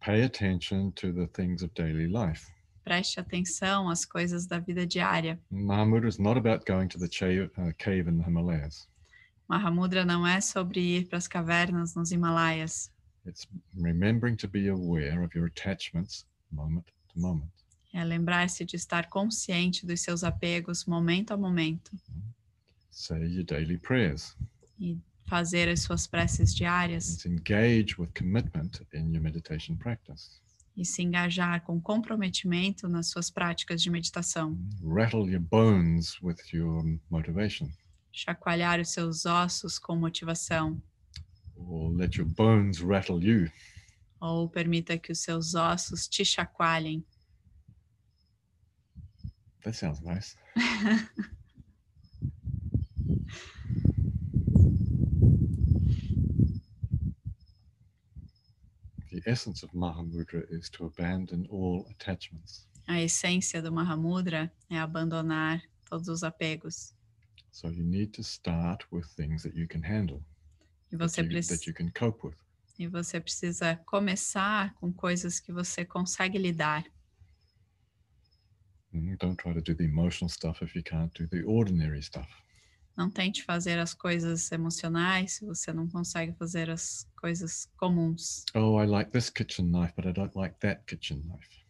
pay 0.00 0.22
attention 0.22 0.92
to 0.92 1.12
the 1.12 1.26
things 1.26 1.62
of 1.62 1.74
daily 1.74 2.06
life. 2.06 2.53
Preste 2.84 3.18
atenção 3.18 3.88
às 3.88 4.04
coisas 4.04 4.46
da 4.46 4.58
vida 4.58 4.86
diária. 4.86 5.40
Mahamudra 5.50 6.08
is 6.08 6.18
not 6.18 6.38
about 6.38 6.64
going 6.70 6.88
to 6.88 6.98
the 6.98 7.08
uh, 7.56 7.72
cave 7.78 8.08
in 8.08 8.18
the 8.18 8.28
Himalayas. 8.28 8.86
Mahamudra 9.48 10.04
não 10.04 10.26
é 10.26 10.40
sobre 10.40 10.80
ir 10.80 11.08
para 11.08 11.18
as 11.18 11.26
cavernas 11.26 11.94
nos 11.94 12.12
Himalaias. 12.12 12.92
It's 13.26 13.46
remembering 13.74 14.36
to 14.36 14.48
be 14.48 14.68
aware 14.68 15.24
of 15.24 15.34
your 15.36 15.46
attachments 15.46 16.26
moment 16.52 16.84
to 17.08 17.18
moment. 17.18 17.50
É 17.92 18.02
lembrar-se 18.04 18.64
de 18.64 18.76
estar 18.76 19.08
consciente 19.08 19.86
dos 19.86 20.00
seus 20.00 20.22
apegos 20.24 20.84
momento 20.84 21.32
a 21.32 21.36
momento 21.36 21.92
Say 22.90 23.24
your 23.26 23.44
daily 23.44 23.78
prayers. 23.78 24.36
e 24.78 24.98
fazer 25.26 25.68
as 25.68 25.80
suas 25.82 26.06
preces 26.06 26.54
diárias 26.54 27.14
It's 27.14 27.26
engage 27.26 27.96
with 27.98 28.10
commitment 28.14 28.80
in 28.92 29.12
your 29.12 29.22
meditation 29.22 29.76
practice. 29.76 30.40
E 30.76 30.84
se 30.84 31.02
engajar 31.02 31.62
com 31.62 31.80
comprometimento 31.80 32.88
nas 32.88 33.08
suas 33.08 33.30
práticas 33.30 33.80
de 33.82 33.90
meditação. 33.90 34.58
Rattle 34.82 35.30
your 35.30 35.40
bones 35.40 36.20
with 36.22 36.36
your 36.52 36.82
motivation, 37.10 37.68
Chacoalhar 38.12 38.80
os 38.80 38.90
seus 38.90 39.26
ossos 39.26 39.78
com 39.78 39.96
motivação 39.96 40.80
or 41.56 41.92
let 41.92 42.16
your 42.16 42.26
bones 42.26 42.80
rattle 42.80 43.22
you. 43.22 43.50
ou 44.20 44.48
permita 44.48 44.98
que 44.98 45.12
os 45.12 45.20
seus 45.20 45.54
ossos 45.54 46.08
te 46.08 46.24
chacoalhem. 46.24 47.04
That 49.62 49.76
sounds 49.76 50.00
nice. 50.00 50.36
the 59.14 59.30
essence 59.30 59.62
of 59.64 59.72
Mahamudra 59.72 60.42
is 60.50 60.68
to 60.70 60.86
abandon 60.86 61.46
all 61.50 61.86
attachments. 61.90 62.66
A 62.86 63.00
essência 63.00 63.62
do 63.62 63.72
Mahamudra 63.72 64.52
é 64.68 64.78
abandonar 64.78 65.62
todos 65.88 66.08
os 66.08 66.22
apegos. 66.22 66.92
So 67.50 67.68
you 67.70 67.84
need 67.84 68.12
to 68.14 68.22
start 68.22 68.84
with 68.90 69.06
things 69.16 69.42
that 69.44 69.56
you 69.56 69.68
can 69.68 69.82
handle, 69.82 70.22
E 70.92 70.96
that 70.96 71.08
você, 71.08 71.22
you, 71.22 71.28
preci- 71.28 71.48
that 71.56 71.66
you 71.68 71.74
can 71.74 71.90
cope 71.92 72.26
with. 72.26 72.36
e 72.78 72.88
você 72.88 73.20
precisa 73.20 73.76
começar 73.86 74.74
com 74.74 74.92
coisas 74.92 75.38
que 75.38 75.52
você 75.52 75.84
consegue 75.84 76.36
lidar. 76.38 76.84
Mm, 78.92 79.16
Don't 79.18 79.36
try 79.36 79.52
to 79.54 79.60
do 79.60 79.74
the 79.74 79.84
emotional 79.84 80.28
stuff 80.28 80.62
if 80.62 80.74
you 80.74 80.82
can't 80.82 81.12
do 81.14 81.26
the 81.28 81.42
ordinary 81.44 82.02
stuff. 82.02 82.28
Não 82.96 83.10
tente 83.10 83.42
fazer 83.42 83.78
as 83.78 83.92
coisas 83.92 84.50
emocionais 84.52 85.32
se 85.32 85.44
você 85.44 85.72
não 85.72 85.88
consegue 85.88 86.32
fazer 86.34 86.70
as 86.70 87.08
coisas 87.16 87.68
comuns. 87.76 88.44
Oh, 88.54 88.80
I 88.80 88.86
like 88.86 89.10
this 89.10 89.28
kitchen 89.28 89.70
knife, 89.70 89.92
but 89.96 90.06
I 90.06 90.12
don't 90.12 90.36
like 90.38 90.56
that 90.60 90.82
kitchen 90.86 91.22
knife. 91.26 91.64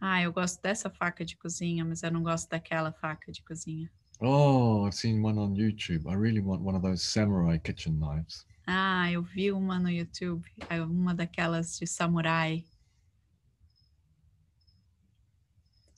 Ah, 0.00 0.22
eu 0.22 0.32
gosto 0.32 0.60
dessa 0.62 0.90
faca 0.90 1.24
de 1.24 1.36
cozinha, 1.36 1.84
mas 1.84 2.02
eu 2.02 2.10
não 2.10 2.22
gosto 2.22 2.48
daquela 2.50 2.92
faca 2.92 3.32
de 3.32 3.42
cozinha. 3.42 3.90
Oh, 4.20 4.86
I've 4.86 4.94
seen 4.94 5.24
one 5.24 5.38
on 5.38 5.54
YouTube. 5.54 6.06
I 6.06 6.14
really 6.14 6.40
want 6.40 6.62
one 6.62 6.76
of 6.76 6.82
those 6.82 7.02
samurai 7.02 7.58
kitchen 7.58 7.98
knives. 7.98 8.44
Ah, 8.66 9.10
eu 9.10 9.22
vi 9.22 9.50
uma 9.50 9.78
no 9.78 9.88
YouTube, 9.88 10.44
uma 10.90 11.14
daquelas 11.14 11.78
de 11.78 11.86
samurai. 11.86 12.64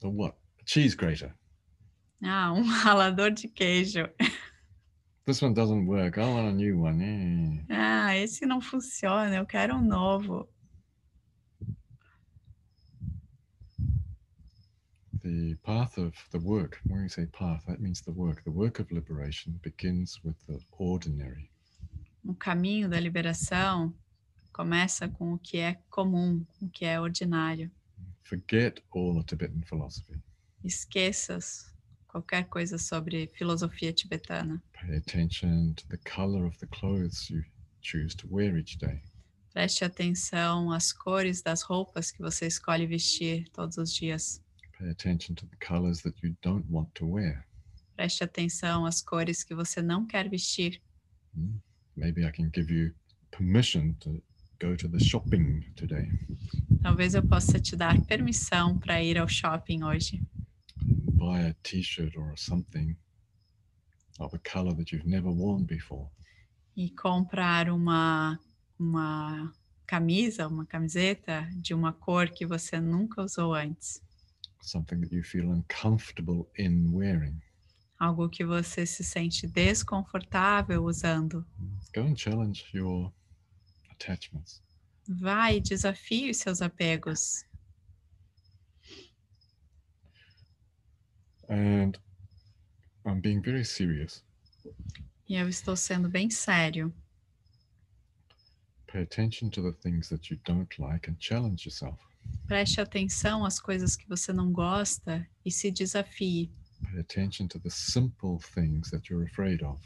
Or 0.02 0.10
what? 0.12 0.36
A 0.60 0.64
cheese 0.64 0.94
grater. 0.94 1.34
Ah, 2.22 2.52
um 2.52 2.62
ralador 2.84 3.30
de 3.32 3.48
queijo. 3.48 4.08
This 5.30 5.42
one 5.42 5.54
doesn't 5.54 5.86
work. 5.86 6.18
I 6.18 6.28
want 6.28 6.48
a 6.48 6.52
new 6.52 6.78
one. 6.78 6.98
Yeah. 6.98 8.08
Ah, 8.08 8.16
esse 8.16 8.44
não 8.44 8.60
funciona, 8.60 9.36
eu 9.36 9.46
quero 9.46 9.76
um 9.76 9.80
novo. 9.80 10.48
the 15.22 15.54
path 15.62 15.98
of 15.98 16.12
the 16.32 16.40
work, 16.40 16.80
when 16.88 17.02
we 17.02 17.08
say 17.08 17.26
path, 17.26 17.62
that 17.68 17.80
means 17.80 18.00
the 18.00 18.10
work. 18.10 18.42
The 18.42 18.50
work 18.50 18.80
of 18.80 18.90
liberation 18.90 19.60
begins 19.62 20.18
with 20.24 20.34
the 20.48 20.58
ordinary. 20.72 21.48
O 22.26 22.34
caminho 22.34 22.88
da 22.88 22.98
liberação 22.98 23.94
começa 24.52 25.06
com 25.08 25.34
o 25.34 25.38
que 25.38 25.58
é 25.58 25.78
comum, 25.90 26.44
com 26.58 26.66
o 26.66 26.70
que 26.70 26.84
é 26.84 27.00
ordinário. 27.00 27.70
Forget 28.24 28.82
all 28.92 29.14
the 29.14 29.22
Tibetan 29.22 29.62
philosophy. 29.64 30.20
Esqueças 30.64 31.72
qualquer 32.10 32.44
coisa 32.48 32.76
sobre 32.76 33.28
filosofia 33.28 33.92
tibetana. 33.92 34.60
Pay 34.72 34.96
attention 34.96 35.74
to 35.74 35.86
the 35.88 35.98
color 35.98 36.44
of 36.44 36.58
the 36.58 36.66
clothes 36.66 37.30
you 37.30 37.44
choose 37.80 38.16
to 38.16 38.26
wear 38.28 38.58
each 38.58 38.78
day. 38.78 39.00
Preste 39.52 39.84
atenção 39.84 40.72
às 40.72 40.92
cores 40.92 41.42
das 41.42 41.62
roupas 41.62 42.10
que 42.10 42.20
você 42.20 42.46
escolhe 42.46 42.86
vestir 42.86 43.48
todos 43.52 43.76
os 43.76 43.92
dias. 43.94 44.42
Pay 44.78 44.90
attention 44.90 45.34
to 45.34 45.46
the 45.46 45.56
colors 45.64 46.02
that 46.02 46.16
you 46.22 46.36
don't 46.42 46.66
want 46.68 46.88
to 46.94 47.06
wear. 47.06 47.46
Preste 47.96 48.24
atenção 48.24 48.86
às 48.86 49.00
cores 49.02 49.44
que 49.44 49.54
você 49.54 49.80
não 49.80 50.06
quer 50.06 50.28
vestir. 50.28 50.80
Hmm? 51.34 51.58
Maybe 51.96 52.24
I 52.24 52.32
can 52.32 52.50
give 52.54 52.72
you 52.72 52.92
permission 53.30 53.94
to 54.00 54.22
go 54.60 54.76
to 54.76 54.88
the 54.88 54.98
shopping 54.98 55.64
today. 55.76 56.08
Talvez 56.82 57.14
eu 57.14 57.22
possa 57.22 57.60
te 57.60 57.76
dar 57.76 58.00
permissão 58.06 58.78
para 58.78 59.02
ir 59.02 59.18
ao 59.18 59.28
shopping 59.28 59.84
hoje. 59.84 60.20
Buy 61.20 61.40
a 61.40 61.54
t-shirt 61.62 62.16
or 62.16 62.34
something 62.36 62.96
of 64.18 64.32
a 64.34 64.38
color 64.38 64.74
that 64.74 64.90
you've 64.90 65.06
never 65.06 65.30
worn 65.30 65.64
before. 65.66 66.08
e 66.76 66.88
comprar 66.90 67.68
uma, 67.68 68.38
uma 68.78 69.52
camisa, 69.86 70.46
uma 70.46 70.64
camiseta 70.64 71.46
de 71.56 71.74
uma 71.74 71.92
cor 71.92 72.30
que 72.30 72.46
você 72.46 72.80
nunca 72.80 73.22
usou 73.22 73.54
antes. 73.54 74.00
Something 74.62 75.00
that 75.00 75.14
you 75.14 75.22
feel 75.22 75.50
uncomfortable 75.50 76.46
in 76.58 76.90
wearing. 76.92 77.38
Algo 77.98 78.28
que 78.30 78.44
você 78.44 78.86
se 78.86 79.04
sente 79.04 79.46
desconfortável 79.46 80.84
usando. 80.84 81.44
Go 81.94 82.02
and 82.02 82.16
challenge 82.16 82.64
your 82.72 83.12
attachments. 83.90 84.62
Vai 85.06 85.60
desafie 85.60 86.30
os 86.30 86.38
seus 86.38 86.62
apegos. 86.62 87.44
And 91.50 91.98
I'm 93.04 93.20
being 93.20 93.42
very 93.42 93.64
serious. 93.64 94.22
E 95.28 95.34
eu 95.34 95.48
estou 95.48 95.76
sendo 95.76 96.08
bem 96.08 96.30
sério. 96.30 96.92
Pay 98.86 99.02
attention 99.02 99.50
to 99.50 99.62
the 99.62 99.72
things 99.82 100.08
that 100.08 100.30
you 100.32 100.38
don't 100.44 100.68
like 100.80 101.08
and 101.08 101.16
challenge 101.20 101.64
yourself. 101.66 101.98
Preste 102.46 102.80
atenção 102.80 103.44
às 103.44 103.58
coisas 103.60 103.96
que 103.96 104.06
você 104.08 104.32
não 104.32 104.52
gosta 104.52 105.26
e 105.44 105.50
se 105.50 105.70
desafie. 105.70 106.50
Pay 106.90 107.00
attention 107.00 107.46
to 107.48 107.58
the 107.60 107.70
simple 107.70 108.38
things 108.54 108.90
that 108.90 109.08
you're 109.10 109.26
afraid 109.26 109.62
of 109.62 109.80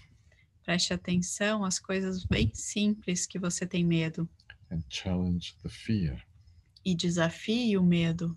Preste 0.65 0.95
atenção 0.95 1.65
às 1.65 1.79
coisas 1.79 2.25
bem 2.25 2.51
simples 2.55 3.27
que 3.27 3.39
você 3.39 3.67
tem 3.67 3.85
medo 3.85 4.29
and 4.71 4.81
challenge 4.89 5.55
the 5.63 5.69
fear. 5.69 6.23
e 6.85 6.95
desafie 6.95 7.77
o 7.77 7.83
medo. 7.83 8.35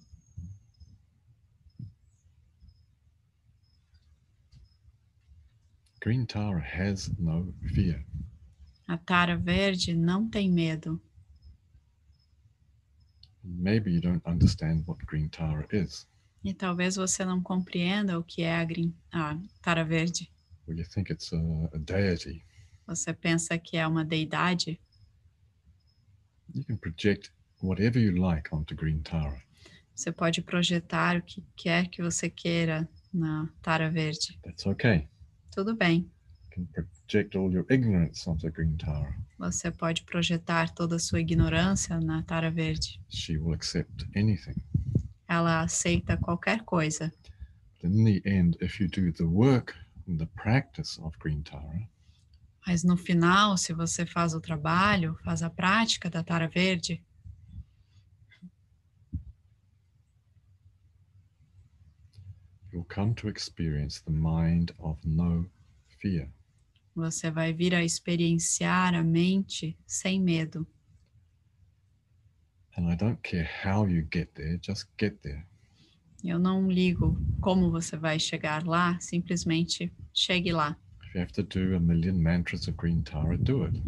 Green 6.07 6.25
Tara 6.25 6.61
has 6.61 7.09
no 7.19 7.53
fear. 7.75 8.01
A 8.87 8.97
tara 8.97 9.35
verde 9.35 9.93
não 9.93 10.29
tem 10.29 10.49
medo. 10.49 11.01
Maybe 13.43 13.91
you 13.91 13.99
don't 13.99 14.21
understand 14.25 14.85
what 14.87 15.05
Green 15.05 15.27
Tara 15.27 15.67
is, 15.69 16.07
E 16.45 16.53
talvez 16.53 16.95
você 16.95 17.25
não 17.25 17.43
compreenda 17.43 18.17
o 18.17 18.23
que 18.23 18.41
é 18.43 18.55
a, 18.55 18.63
green, 18.63 18.95
a 19.11 19.37
tara 19.61 19.83
verde. 19.83 20.31
or 20.65 20.73
you 20.73 20.85
think 20.85 21.11
it's 21.11 21.33
a, 21.33 21.37
a 21.73 21.77
deity. 21.77 22.41
Você 22.85 23.13
pensa 23.13 23.57
que 23.59 23.75
é 23.75 23.85
uma 23.85 24.05
deidade? 24.05 24.79
You 26.55 26.63
can 26.63 26.77
project 26.77 27.33
whatever 27.61 28.01
you 28.01 28.15
like 28.15 28.55
onto 28.55 28.73
Green 28.73 29.01
Tara. 29.01 29.41
Você 29.93 30.09
pode 30.13 30.41
projetar 30.41 31.17
o 31.17 31.21
que 31.21 31.43
quer 31.57 31.89
que 31.89 32.01
você 32.01 32.29
queira 32.29 32.87
na 33.13 33.49
tara 33.61 33.89
verde. 33.91 34.39
That's 34.41 34.65
okay. 34.65 35.09
Tudo 35.57 35.75
bem. 35.75 36.07
You 36.55 36.67
can 36.67 36.67
project 36.67 37.35
all 37.35 37.51
your 37.51 37.65
ignorance 37.67 38.29
onto 38.29 38.47
Green 38.51 38.77
Tara. 38.77 39.11
Você 39.39 39.71
pode 39.71 40.03
projetar 40.03 40.71
toda 40.71 40.97
a 40.97 40.99
sua 40.99 41.19
ignorância 41.19 41.99
na 41.99 42.21
tara 42.21 42.51
verde. 42.51 43.01
She 43.09 43.39
will 43.39 43.55
accept 43.55 44.05
anything. 44.15 44.53
Ela 45.27 45.61
aceita 45.61 46.15
qualquer 46.15 46.63
coisa. 46.63 47.11
In 47.83 48.03
the 48.03 48.21
end, 48.23 48.55
if 48.61 48.79
you 48.79 48.87
do 48.87 49.11
the 49.11 49.23
work 49.23 49.73
and 50.07 50.19
the 50.19 50.27
practice 50.27 51.01
of 51.01 51.17
Green 51.17 51.41
Tara, 51.41 51.89
Mas 52.67 52.83
no 52.83 52.95
final, 52.95 53.57
se 53.57 53.73
você 53.73 54.05
faz 54.05 54.35
o 54.35 54.39
trabalho, 54.39 55.17
faz 55.23 55.41
a 55.41 55.49
prática 55.49 56.07
da 56.07 56.21
tara 56.21 56.47
verde, 56.47 57.03
you'll 62.71 62.85
come 62.89 63.13
to 63.15 63.27
experience 63.27 64.01
the 64.01 64.11
mind 64.11 64.71
of 64.79 64.97
no 65.05 65.45
fear. 66.01 66.29
você 66.95 67.29
vai 67.29 67.53
vir 67.53 67.75
a 67.75 67.83
experienciar 67.83 68.95
a 68.95 69.03
mente 69.03 69.77
sem 69.85 70.19
medo. 70.19 70.65
And 72.75 72.91
I 72.91 72.95
don't 72.95 73.21
care 73.23 73.47
how 73.63 73.87
you 73.87 74.07
get 74.11 74.33
there, 74.33 74.59
just 74.61 74.87
get 74.99 75.21
there. 75.21 75.45
Eu 76.23 76.39
não 76.39 76.69
ligo 76.69 77.15
como 77.39 77.71
você 77.71 77.95
vai 77.95 78.19
chegar 78.19 78.65
lá, 78.65 78.99
simplesmente 78.99 79.91
chegue 80.13 80.51
lá. 80.51 80.75
If 81.03 81.15
you 81.15 81.21
have 81.21 81.31
to 81.33 81.43
do 81.43 81.75
a 81.75 81.79
million 81.79 82.21
mantras 82.21 82.67
of 82.67 82.75
Green 82.77 83.03
Tara, 83.03 83.37
do 83.37 83.65
it. 83.65 83.79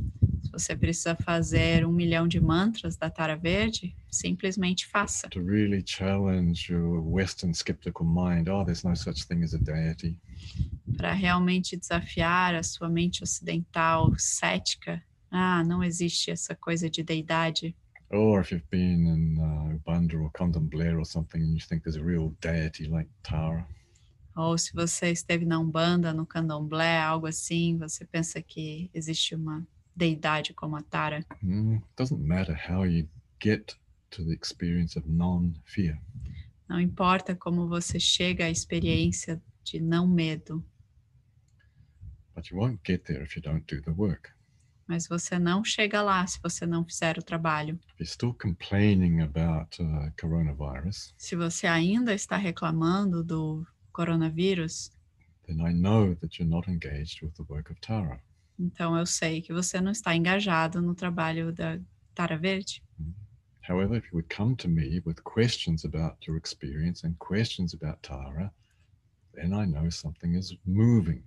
Se 0.50 0.52
você 0.52 0.76
precisa 0.76 1.16
fazer 1.16 1.86
um 1.86 1.92
milhão 1.92 2.28
de 2.28 2.42
mantras 2.42 2.98
da 2.98 3.08
Tara 3.08 3.36
Verde, 3.36 3.96
simplesmente 4.10 4.88
faça. 4.88 5.30
To 5.30 5.42
really 5.42 5.84
challenge 5.86 6.74
your 6.74 7.00
Western 7.02 7.54
skeptical 7.54 8.04
mind, 8.04 8.50
oh, 8.50 8.66
there's 8.66 8.84
no 8.84 8.96
such 8.96 9.28
thing 9.28 9.44
as 9.44 9.54
a 9.54 9.60
deity. 9.60 10.18
Para 10.98 11.14
realmente 11.14 11.78
desafiar 11.78 12.56
a 12.56 12.64
sua 12.64 12.90
mente 12.90 13.22
ocidental 13.22 14.12
cética. 14.18 15.04
Ah, 15.30 15.64
não 15.64 15.84
existe 15.84 16.32
essa 16.32 16.56
coisa 16.56 16.90
de 16.90 17.04
deidade. 17.04 17.76
Or 18.10 18.42
if 18.42 18.52
you've 18.52 18.68
been 18.72 19.06
in 19.06 19.38
uh, 19.38 19.76
Ubanda 19.76 20.16
or 20.16 20.32
Contemplaire 20.32 20.98
or 20.98 21.06
something 21.06 21.44
and 21.44 21.54
you 21.54 21.60
think 21.60 21.84
there's 21.84 21.96
a 21.96 22.04
real 22.04 22.36
deity 22.42 22.88
like 22.88 23.08
Tara, 23.22 23.68
Ou 24.36 24.58
se 24.58 24.74
você 24.74 25.12
esteve 25.12 25.46
na 25.46 25.60
Umbanda, 25.60 26.14
no 26.14 26.26
Candomblé, 26.26 26.98
algo 26.98 27.28
assim, 27.28 27.78
você 27.78 28.06
pensa 28.06 28.42
que 28.42 28.90
existe 28.94 29.36
uma 29.36 29.68
deidade 30.00 30.54
como 30.54 30.76
a 30.78 30.82
Tara. 30.82 31.26
mm, 31.44 31.82
doesn't 31.98 32.22
matter 32.26 32.56
how 32.56 32.86
you 32.86 33.08
get 33.44 33.76
to 34.12 34.24
the 34.24 34.34
experience 34.34 34.98
of 34.98 35.08
non 35.10 35.54
fear. 35.66 36.00
Não 36.68 36.80
importa 36.80 37.36
como 37.36 37.68
você 37.68 38.00
chega 38.00 38.46
à 38.46 38.50
experiência 38.50 39.42
de 39.64 39.80
não 39.80 40.08
medo, 40.08 40.64
But 42.36 42.50
you 42.52 42.58
won't 42.58 42.80
get 42.86 43.04
there 43.04 43.22
if 43.24 43.36
you 43.36 43.42
don't 43.42 43.66
do 43.68 43.82
the 43.82 43.92
work. 43.92 44.30
mas 44.88 45.08
você 45.08 45.38
não 45.38 45.64
chega 45.64 46.02
lá 46.02 46.26
se 46.26 46.40
você 46.42 46.66
não 46.66 46.84
fizer 46.86 47.18
o 47.18 47.22
trabalho. 47.24 47.76
If 47.94 48.00
you're 48.00 48.06
still 48.12 48.34
complaining 48.34 49.22
about 49.22 49.80
uh, 49.82 50.12
coronavirus, 50.20 51.14
Se 51.18 51.36
você 51.36 51.68
ainda 51.68 52.14
está 52.14 52.38
reclamando 52.38 53.24
do 53.24 53.66
coronavírus, 53.92 54.92
then 55.46 55.60
I 55.60 55.74
know 55.74 56.16
that 56.16 56.38
you're 56.40 56.50
not 56.50 56.70
engaged 56.70 57.22
with 57.22 57.34
the 57.36 57.44
work 57.50 57.72
of 57.72 57.80
Tara. 57.82 58.20
Então 58.60 58.98
eu 58.98 59.06
sei 59.06 59.42
que 59.42 59.54
você 59.54 59.80
não 59.80 59.92
está 59.92 60.16
engajado 60.16 60.82
no 60.82 60.94
trabalho 60.94 61.54
da 61.54 61.80
Tara 62.14 62.38
Verde. 62.38 62.84
However, 63.68 63.98
if 63.98 64.06
you 64.06 64.16
would 64.16 64.36
come 64.36 64.56
to 64.58 64.68
me 64.68 65.02
with 65.06 65.22
questions 65.24 65.86
about 65.86 66.18
your 66.28 66.38
experience 66.38 67.06
and 67.06 67.16
questions 67.20 67.74
about 67.74 68.00
Tara, 68.02 68.52
then 69.34 69.54
I 69.54 69.66
know 69.66 69.90
something 69.90 70.36
is 70.36 70.58
moving. 70.66 71.24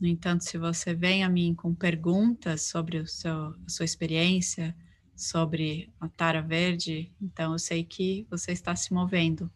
No 0.00 0.08
entanto, 0.08 0.44
se 0.44 0.56
você 0.56 0.94
vem 0.94 1.22
a 1.22 1.28
mim 1.28 1.54
com 1.54 1.74
perguntas 1.74 2.62
sobre 2.62 2.98
o 2.98 3.06
seu, 3.06 3.54
a 3.66 3.68
sua 3.68 3.84
experiência, 3.84 4.74
sobre 5.14 5.92
a 6.00 6.08
Tara 6.08 6.40
Verde, 6.42 7.12
então 7.20 7.52
eu 7.52 7.58
sei 7.58 7.84
que 7.84 8.26
você 8.30 8.52
está 8.52 8.74
se 8.74 8.92
movendo. 8.92 9.50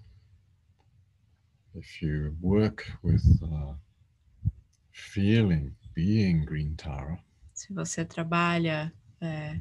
If 1.74 2.02
you 2.02 2.36
work 2.40 2.84
with 3.02 3.22
uh, 3.42 3.76
feeling, 4.92 5.74
being 6.00 6.44
Green 6.44 6.74
Tara, 6.76 7.18
Se 7.54 7.72
você 7.72 8.04
trabalha 8.04 8.92
é, 9.20 9.60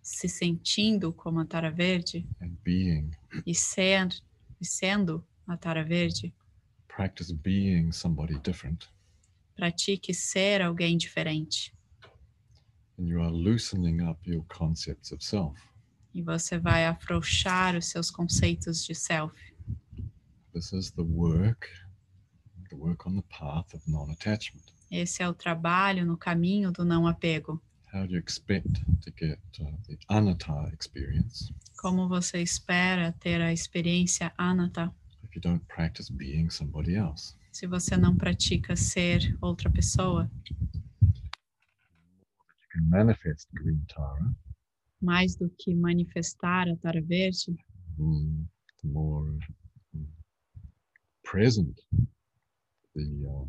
se 0.00 0.28
sentindo 0.28 1.12
como 1.12 1.40
a 1.40 1.44
Tara 1.44 1.70
Verde 1.70 2.24
and 2.40 2.56
being, 2.64 3.10
e, 3.44 3.54
ser, 3.54 4.08
e 4.60 4.64
sendo 4.64 5.26
a 5.48 5.56
Tara 5.56 5.84
Verde, 5.84 6.32
practice 6.86 7.32
being 7.34 7.90
somebody 7.92 8.38
different, 8.38 8.88
pratique 9.56 10.14
ser 10.14 10.62
alguém 10.62 10.96
diferente. 10.96 11.74
and 12.98 13.08
you 13.08 13.20
are 13.20 13.32
loosening 13.32 14.00
up 14.02 14.20
your 14.30 14.44
concepts 14.44 15.10
of 15.10 15.24
self. 15.24 15.58
E 16.14 16.22
você 16.22 16.58
vai 16.58 16.86
afrouxar 16.86 17.74
os 17.76 17.86
seus 17.86 18.10
conceitos 18.10 18.84
de 18.84 18.94
self. 18.94 19.34
This 20.52 20.72
is 20.72 20.90
the 20.92 21.02
work, 21.02 21.68
the 22.68 22.76
work 22.76 23.08
on 23.08 23.16
the 23.16 23.22
path 23.28 23.74
of 23.74 23.82
non-attachment. 23.90 24.70
Esse 24.90 25.22
é 25.22 25.28
o 25.28 25.34
trabalho 25.34 26.04
no 26.04 26.16
caminho 26.16 26.72
do 26.72 26.84
não 26.84 27.06
apego. 27.06 27.62
How 27.92 28.06
do 28.06 28.14
you 28.14 28.18
expect 28.20 28.68
to 29.02 29.12
get 29.18 29.38
uh, 29.60 29.76
the 29.86 29.98
anatta 30.08 30.72
experience 30.72 31.52
Como 31.80 32.08
você 32.08 32.40
espera 32.40 33.12
ter 33.18 33.40
a 33.40 33.52
experiência 33.52 34.32
anatta 34.38 34.94
if 35.24 35.34
you 35.34 35.40
don't 35.40 35.64
practice 35.66 36.08
being 36.12 36.50
somebody 36.50 36.94
else? 36.94 37.34
se 37.52 37.66
você 37.66 37.96
não 37.96 38.16
pratica 38.16 38.76
ser 38.76 39.36
outra 39.40 39.68
pessoa? 39.70 40.30
You 40.52 40.68
can 42.72 42.88
manifest 42.88 43.48
green 43.52 43.84
Tara, 43.88 44.32
Mais 45.02 45.34
do 45.34 45.50
que 45.58 45.74
manifestar 45.74 46.68
a 46.68 46.76
tara 46.76 47.02
verde, 47.02 47.56
mm, 47.98 48.46
the 48.82 48.88
more 48.88 49.36
mm, 49.94 50.06
present 51.24 51.76
the 52.94 53.02
uh, 53.26 53.48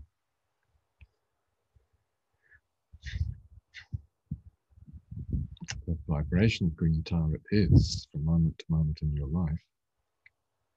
the 5.87 5.97
vibration 6.07 6.67
of 6.67 6.75
green 6.75 7.01
Tara 7.03 7.37
is 7.51 8.07
from 8.11 8.23
moment 8.25 8.57
to 8.59 8.65
moment 8.69 8.99
in 9.01 9.13
your 9.15 9.27
life. 9.27 9.59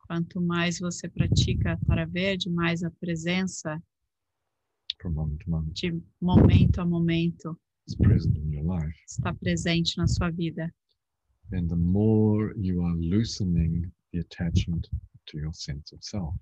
quanto 0.06 0.40
mais 0.40 0.78
você 0.78 1.08
pratica 1.08 1.72
a 1.72 1.76
tara 1.86 2.04
verde, 2.06 2.50
mais 2.50 2.82
a 2.82 2.90
presença 2.90 3.82
moment 5.04 5.38
moment 5.46 5.72
de 5.74 5.92
momento 6.20 6.80
a 6.80 6.84
momento 6.86 7.58
is 7.86 7.94
present 7.96 8.36
in 8.38 8.52
your 8.52 8.64
life. 8.64 8.94
está 9.06 9.32
presente 9.34 9.96
na 9.98 10.06
sua 10.06 10.30
vida. 10.30 10.72
And 11.52 11.68
the 11.68 11.76
more 11.76 12.54
you 12.56 12.82
are 12.82 12.94
loosening 12.96 13.92
the 14.12 14.20
attachment 14.20 14.88
to 15.26 15.38
your 15.38 15.52
sense 15.52 15.94
of 15.94 16.02
self. 16.02 16.34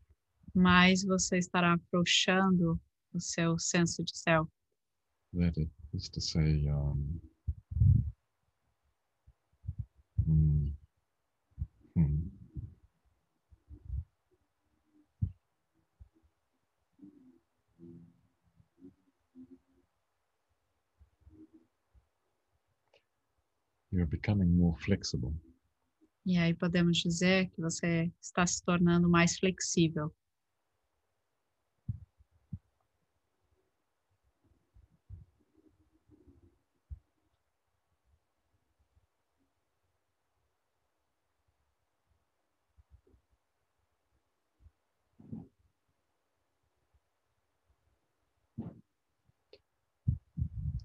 mais 0.54 1.02
você 1.04 1.38
estará 1.38 1.74
afrouxando 1.74 2.80
o 3.12 3.20
seu 3.20 3.58
senso 3.58 4.04
de 4.04 4.16
self. 4.16 4.48
That 5.34 5.56
it 5.56 5.68
is 5.94 6.08
to 6.10 6.20
say, 6.20 6.68
um, 6.68 7.20
mm, 10.28 10.70
hmm. 11.94 12.16
You're 23.90 24.06
becoming 24.06 24.56
more 24.56 24.76
flexible. 24.78 25.34
E 26.24 26.38
aí 26.38 26.54
podemos 26.54 26.98
dizer 26.98 27.50
que 27.50 27.60
você 27.60 28.12
está 28.20 28.46
se 28.46 28.62
tornando 28.64 29.08
mais 29.08 29.38
flexível. 29.38 30.14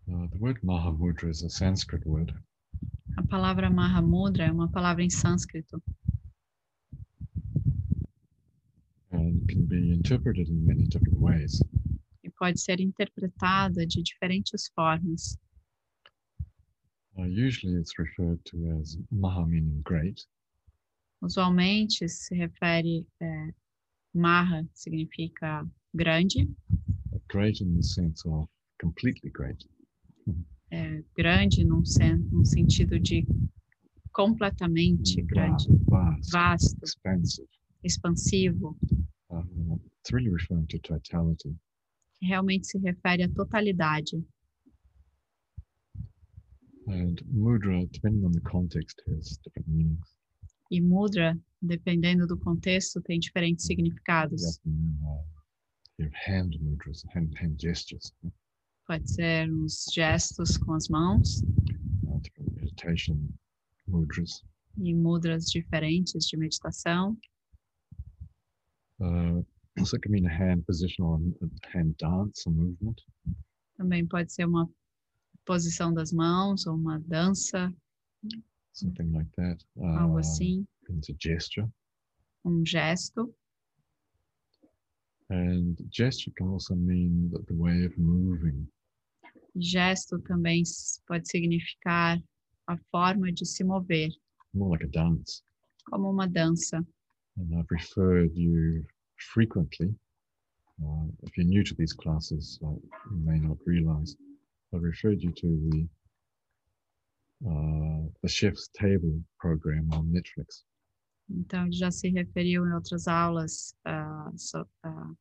Uh, 0.09 0.25
the 0.31 0.36
word 0.47 0.61
Mahamudra 0.63 1.29
is 1.29 1.43
a 1.43 1.49
Sanskrit 1.49 2.05
word. 2.05 2.33
A 3.17 3.23
palavra 3.23 3.69
Mahamudra 3.69 4.45
é 4.45 4.51
uma 4.51 4.69
palavra 4.69 5.03
em 5.03 5.09
sânscrito 5.09 5.81
and 9.11 9.45
can 9.49 9.65
be 9.65 9.91
interpreted 9.91 10.47
in 10.47 10.65
many 10.65 10.87
different 10.87 11.19
ways. 11.19 11.61
e 12.23 12.29
pode 12.29 12.61
ser 12.61 12.79
interpretada 12.79 13.85
de 13.85 14.01
diferentes 14.01 14.69
formas. 14.73 15.37
Uh, 17.17 17.23
usually 17.23 17.75
it's 17.75 17.97
referred 17.99 18.39
to 18.45 18.57
as 18.79 18.97
Maha 19.11 19.45
meaning 19.45 19.81
great, 19.83 20.25
Usualmente 21.21 22.07
se 22.07 22.35
refere 22.35 23.05
é, 23.19 23.53
Maha 24.13 24.65
significa 24.73 25.67
grande, 25.93 26.47
but 27.11 27.21
great 27.27 27.59
in 27.59 27.75
the 27.75 27.83
sense 27.83 28.25
of 28.25 28.47
completely 28.79 29.29
great. 29.31 29.65
É, 30.71 31.03
grande 31.15 31.63
num, 31.63 31.83
sen 31.85 32.17
num 32.31 32.43
sentido 32.45 32.99
de 32.99 33.25
completamente 34.11 35.21
grande, 35.21 35.67
Vast, 35.87 36.31
vast, 36.31 36.31
vasto, 36.31 36.83
expansive. 36.83 37.47
expansivo, 37.83 38.75
Uh, 39.29 39.43
it's 39.99 40.11
really 40.13 40.29
referring 40.29 40.65
to 40.67 40.79
totality. 40.79 41.53
realmente 42.21 42.65
se 42.67 42.77
refere 42.79 43.23
à 43.23 43.29
totalidade. 43.29 44.23
And 46.87 47.21
mudra, 47.29 47.85
depending 47.91 48.23
on 48.25 48.31
the 48.31 48.39
context, 48.41 49.01
has 49.07 49.37
different 49.43 49.67
meanings. 49.67 50.15
E 50.71 50.79
mudra, 50.81 51.37
dependendo 51.61 52.25
do 52.25 52.37
contexto, 52.37 53.01
tem 53.01 53.19
diferentes 53.19 53.65
significados. 53.65 54.41
uh, 54.65 55.23
you 55.97 56.05
have 56.05 56.13
hand 56.13 56.57
mudras, 56.61 57.03
hand, 57.13 57.33
hand 57.37 57.59
gestures, 57.59 58.13
Pode 58.87 59.09
ser 59.11 59.51
uns 59.51 59.85
gestos 59.93 60.57
com 60.57 60.73
as 60.73 60.87
mãos 60.87 61.41
meditation 62.55 63.17
mudras. 63.87 64.43
e 64.77 64.93
mudras 64.93 65.45
diferentes 65.51 66.25
de 66.25 66.37
meditação. 66.37 67.17
Uh, 68.99 69.45
also 69.77 69.99
can 69.99 70.11
mean 70.11 70.25
a 70.25 70.29
hand 70.29 70.63
position 70.65 71.03
or 71.03 71.19
a 71.41 71.77
hand 71.77 71.95
dance 71.99 72.47
or 72.47 72.53
movement. 72.53 72.95
Também 73.75 74.05
pode 74.07 74.31
ser 74.33 74.45
uma 74.45 74.69
posição 75.45 75.93
das 75.93 76.11
mãos 76.11 76.65
ou 76.65 76.75
uma 76.75 76.99
dança, 77.01 77.73
something 78.73 79.11
like 79.11 79.29
that. 79.35 79.63
algo 79.79 80.15
Uh, 80.15 80.19
assim, 80.19 80.65
It's 80.89 81.09
a 81.09 81.15
gesture. 81.19 81.69
um 82.45 82.65
gesto. 82.65 83.33
And 85.29 85.75
gesture 85.91 86.31
can 86.37 86.47
also 86.47 86.73
mean 86.73 87.29
that 87.31 87.45
the 87.47 87.53
way 87.53 87.85
of 87.85 87.97
moving. 87.99 88.67
Gesto 89.55 90.19
também 90.19 90.63
pode 91.07 91.29
significar 91.29 92.21
a 92.67 92.77
forma 92.91 93.31
de 93.31 93.45
se 93.45 93.63
mover, 93.63 94.09
more 94.53 94.71
like 94.71 94.85
a 94.85 95.03
dance. 95.03 95.41
como 95.89 96.09
uma 96.11 96.27
dança. 96.27 96.77
And 97.37 97.53
I've 97.59 97.67
referred 97.71 98.35
you 98.35 98.85
frequently. 99.33 99.95
Uh, 100.81 101.07
if 101.23 101.35
you're 101.37 101.47
new 101.47 101.63
to 101.63 101.75
these 101.75 101.93
classes, 101.93 102.59
uh, 102.63 102.67
you 103.11 103.17
may 103.23 103.39
not 103.39 103.57
realize. 103.65 104.15
I've 104.73 104.83
referred 104.83 105.21
you 105.23 105.31
to 105.31 105.47
the 105.69 105.87
uh, 107.45 108.09
the 108.21 108.27
Chef's 108.27 108.67
Table 108.73 109.21
program 109.39 109.89
on 109.93 110.11
Netflix. 110.11 110.65
Então, 111.29 111.71
já 111.71 111.91
se 111.91 112.09
referiu 112.09 112.65
em 112.67 112.73
outras 112.73 113.07
aulas 113.07 113.75
ah, 113.85 114.31
so- 114.37 114.67
ah, 114.83 115.13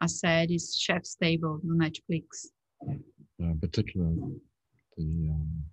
às 0.00 0.18
séries 0.18 0.74
Chef's 0.76 1.14
Table 1.16 1.58
no 1.62 1.74
Netflix. 1.74 2.52
Uh, 2.86 3.50
in 3.50 3.58
particular, 3.60 4.10
the 4.96 5.28
um, 5.30 5.64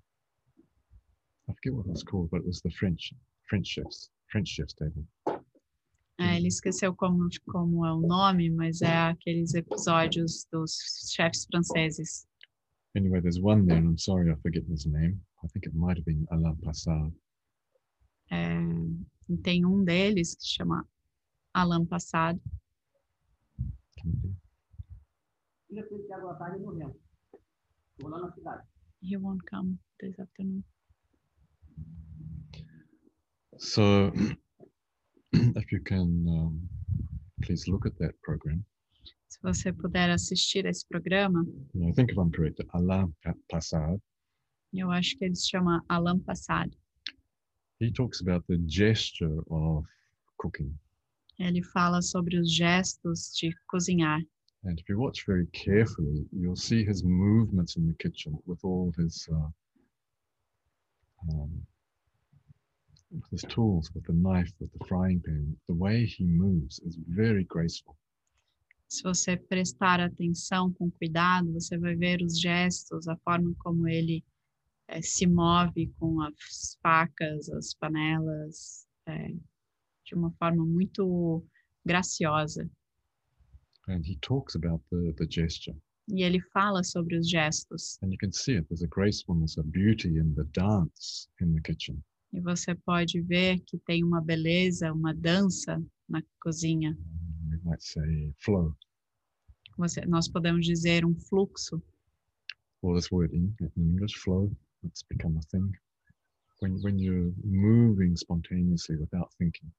I 1.49 1.53
forget 1.53 1.73
what 1.73 1.85
it 1.85 1.91
was 1.91 2.03
called, 2.03 2.29
but 2.31 2.41
it 2.41 2.47
was 2.47 2.61
the 2.61 2.71
French 2.71 3.13
French 3.49 3.67
chefs 3.67 4.09
French 4.31 4.47
Chef's 4.49 4.73
Table. 4.73 5.05
É, 6.19 6.37
ele 6.37 6.47
esqueceu 6.47 6.95
como, 6.95 7.27
como 7.47 7.85
é 7.85 7.93
o 7.93 7.99
nome, 7.99 8.49
mas 8.51 8.81
é 8.81 8.95
aqueles 9.09 9.53
episódios 9.55 10.45
dos 10.51 10.77
chefes 11.11 11.45
franceses. 11.49 12.27
Anyway, 12.95 13.21
there's 13.21 13.39
one 13.41 13.65
there, 13.65 13.77
and 13.79 13.87
I'm 13.87 13.97
sorry 13.97 14.29
I 14.31 14.35
forget 14.41 14.63
his 14.69 14.85
name. 14.85 15.19
I 15.43 15.47
think 15.47 15.65
it 15.65 15.73
might 15.73 15.97
have 15.97 16.05
been 16.05 16.25
Alain 16.31 16.55
Passard. 16.57 17.11
É, 18.31 18.37
tem 19.43 19.65
um 19.65 19.83
deles 19.83 20.35
que 20.35 20.45
chama 20.45 20.87
Alain 21.53 21.85
do- 21.85 22.41
Ele 25.69 25.83
fez 25.87 26.05
que 26.05 26.13
agora 26.13 26.37
tarde 26.37 26.63
lá 28.09 28.19
na 28.21 28.31
cidade. 28.31 28.63
He 29.01 29.17
won't 29.17 29.43
come 29.49 29.77
this 29.99 30.17
afternoon. 30.19 30.63
So, 33.57 34.11
if 35.33 35.71
you 35.71 35.81
can 35.83 36.25
um, 36.27 36.69
please 37.43 37.67
look 37.67 37.85
at 37.85 37.97
that 37.99 38.13
program. 38.21 38.63
Se 39.27 39.39
você 39.41 39.71
puder 39.73 40.09
assistir 40.09 40.65
esse 40.65 40.85
programa, 40.87 41.45
I 41.75 41.91
think 41.93 42.11
if 42.11 42.17
I'm 42.17 42.31
correct, 42.31 42.61
Alain 42.73 43.13
Pa- 43.23 43.35
Passard, 43.49 43.99
eu 44.73 44.91
acho 44.91 45.17
que 45.17 45.25
ele 45.25 45.35
se 45.35 45.49
chama 45.49 45.83
Alain 45.89 46.19
Passado. 46.19 46.71
he 47.79 47.91
talks 47.91 48.21
about 48.21 48.45
the 48.47 48.57
gesture 48.67 49.41
of 49.49 49.85
cooking. 50.37 50.77
Ele 51.39 51.63
fala 51.63 52.01
sobre 52.01 52.37
os 52.37 52.53
gestos 52.53 53.31
de 53.35 53.55
cozinhar. 53.67 54.21
And 54.63 54.79
if 54.79 54.87
you 54.87 54.99
watch 54.99 55.25
very 55.25 55.47
carefully, 55.47 56.25
you'll 56.31 56.55
see 56.55 56.85
his 56.85 57.03
movements 57.03 57.77
in 57.77 57.87
the 57.87 57.95
kitchen 57.95 58.37
with 58.45 58.59
all 58.63 58.93
his 58.97 59.27
uh, 59.31 59.49
um, 61.29 61.65
his 63.31 63.41
tools, 63.49 63.91
with 63.93 64.05
the 64.05 64.13
knife, 64.13 64.51
with 64.59 64.71
the 64.73 64.85
frying 64.85 65.21
pan, 65.25 65.57
the 65.67 65.73
way 65.73 66.05
he 66.05 66.25
moves 66.25 66.79
is 66.79 66.97
very 67.07 67.43
graceful. 67.45 67.97
Se 68.87 69.03
você 69.03 69.37
prestar 69.37 70.01
atenção 70.01 70.73
com 70.73 70.91
cuidado, 70.91 71.51
você 71.53 71.77
vai 71.77 71.95
ver 71.95 72.21
os 72.21 72.39
gestos, 72.39 73.07
a 73.07 73.15
forma 73.17 73.53
como 73.59 73.87
ele 73.87 74.23
eh, 74.89 75.01
se 75.01 75.25
move 75.25 75.87
com 75.97 76.21
as 76.21 76.77
facas, 76.83 77.49
as 77.49 77.73
panelas, 77.73 78.85
eh, 79.07 79.33
de 80.05 80.13
uma 80.13 80.31
forma 80.31 80.65
muito 80.65 81.43
graciosa. 81.85 82.69
And 83.91 84.05
he 84.05 84.15
talks 84.21 84.55
about 84.55 84.81
the, 84.89 85.13
the 85.17 85.27
gesture. 85.27 85.75
E 86.07 86.23
ele 86.23 86.39
fala 86.53 86.81
sobre 86.83 87.17
os 87.17 87.29
gestos. 87.29 87.97
And 88.01 88.11
you 88.11 88.17
can 88.17 88.31
see 88.31 88.55
it. 88.55 88.65
There's 88.69 88.83
a 88.83 88.87
gracefulness, 88.87 89.57
a 89.57 89.63
beauty 89.63 90.17
in 90.17 90.33
the 90.33 90.45
dance 90.53 91.27
in 91.41 91.53
the 91.53 91.61
kitchen. 91.61 92.01
E 92.33 92.39
você 92.39 92.73
pode 92.73 93.21
ver 93.21 93.59
que 93.65 93.77
tem 93.79 94.03
uma 94.03 94.21
beleza, 94.21 94.93
uma 94.93 95.13
dança 95.13 95.83
na 96.07 96.21
cozinha. 96.41 96.97
We 97.49 97.59
might 97.65 97.83
say 97.83 98.33
flow. 98.39 98.73
Você, 99.77 100.05
nós 100.05 100.29
podemos 100.29 100.65
dizer 100.65 101.05
um 101.05 101.13
fluxo. 101.13 101.81
Or 102.81 102.95
this 102.95 103.11
word 103.11 103.35
in, 103.35 103.53
in 103.75 103.89
English, 103.89 104.17
flow. 104.17 104.55
It's 104.85 105.03
become 105.03 105.37
a 105.37 105.41
thing. 105.51 105.69
When, 106.61 106.81
when 106.81 106.97
you're 106.97 107.33
moving 107.43 108.15
spontaneously 108.15 108.95
without 108.97 109.29
thinking. 109.37 109.69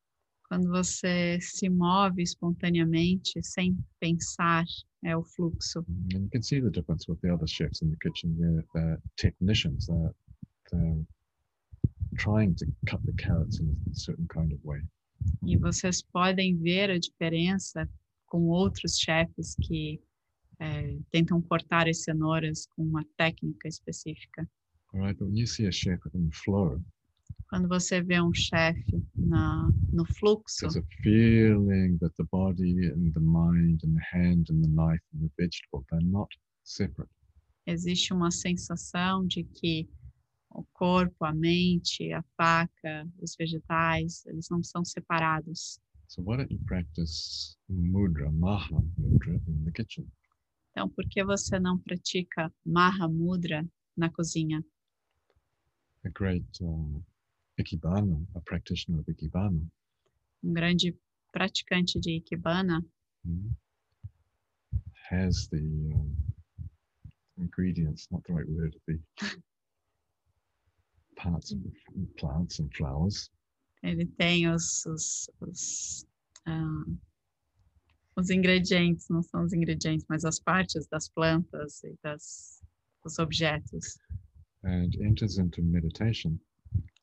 Quando 0.52 0.68
você 0.68 1.40
se 1.40 1.70
move 1.70 2.22
espontaneamente, 2.22 3.42
sem 3.42 3.74
pensar, 3.98 4.66
é 5.02 5.16
o 5.16 5.24
fluxo. 5.24 5.78
And 6.14 6.24
you 6.24 6.28
can 6.30 6.42
see 6.42 6.60
the 6.60 6.68
difference 6.68 7.10
with 7.10 7.18
the 7.22 7.32
other 7.32 7.48
chefs 7.48 7.80
in 7.80 7.88
the 7.88 7.96
kitchen. 7.96 8.36
They're, 8.38 8.62
they're 8.74 9.00
technicians. 9.16 9.86
They're, 9.86 10.14
they're 10.70 11.06
trying 12.18 12.54
to 12.56 12.66
cut 12.86 13.00
the 13.06 13.14
carrots 13.14 13.60
in 13.60 13.74
a 13.90 13.94
certain 13.94 14.26
kind 14.28 14.52
of 14.52 14.62
way. 14.62 14.82
E 15.46 15.56
vocês 15.56 16.02
podem 16.02 16.58
ver 16.58 16.90
a 16.90 16.98
diferença 16.98 17.88
com 18.26 18.48
outros 18.48 18.98
chefes 18.98 19.54
que 19.54 20.02
eh, 20.60 20.98
tentam 21.10 21.40
cortar 21.40 21.88
as 21.88 22.02
cenouras 22.02 22.66
com 22.76 22.82
uma 22.82 23.06
técnica 23.16 23.68
específica. 23.68 24.46
All 24.92 25.00
right, 25.00 25.18
but 25.18 25.28
when 25.28 25.38
you 25.38 25.46
see 25.46 25.66
a 25.66 25.72
chef 25.72 25.98
in 26.12 26.30
flow, 26.30 26.78
Quando 27.48 27.68
você 27.68 28.02
vê 28.02 28.20
um 28.20 28.32
chefe 28.32 29.02
na 29.16 29.68
no 29.92 30.04
fluxo, 30.06 30.60
there's 30.60 30.76
a 30.76 30.82
feeling 31.02 31.98
that 31.98 32.14
the 32.16 32.24
body 32.30 32.88
and 32.88 33.12
the 33.12 33.20
mind 33.20 33.80
and 33.84 33.94
the 33.94 34.04
hand 34.12 34.46
and 34.50 34.62
the 34.62 34.68
knife 34.68 35.02
and 35.14 35.20
the 35.20 35.30
vegetable, 35.38 35.84
they're 35.90 36.04
not 36.04 36.28
separate. 36.64 37.10
existe 37.66 38.12
uma 38.12 38.30
sensação 38.30 39.26
de 39.26 39.44
que 39.44 39.88
o 40.50 40.64
corpo, 40.72 41.24
a 41.24 41.32
mente, 41.32 42.12
a 42.12 42.22
faca, 42.36 43.08
os 43.20 43.34
vegetais, 43.36 44.24
eles 44.26 44.48
não 44.50 44.62
são 44.62 44.84
separados. 44.84 45.78
So 46.08 46.22
why 46.22 46.36
don't 46.36 46.52
you 46.52 46.60
practice 46.66 47.56
mudra, 47.68 48.30
maha 48.30 48.82
mudra 48.98 49.40
in 49.46 49.64
the 49.64 49.72
kitchen? 49.72 50.06
Então, 50.72 50.88
por 50.88 51.06
que 51.06 51.22
você 51.22 51.58
não 51.58 51.78
pratica 51.78 52.52
Maha 52.64 53.06
Mudra 53.06 53.66
na 53.94 54.10
cozinha? 54.10 54.64
A 56.04 56.08
great 56.08 56.64
um, 56.64 57.02
ikebana, 57.58 58.26
a 58.34 58.40
practitioner 58.40 59.00
of 59.00 59.06
ikebana, 59.10 59.60
Um 60.44 60.52
grande 60.52 60.96
praticante 61.32 62.00
de 62.00 62.20
Ikebana 62.20 62.84
mm, 63.24 63.50
has 65.08 65.48
the 65.48 65.58
um, 65.58 66.16
ingredients, 67.38 68.08
not 68.10 68.24
the 68.24 68.32
right 68.32 68.48
word, 68.48 68.76
the 68.86 68.98
parts 71.16 71.52
of 71.52 71.58
plants 72.16 72.58
and 72.58 72.74
flowers 72.74 73.30
ele 73.82 74.06
tem 74.06 74.48
os, 74.48 74.86
os, 74.86 75.30
os, 75.40 76.06
ah, 76.46 76.84
os 78.16 78.30
ingredientes, 78.30 79.08
não 79.08 79.22
são 79.22 79.44
os 79.44 79.52
ingredientes, 79.52 80.06
mas 80.08 80.24
as 80.24 80.38
partes 80.38 80.86
das 80.86 81.08
plantas 81.08 81.82
e 81.82 81.94
das, 82.02 82.62
dos 83.02 83.18
objetos. 83.18 83.98
and 84.64 84.94
enters 85.00 85.38
into 85.38 85.60
meditation. 85.60 86.38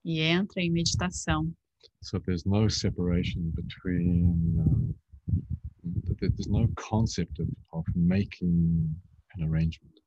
E 0.06 0.20
entra 0.22 0.62
em 0.62 0.72
meditação. 0.72 1.54
So 2.02 2.20
there's 2.20 2.45
no 2.45 2.70
separation 2.70 3.52
between, 3.56 4.56
uh, 4.60 4.93
th- 6.06 6.18
th- 6.20 6.32
there's 6.36 6.47
no 6.47 6.68
concept 6.76 7.39
of, 7.39 7.50
of 7.74 7.86
making 7.95 8.95
an 9.36 9.43
arrangement. 9.43 10.00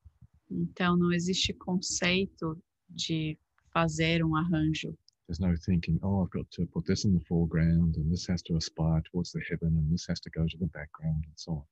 Então, 0.50 0.96
não 0.96 1.12
existe 1.12 1.52
conceito 1.54 2.62
de 2.88 3.38
fazer 3.72 4.24
um 4.24 4.36
arranjo. 4.36 4.96
There's 5.26 5.38
no 5.40 5.56
thinking, 5.56 5.98
oh, 6.02 6.22
I've 6.24 6.30
got 6.30 6.50
to 6.52 6.66
put 6.66 6.84
this 6.84 7.04
in 7.04 7.14
the 7.14 7.24
foreground 7.26 7.96
and 7.96 8.10
this 8.10 8.26
has 8.28 8.42
to 8.42 8.56
aspire 8.56 9.00
towards 9.10 9.32
the 9.32 9.40
heaven 9.48 9.76
and 9.78 9.90
this 9.90 10.04
has 10.08 10.20
to 10.20 10.30
go 10.30 10.46
to 10.46 10.58
the 10.58 10.66
background 10.66 11.24
and 11.24 11.32
so 11.36 11.52
on. 11.52 11.64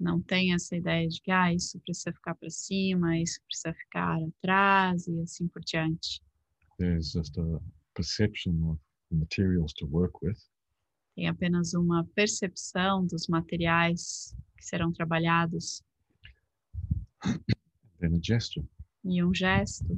Não 0.00 0.20
tem 0.22 0.52
essa 0.54 0.74
ideia 0.76 1.06
de 1.06 1.20
que 1.20 1.30
ah, 1.30 1.52
isso 1.52 1.78
precisa 1.80 2.12
ficar 2.12 2.34
para 2.34 2.50
cima, 2.50 3.18
isso 3.20 3.40
precisa 3.46 3.74
ficar 3.74 4.18
atrás 4.22 5.06
e 5.06 5.20
assim 5.20 5.46
por 5.46 5.62
diante. 5.62 6.22
There's 6.82 7.12
just 7.12 7.38
a 7.38 7.60
perception 7.94 8.60
of 8.68 8.76
the 9.10 9.16
materials 9.16 9.72
to 9.74 9.86
work 9.86 10.20
with. 10.20 10.38
Tem 11.14 11.28
apenas 11.28 11.74
uma 11.74 12.04
percepção 12.16 13.06
dos 13.06 13.28
materiais 13.28 14.34
que 14.56 14.64
serão 14.64 14.92
trabalhados 14.92 15.84
then 18.00 18.14
a 18.16 18.20
gesture, 18.20 18.66
e 19.04 19.22
um 19.22 19.32
gesto, 19.32 19.96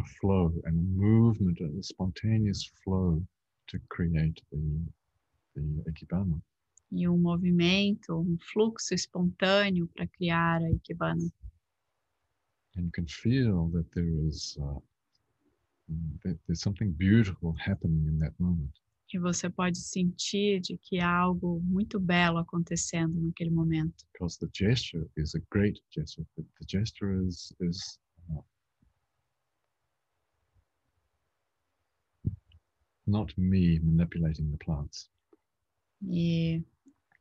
a 0.00 0.04
flow 0.18 0.52
and 0.64 0.76
a 0.76 0.82
movement, 0.82 1.60
a 1.60 1.82
spontaneous 1.82 2.64
flow 2.82 3.22
to 3.68 3.78
create 3.88 4.42
the, 4.50 4.58
the 5.54 5.90
ikebana. 5.90 6.42
e 6.90 7.08
um 7.08 7.16
movimento, 7.16 8.18
um 8.18 8.36
fluxo 8.52 8.94
espontâneo 8.94 9.86
para 9.94 10.08
criar 10.08 10.60
a 10.60 10.70
Ikebana. 10.70 11.30
And 12.76 12.86
you 12.86 12.90
can 12.90 13.06
feel 13.06 13.68
that 13.70 13.88
there 13.92 14.10
is 14.26 14.56
uh, 14.60 14.80
there's 16.46 16.60
something 16.60 16.92
beautiful 16.92 17.54
happening 17.58 18.06
in 18.06 18.18
that 18.18 18.34
moment. 18.38 18.72
Que 19.08 19.20
você 19.20 19.48
pode 19.48 19.78
sentir 19.78 20.60
de 20.60 20.76
que 20.78 20.98
há 20.98 21.08
algo 21.08 21.60
muito 21.62 22.00
belo 22.00 22.38
acontecendo 22.38 23.20
naquele 23.20 23.50
momento. 23.50 24.04
because 24.12 24.36
the 24.38 24.48
gesture 24.52 25.06
is 25.16 25.34
a 25.34 25.40
great 25.50 25.78
gesture. 25.90 26.24
The, 26.36 26.44
the 26.58 26.66
gesture 26.66 27.22
is 27.22 27.52
is 27.60 27.98
uh, 28.30 28.42
not 33.06 33.32
me 33.38 33.78
manipulating 33.80 34.50
the 34.50 34.58
plants. 34.58 35.08
E 36.02 36.64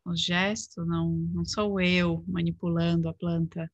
o 0.05 0.15
gesto 0.15 0.85
não, 0.85 1.11
não 1.33 1.45
sou 1.45 1.79
eu 1.79 2.23
manipulando 2.27 3.09
a 3.09 3.13
planta. 3.13 3.71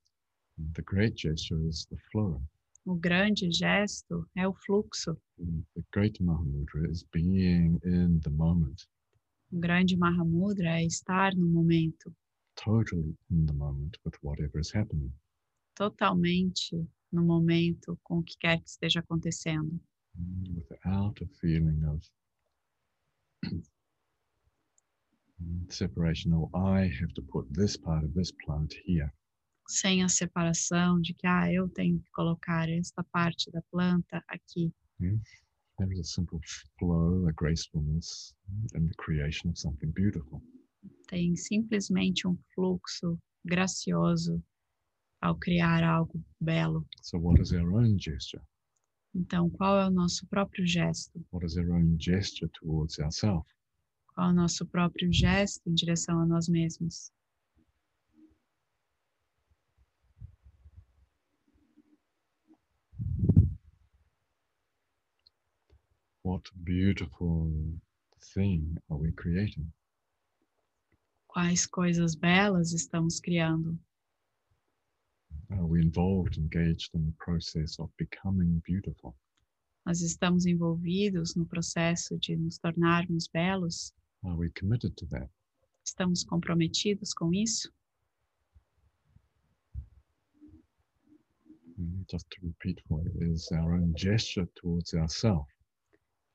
The 0.74 0.82
great 0.84 1.18
gesture 1.18 1.66
is 1.68 1.86
the 1.86 1.98
flow. 2.12 2.42
O 2.86 2.96
grande 2.96 3.52
gesto 3.52 4.28
é 4.36 4.48
o 4.48 4.54
fluxo. 4.54 5.16
The, 5.38 5.84
great 5.94 6.22
Mahamudra 6.24 6.90
is 6.90 7.04
being 7.14 7.80
in 7.84 8.20
the 8.22 8.30
moment, 8.32 8.88
O 9.52 9.60
grande 9.60 9.96
Mahamudra 9.98 10.80
é 10.82 10.86
estar 10.86 11.36
no 11.36 11.48
momento, 11.48 12.12
totally 12.56 13.16
in 13.30 13.46
the 13.46 13.54
moment 13.54 13.98
with 14.06 14.16
whatever 14.24 14.60
is 14.60 14.72
happening. 14.74 15.12
totalmente 15.76 16.76
no 17.12 17.24
momento 17.24 17.98
com 18.04 18.20
o 18.20 18.24
que 18.24 18.38
quer 18.40 18.60
que 18.62 18.70
esteja 18.70 19.00
acontecendo, 19.02 19.80
mm, 20.16 20.56
Without 20.56 21.22
a 21.24 21.28
feeling 21.40 21.84
of 21.86 22.02
separation. 25.70 26.34
Oh, 26.34 26.50
I 26.56 26.88
have 27.00 27.14
to 27.16 27.22
put 27.22 27.48
this 27.54 27.76
part 27.78 28.04
of 28.04 28.14
this 28.14 28.32
plant 28.46 28.74
here. 28.86 29.12
Sem 29.68 30.04
a 30.04 30.10
separação 30.10 31.00
de 31.00 31.14
que 31.14 31.26
ah, 31.28 31.52
eu 31.52 31.70
tenho 31.70 32.00
que 32.00 32.10
colocar 32.12 32.70
esta 32.70 33.04
parte 33.04 33.50
da 33.52 33.62
planta 33.72 34.24
aqui. 34.28 34.74
There 35.78 35.92
is 35.94 36.00
a 36.00 36.04
simple 36.04 36.40
flow, 36.78 37.28
a 37.28 37.32
gracefulness, 37.32 38.36
and 38.76 38.88
the 38.88 38.94
creation 38.98 39.50
of 39.50 39.58
something 39.58 39.92
beautiful. 39.92 40.42
Tem 41.08 41.36
simplesmente 41.36 42.28
um 42.28 42.38
fluxo 42.54 43.18
gracioso 43.44 44.44
ao 45.22 45.36
criar 45.38 45.84
algo 45.84 46.24
belo. 46.40 46.86
So, 47.02 47.18
what 47.18 47.42
is 47.42 47.52
our 47.52 47.74
own 47.74 47.98
gesture? 47.98 48.44
Então, 49.14 49.50
qual 49.50 49.80
é 49.80 49.88
o 49.88 49.92
nosso 49.92 50.26
próprio 50.28 50.66
gesto? 50.66 51.26
What 51.32 51.46
is 51.46 51.58
our 51.58 51.72
own 51.72 51.98
gesture 52.00 52.50
towards 52.60 53.00
ourselves? 53.00 53.52
Qual 54.14 54.30
é 54.30 54.32
o 54.32 54.36
nosso 54.36 54.66
próprio 54.66 55.12
gesto 55.12 55.68
em 55.68 55.74
direção 55.74 56.20
a 56.20 56.26
nós 56.26 56.48
mesmos? 56.48 57.12
What 66.24 66.44
beautiful 66.64 67.52
thing 68.36 68.78
are 68.92 68.98
we 68.98 69.12
creating? 69.14 69.72
Quais 71.28 71.66
coisas 71.66 72.16
belas 72.16 72.74
estamos 72.74 73.20
criando? 73.20 73.78
Are 75.52 75.66
we 75.66 75.82
involved, 75.82 76.38
engaged 76.38 76.92
in 76.94 77.06
the 77.06 77.14
process 77.18 77.78
of 77.80 77.90
becoming 77.98 78.62
beautiful? 78.66 79.16
Nós 79.86 80.02
estamos 80.02 80.46
envolvidos 80.46 81.36
no 81.36 81.46
processo 81.46 82.18
de 82.20 82.36
nos 82.36 82.60
tornarmos 82.60 83.28
belos? 83.34 83.92
Are 84.24 84.36
we 84.38 84.50
committed 84.52 84.96
to 84.98 85.06
that? 85.08 85.28
Estamos 85.84 86.24
comprometidos 86.24 87.14
com 87.16 87.34
isso? 87.34 87.72
Mm, 91.80 92.06
Just 92.08 92.30
to 92.30 92.38
repeat 92.44 92.80
for 92.88 93.02
you, 93.02 93.34
is 93.34 93.50
our 93.52 93.74
own 93.74 93.94
gesture 93.98 94.48
towards 94.56 94.94
ourselves. 94.94 95.50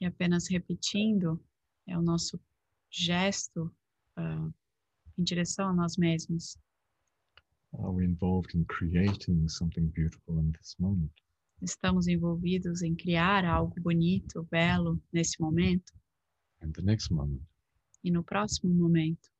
E 0.00 0.06
apenas 0.06 0.48
repetindo, 0.48 1.42
é 1.86 1.96
o 1.96 2.02
nosso 2.02 2.40
gesto 2.90 3.74
ah, 4.16 4.50
em 5.16 5.24
direção 5.24 5.68
a 5.68 5.72
nós 5.72 5.96
mesmos. 5.96 6.58
Are 7.72 7.92
we 7.92 8.04
involved 8.04 8.56
in 8.56 8.64
creating 8.64 9.48
something 9.48 9.86
beautiful 9.88 10.38
in 10.38 10.52
this 10.52 10.76
moment? 10.78 11.12
Estamos 11.62 12.06
envolvidos 12.06 12.82
em 12.82 12.94
criar 12.94 13.44
algo 13.44 13.74
bonito, 13.80 14.46
belo 14.50 15.02
nesse 15.12 15.40
momento 15.40 15.92
And 16.62 16.72
the 16.72 16.82
next 16.82 17.12
moment, 17.12 17.42
e 18.02 18.10
no 18.10 18.24
próximo 18.24 18.74
momento. 18.74 19.30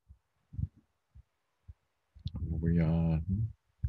we 2.61 2.79
are, 2.79 3.21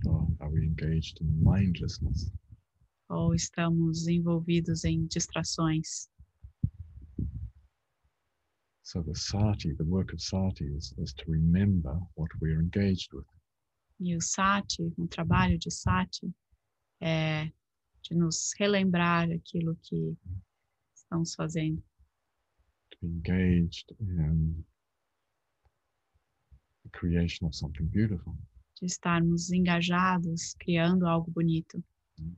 or 0.06 0.28
are 0.40 0.50
we 0.50 0.66
engaged 0.66 1.20
in 1.22 1.44
mindlessness? 1.44 2.32
Ou 3.10 3.34
estamos 3.34 4.08
envolvidos 4.08 4.84
em 4.84 5.06
distrações. 5.08 6.10
So 8.88 9.02
the 9.02 9.16
sati, 9.16 9.74
the 9.74 9.84
work 9.84 10.14
of 10.14 10.22
sati 10.22 10.64
is, 10.64 10.94
is 10.98 11.14
to 11.16 11.26
remember 11.28 12.00
what 12.16 12.30
we're 12.40 12.62
engaged 12.62 13.12
with. 13.12 13.26
E 14.00 14.16
o 14.16 14.22
sati, 14.22 14.94
o 14.98 15.08
trabalho 15.08 15.60
de 15.60 15.70
sati, 15.70 16.34
é 17.02 17.52
de 18.02 18.16
nos 18.16 18.54
relembrar 18.58 19.30
aquilo 19.30 19.76
que 19.84 20.16
estamos 20.96 21.36
fazendo, 21.36 21.84
to 22.92 22.98
be 23.02 23.08
engaged 23.08 23.92
in 24.00 24.64
the 26.86 26.90
creation 26.98 27.46
of 27.46 27.54
something 27.54 27.88
beautiful, 27.88 28.38
de 28.80 28.86
estarmos 28.86 29.52
engajados, 29.52 30.56
criando 30.62 31.06
algo 31.08 31.30
bonito, 31.32 31.84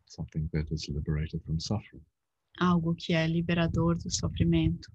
something 0.08 0.50
that 0.52 0.66
is 0.74 0.90
liberated 0.90 1.44
from 1.46 1.60
suffering. 1.60 2.04
algo 2.60 2.96
que 2.96 3.14
é 3.14 3.28
liberador 3.28 3.96
do 4.00 4.10
sofrimento. 4.10 4.92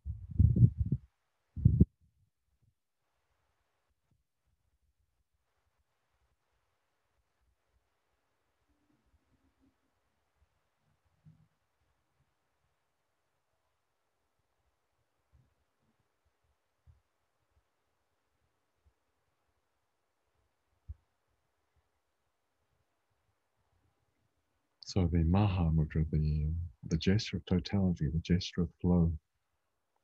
So 24.97 25.09
the 25.11 25.25
Maha 25.25 25.73
Mudra, 25.73 26.07
the, 26.13 26.53
the 26.89 26.97
gesture 26.97 27.39
of 27.39 27.45
totality, 27.47 28.09
the 28.13 28.21
gesture 28.21 28.63
of 28.63 28.71
flow, 28.81 29.13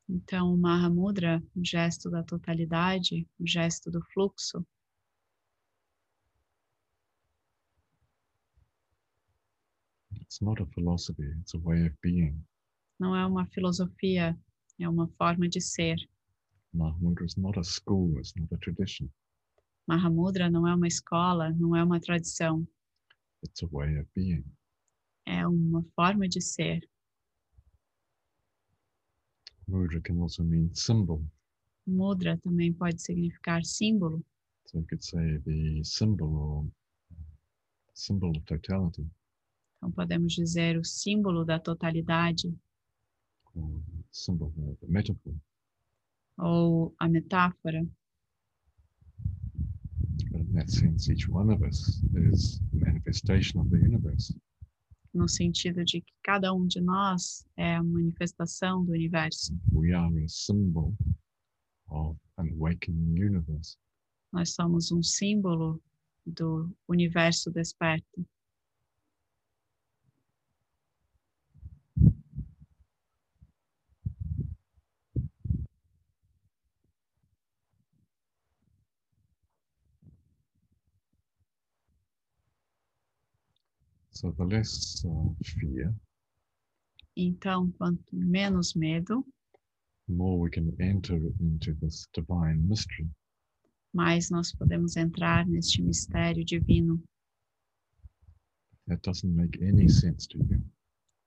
Então, 0.09 0.53
o 0.53 0.57
Mahamudra, 0.57 1.41
o 1.55 1.63
gesto 1.63 2.09
da 2.09 2.21
totalidade, 2.21 3.25
o 3.39 3.47
gesto 3.47 3.89
do 3.89 4.01
fluxo, 4.13 4.65
it's 10.19 10.41
not 10.41 10.61
a 10.61 10.65
philosophy, 10.73 11.23
it's 11.39 11.53
a 11.53 11.57
way 11.59 11.85
of 11.85 11.95
being. 12.01 12.43
não 12.99 13.15
é 13.15 13.25
uma 13.25 13.45
filosofia, 13.47 14.37
é 14.79 14.89
uma 14.89 15.07
forma 15.17 15.47
de 15.47 15.61
ser. 15.61 15.95
Maha 16.73 16.97
Mudra 16.99 17.25
is 17.25 17.37
not 17.37 17.57
a 17.57 17.63
school, 17.63 18.17
it's 18.19 18.33
not 18.35 18.53
a 18.53 18.57
tradition, 18.57 19.09
Mahamudra 19.87 20.49
não 20.49 20.67
é 20.67 20.75
uma 20.75 20.87
escola, 20.87 21.51
não 21.51 21.73
é 21.75 21.83
uma 21.83 22.01
tradição, 22.01 22.67
it's 23.43 23.63
a 23.63 23.67
way 23.67 23.97
of 23.97 24.09
being. 24.13 24.43
É 25.25 25.47
uma 25.47 25.83
forma 25.95 26.27
de 26.27 26.41
ser. 26.41 26.87
Mudra 29.67 30.01
can 30.01 30.19
also 30.21 30.43
mean 30.43 30.69
symbol. 30.73 31.23
Mudra 31.87 32.37
também 32.37 32.73
pode 32.73 33.01
significar 33.01 33.63
símbolo, 33.63 34.23
So 34.65 34.77
you 34.79 34.85
could 34.87 35.03
say 35.03 35.37
the 35.39 35.83
symbol 35.83 36.35
or 36.35 36.67
symbol 37.93 38.29
of 38.31 38.41
totality, 38.45 39.05
então 39.77 39.91
podemos 39.91 40.33
dizer 40.33 40.77
o 40.77 40.83
símbolo 40.85 41.43
da 41.43 41.59
totalidade 41.59 42.53
or 43.55 43.81
symbol 44.11 44.53
of 44.57 44.77
the 44.79 44.87
metaphor. 44.87 45.33
ou 46.37 46.93
a 46.99 47.07
metáfora. 47.09 47.85
But 50.31 50.41
in 50.41 50.53
that 50.53 50.69
sense, 50.69 51.09
each 51.11 51.27
one 51.29 51.51
of 51.51 51.61
us 51.63 52.01
is 52.15 52.61
manifestation 52.71 53.59
of 53.59 53.69
the 53.69 53.77
universe. 53.77 54.33
No 55.13 55.27
sentido 55.27 55.83
de 55.83 56.01
que 56.01 56.13
cada 56.23 56.53
um 56.53 56.65
de 56.65 56.79
nós 56.79 57.45
é 57.57 57.75
a 57.75 57.83
manifestação 57.83 58.83
do 58.83 58.91
universo. 58.91 59.53
We 59.71 59.93
are 59.93 60.23
a 60.23 60.27
symbol 60.27 60.95
of 61.89 62.17
an 62.37 62.49
awakening 62.51 63.21
universe. 63.21 63.77
Nós 64.31 64.53
somos 64.53 64.91
um 64.91 65.03
símbolo 65.03 65.81
do 66.25 66.71
universo 66.87 67.51
desperto. 67.51 68.25
So 84.21 84.31
the 84.33 84.43
less 84.45 85.01
fear, 85.43 85.95
Então, 87.17 87.71
quanto 87.71 88.15
menos 88.15 88.75
medo, 88.75 89.25
more 90.07 90.39
we 90.39 90.51
can 90.51 90.75
enter 90.79 91.17
into 91.39 91.73
this 91.79 92.07
divine 92.13 92.59
mystery. 92.67 93.09
mais 93.91 94.29
nós 94.29 94.53
podemos 94.53 94.95
entrar 94.95 95.47
neste 95.47 95.81
mistério 95.81 96.45
divino. 96.45 97.01
That 98.87 99.01
doesn't 99.01 99.33
make 99.33 99.59
any 99.59 99.89
sense 99.89 100.27
to 100.27 100.37
you. 100.37 100.63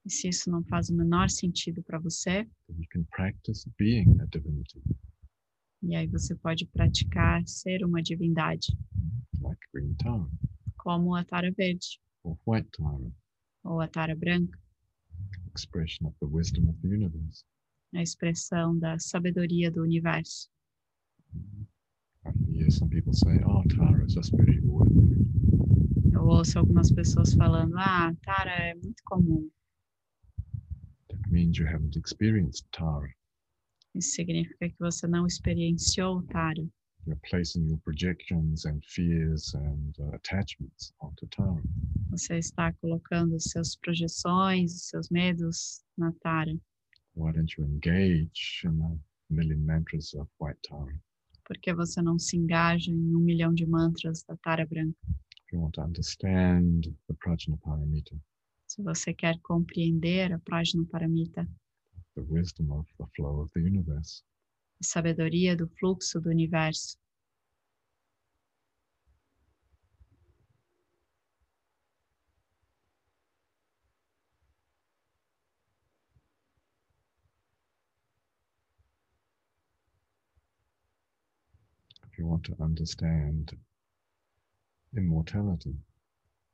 E 0.07 0.11
se 0.11 0.29
isso 0.29 0.49
não 0.49 0.63
faz 0.63 0.89
o 0.89 0.95
menor 0.95 1.29
sentido 1.31 1.83
para 1.83 1.99
você, 1.99 2.49
you 2.69 2.87
can 2.93 3.03
practice 3.11 3.69
being 3.77 4.21
a 4.21 4.27
divinity, 4.27 4.81
e 5.83 5.97
aí 5.97 6.07
você 6.07 6.37
pode 6.37 6.65
praticar 6.67 7.43
ser 7.49 7.85
uma 7.85 8.01
divindade, 8.01 8.69
like 9.41 9.61
green 9.73 9.97
como 10.77 11.17
a 11.17 11.25
Tara 11.25 11.51
Verde 11.51 11.99
or 12.25 12.37
white 12.47 12.69
Tara, 12.73 13.13
ou 13.65 13.81
a 13.81 13.89
Tara 13.89 14.15
Branca, 14.17 14.59
expression 15.55 16.07
of 16.07 16.15
the 16.21 16.27
wisdom 16.27 16.69
of 16.69 16.77
the 16.83 16.89
universe. 16.89 17.45
a 17.95 18.03
expressão 18.03 18.77
da 18.79 18.99
sabedoria 18.99 19.71
do 19.71 19.83
universo. 19.83 20.51
I 22.27 22.33
hear 22.51 22.71
some 22.71 22.89
people 22.91 23.13
say, 23.13 23.39
"Oh, 23.45 23.63
Tara 23.77 24.05
is 24.05 24.15
just 24.15 24.33
very 24.35 24.59
ordinary." 24.67 25.25
Eu 26.13 26.27
ouço 26.27 26.59
algumas 26.59 26.91
pessoas 26.91 27.35
falando: 27.35 27.75
ah, 27.77 28.13
Tara 28.25 28.51
é 28.51 28.75
muito 28.75 29.03
comum. 29.05 29.49
That 31.09 31.31
means 31.31 31.59
you 31.59 31.67
haven't 31.67 31.97
experienced 31.99 32.67
Tara. 32.73 33.13
Isso 33.95 34.15
significa 34.15 34.69
que 34.69 34.79
você 34.79 35.07
não 35.07 35.27
experienciou 35.27 36.23
Tara. 36.25 36.67
You're 37.07 37.21
placing 37.29 37.67
your 37.69 37.79
projections 37.85 38.65
and 38.65 38.83
fears 38.87 39.53
and 39.55 39.95
uh, 40.01 40.17
attachments 40.17 40.93
onto 41.01 41.27
Tara. 41.27 41.63
Você 42.11 42.39
está 42.39 42.73
colocando 42.81 43.39
suas 43.39 43.77
projeções, 43.77 44.73
seus 44.89 45.11
medos 45.11 45.85
na 45.99 46.13
Tara. 46.23 46.55
Why 47.15 47.33
don't 47.33 47.55
you 47.59 47.67
engage 47.67 48.63
in 48.65 48.81
a 48.81 48.99
million 49.29 49.65
mantras 49.67 50.15
of 50.15 50.29
white 50.41 50.59
Tara? 50.67 50.99
Por 51.45 51.59
que 51.59 51.75
você 51.75 52.01
não 52.01 52.19
se 52.19 52.39
engaja 52.39 52.91
em 52.91 53.15
um 53.15 53.21
milhão 53.21 53.53
de 53.53 53.67
mantras 53.67 54.23
da 54.25 54.37
Tara 54.39 54.65
Branca? 54.67 54.97
If 55.47 55.53
you 55.53 55.61
want 55.61 55.75
to 55.75 55.83
understand 55.83 56.85
the 57.07 57.15
Prajnaparamita, 57.21 58.17
Se 58.67 58.83
você 58.83 59.13
quer 59.13 59.39
compreender 59.43 60.33
a 60.33 60.39
Prajnaparamita, 60.39 61.47
the 62.17 62.23
wisdom 62.23 62.73
of 62.73 62.87
the 62.99 63.07
flow 63.15 63.43
of 63.43 63.51
the 63.53 63.61
universe, 63.61 64.23
a 64.81 64.85
sabedoria 64.85 65.57
do 65.57 65.69
fluxo 65.79 66.21
do 66.21 66.31
universo, 66.31 66.97
if 82.07 82.19
you 82.19 82.27
want 82.27 82.45
to 82.45 82.55
understand 82.63 83.57
immortality, 84.97 85.77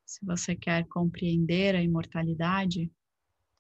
se 0.06 0.24
você 0.24 0.56
quer 0.56 0.86
compreender 0.88 1.74
a 1.74 1.82
imortalidade, 1.82 2.90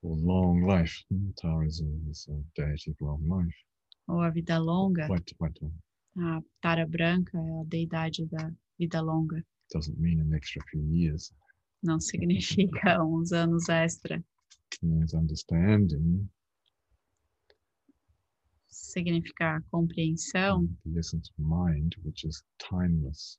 or 0.02 0.16
long 0.16 0.62
life. 0.62 1.04
Mm, 1.12 1.32
Tara 1.36 1.66
is 1.66 1.80
a, 1.80 2.10
is 2.10 2.28
a 2.28 2.42
deity 2.54 2.90
of 2.90 3.00
long 3.00 3.22
life. 3.28 3.69
Ou 4.08 4.20
a 4.20 4.30
vida 4.30 4.58
longa. 4.58 5.06
White 5.08 5.34
uh, 5.40 5.70
A 6.18 6.42
Tara 6.60 6.86
Branca 6.86 7.38
é 7.38 7.60
a 7.60 7.64
deidade 7.64 8.26
da 8.26 8.50
vida 8.78 9.00
longa. 9.00 9.44
doesn't 9.72 9.98
mean 9.98 10.20
an 10.20 10.34
extra 10.34 10.62
few 10.70 10.82
years. 10.84 11.32
Não 11.82 12.00
significa 12.00 13.02
uns 13.04 13.32
anos 13.32 13.68
extra. 13.68 14.22
Means 14.82 15.14
understanding 15.14 16.28
Significa 18.68 19.60
compreensão, 19.70 20.68
essence 20.96 21.30
mind, 21.38 21.94
which 22.04 22.26
is 22.26 22.42
timeless. 22.58 23.38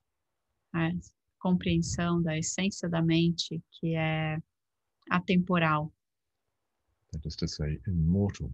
a 0.74 0.89
compreensão 1.39 2.22
da 2.22 2.38
essência 2.38 2.88
da 2.89 3.01
mente, 3.01 3.62
que 3.72 3.95
é 3.95 4.38
atemporal. 5.09 5.91
That 7.12 7.28
is 7.28 7.36
to 7.38 7.47
say, 7.47 7.80
immortal. 7.88 8.51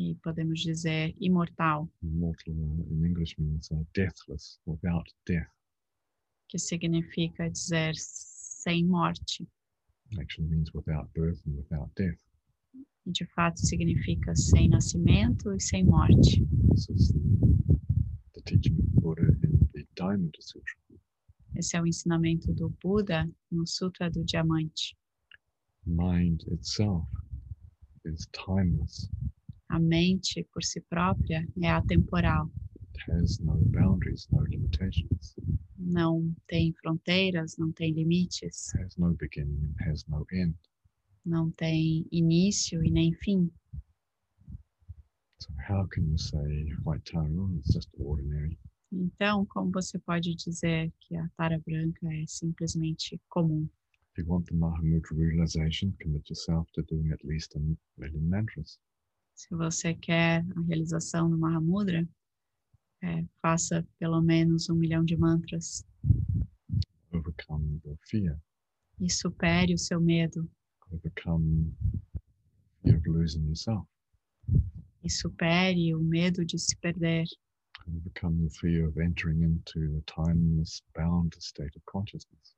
E 0.00 0.14
podemos 0.22 0.60
dizer 0.60 1.14
imortal, 1.20 1.86
Immortal 2.02 2.54
in 2.54 3.04
English 3.04 3.36
means 3.38 3.70
uh, 3.70 3.84
deathless, 3.92 4.58
without 4.64 5.06
death. 5.26 5.50
que 6.48 6.58
significa 6.58 7.50
dizer 7.50 7.92
sem 7.96 8.82
morte. 8.86 9.46
Actually 10.18 10.48
means 10.48 10.72
without 10.72 11.12
birth 11.12 11.38
and 11.46 11.54
without 11.54 11.90
death. 11.96 12.18
E 13.06 13.12
de 13.12 13.26
fato 13.26 13.58
significa 13.60 14.34
sem 14.34 14.68
nascimento 14.70 15.52
e 15.52 15.60
sem 15.60 15.84
morte. 15.84 16.46
This 16.70 16.88
is 16.88 17.12
the, 17.12 17.20
the 18.32 18.40
teaching 18.46 18.78
of 18.78 19.02
Buddha 19.02 19.26
in 19.44 19.68
the 19.74 19.86
Diamond 19.96 20.34
Sutra. 20.40 20.78
Esse 21.54 21.76
é 21.76 21.82
o 21.82 21.86
ensinamento 21.86 22.52
do 22.54 22.70
Buda 22.82 23.30
no 23.50 23.66
Sutra 23.66 24.10
do 24.10 24.24
Diamante. 24.24 24.96
Mind 25.84 26.42
itself 26.48 27.06
is 28.06 28.26
timeless. 28.32 29.10
A 29.70 29.78
mente 29.78 30.44
por 30.52 30.62
si 30.64 30.80
própria 30.80 31.46
é 31.62 31.70
atemporal, 31.70 32.50
It 32.96 33.10
has 33.12 33.38
no 33.38 33.54
boundaries, 33.66 34.28
no 34.30 34.42
limitations. 34.44 35.34
não 35.78 36.34
tem 36.48 36.72
fronteiras, 36.74 37.56
não 37.56 37.72
tem 37.72 37.92
limites, 37.92 38.74
It 38.74 38.84
has 38.84 38.96
no 38.96 39.14
beginning 39.14 39.62
and 39.64 39.90
has 39.90 40.04
no 40.06 40.26
end. 40.32 40.54
não 41.24 41.50
tem 41.52 42.06
início 42.10 42.84
e 42.84 42.90
nem 42.90 43.12
fim. 43.14 43.50
So 45.38 45.50
how 45.68 45.86
can 45.88 46.02
you 46.02 46.18
say 46.18 46.66
White 46.84 47.10
Tara 47.10 47.28
is 47.58 47.72
just 47.72 47.88
ordinary? 47.98 48.58
Então, 48.92 49.46
como 49.46 49.70
você 49.70 49.98
pode 50.00 50.34
dizer 50.34 50.92
que 51.00 51.16
a 51.16 51.28
tara 51.36 51.58
branca 51.64 52.06
é 52.12 52.24
simplesmente 52.26 53.20
comum? 53.28 53.68
If 54.12 54.18
you 54.18 54.26
want 54.26 54.46
the 54.48 54.54
Mahamudra 54.56 55.14
realization, 55.16 55.92
commit 56.02 56.28
yourself 56.28 56.68
to 56.72 56.82
doing 56.82 57.12
at 57.12 57.24
least 57.24 57.54
a 57.56 57.60
million 57.96 58.28
mantras. 58.28 58.78
Se 59.40 59.54
você 59.54 59.94
quer 59.94 60.44
a 60.54 60.60
realização 60.60 61.30
do 61.30 61.38
Mahamudra, 61.38 62.06
é, 63.02 63.24
faça 63.40 63.88
pelo 63.98 64.20
menos 64.20 64.68
um 64.68 64.74
milhão 64.74 65.02
de 65.02 65.16
mantras. 65.16 65.82
Overcome 67.10 67.80
the 67.80 67.96
fear, 68.02 68.38
e 69.00 69.08
supere 69.08 69.72
o 69.72 69.78
seu 69.78 69.98
medo. 69.98 70.46
Overcome 70.92 71.74
fear 72.82 72.98
of 72.98 73.08
losing 73.08 73.46
yourself, 73.46 73.88
e 75.02 75.08
supere 75.08 75.94
o 75.94 76.00
medo 76.00 76.44
de 76.44 76.58
se 76.58 76.76
perder. 76.76 77.24
Overcome 77.88 78.46
the 78.46 78.54
fear 78.58 78.86
of 78.86 79.00
entering 79.00 79.42
into 79.42 79.80
the 79.90 80.02
timeless, 80.02 80.82
boundless 80.94 81.46
state 81.46 81.74
of 81.78 81.82
consciousness. 81.86 82.54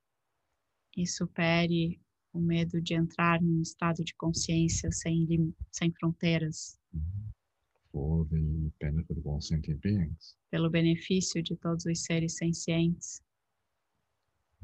e 0.96 1.06
supere 1.06 2.00
o 2.32 2.40
medo 2.40 2.80
de 2.80 2.94
entrar 2.94 3.40
num 3.42 3.60
estado 3.60 4.02
de 4.04 4.14
consciência 4.14 4.90
sem, 4.90 5.26
sem 5.70 5.92
fronteiras, 5.92 6.78
for 7.92 8.26
the 8.28 8.70
benefit 8.80 9.18
of 9.18 9.28
all 9.28 9.40
sentient 9.40 9.80
beings. 9.82 10.36
pelo 10.50 10.70
benefício 10.70 11.42
de 11.42 11.56
todos 11.56 11.84
os 11.86 12.02
seres 12.02 12.36
sencientes. 12.36 13.22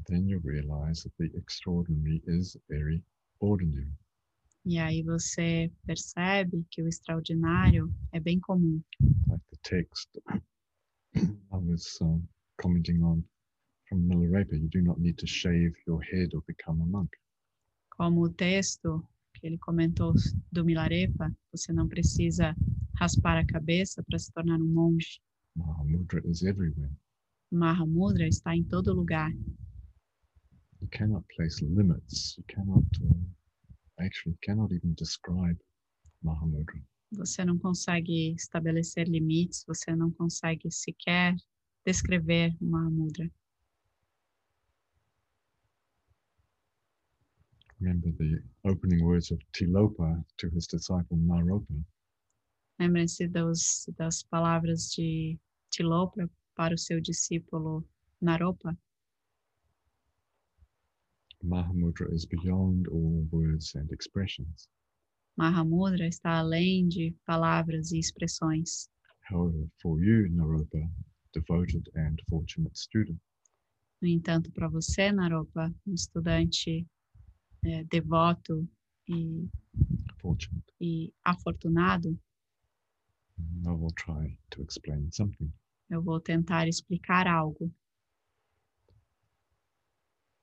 Then 0.07 0.27
you 0.27 0.39
realize 0.39 1.03
that 1.03 1.13
the 1.17 1.29
extraordinary 1.37 2.21
is 2.25 2.57
very 2.67 3.03
ordinary. 3.39 3.91
E 4.65 4.77
aí 4.77 5.03
você 5.03 5.71
percebe 5.85 6.65
que 6.69 6.81
o 6.81 6.87
extraordinário 6.87 7.93
é 8.11 8.19
bem 8.19 8.39
comum, 8.39 8.81
like 9.27 9.43
the 9.51 9.57
text 9.63 10.09
I 11.15 11.57
was 11.57 11.97
um, 12.01 12.27
commenting 12.57 13.01
on 13.01 13.23
from 13.87 14.07
Milarepa, 14.07 14.55
you 14.55 14.69
do 14.69 14.81
not 14.81 14.99
need 14.99 15.17
to 15.17 15.27
shave 15.27 15.73
your 15.87 16.01
head 16.01 16.35
or 16.35 16.43
become 16.45 16.81
a 16.81 16.85
monk. 16.85 17.09
Como 17.99 18.21
o 18.21 18.29
texto 18.29 19.05
que 19.33 19.45
ele 19.45 19.57
comentou 19.57 20.13
do 20.49 20.63
Milarepa, 20.63 21.29
você 21.51 21.73
não 21.73 21.85
precisa 21.85 22.55
raspar 22.95 23.37
a 23.37 23.45
cabeça 23.45 24.01
para 24.03 24.17
se 24.17 24.31
tornar 24.31 24.57
um 24.57 24.73
monge. 24.73 25.21
Mahamudra 25.53 26.25
is 26.25 26.41
everywhere. 26.41 26.93
Mahamudra 27.51 28.25
está 28.25 28.55
em 28.55 28.63
todo 28.63 28.93
lugar. 28.93 29.29
You 30.81 30.87
cannot 30.91 31.25
place 31.35 31.61
limits. 31.61 32.37
You 32.37 32.45
cannot 32.47 32.87
uh, 33.01 33.27
actually 33.97 34.37
cannot 34.43 34.73
even 34.73 34.93
describe 34.93 35.59
Mahamudra. 36.23 36.81
Você 37.11 37.43
não 37.43 37.59
consegue 37.59 38.33
estabelecer 38.33 39.09
limites, 39.09 39.65
você 39.67 39.93
não 39.93 40.09
consegue 40.11 40.71
sequer 40.71 41.35
descrever 41.85 42.55
Mahamudra. 42.61 43.29
Remember 47.81 48.11
the 48.17 48.41
opening 48.65 49.03
words 49.05 49.31
of 49.31 49.39
Tilopa 49.53 50.23
to 50.37 50.49
his 50.49 50.67
disciple 50.67 51.17
Naropa. 51.17 51.81
Lembrem-se 52.79 53.27
das 53.27 54.23
palavras 54.29 54.91
de 54.93 55.37
Tilopa 55.71 56.29
para 56.55 56.73
o 56.73 56.77
seu 56.77 56.99
discípulo 56.99 57.85
Naropa. 58.21 58.77
Mahamudra 61.41 62.13
is 62.13 62.25
beyond 62.25 62.87
all 62.89 63.25
words 63.31 63.73
and 63.75 63.89
expressions. 63.91 64.67
Mahamudra 65.37 66.05
está 66.05 66.39
além 66.39 66.89
de 66.89 67.15
palavras 67.25 67.91
e 67.93 67.99
expressões. 67.99 68.89
However, 69.29 69.69
for 69.81 70.03
you, 70.03 70.27
Naropa, 70.31 70.89
devoted 71.33 71.89
and 71.95 72.21
fortunate 72.29 72.77
student, 72.77 73.19
No 74.01 74.07
entanto, 74.07 74.51
para 74.51 74.67
você, 74.67 75.11
Naropa, 75.11 75.73
um 75.85 75.93
estudante 75.93 76.85
eh, 77.63 77.83
devoto 77.85 78.67
e, 79.07 79.47
e 80.79 81.13
afortunado, 81.23 82.17
I 83.65 83.69
will 83.69 83.93
try 83.95 84.37
to 84.51 84.61
explain 84.61 85.09
something. 85.11 85.51
eu 85.89 86.01
vou 86.01 86.19
tentar 86.19 86.67
explicar 86.67 87.27
algo. 87.27 87.73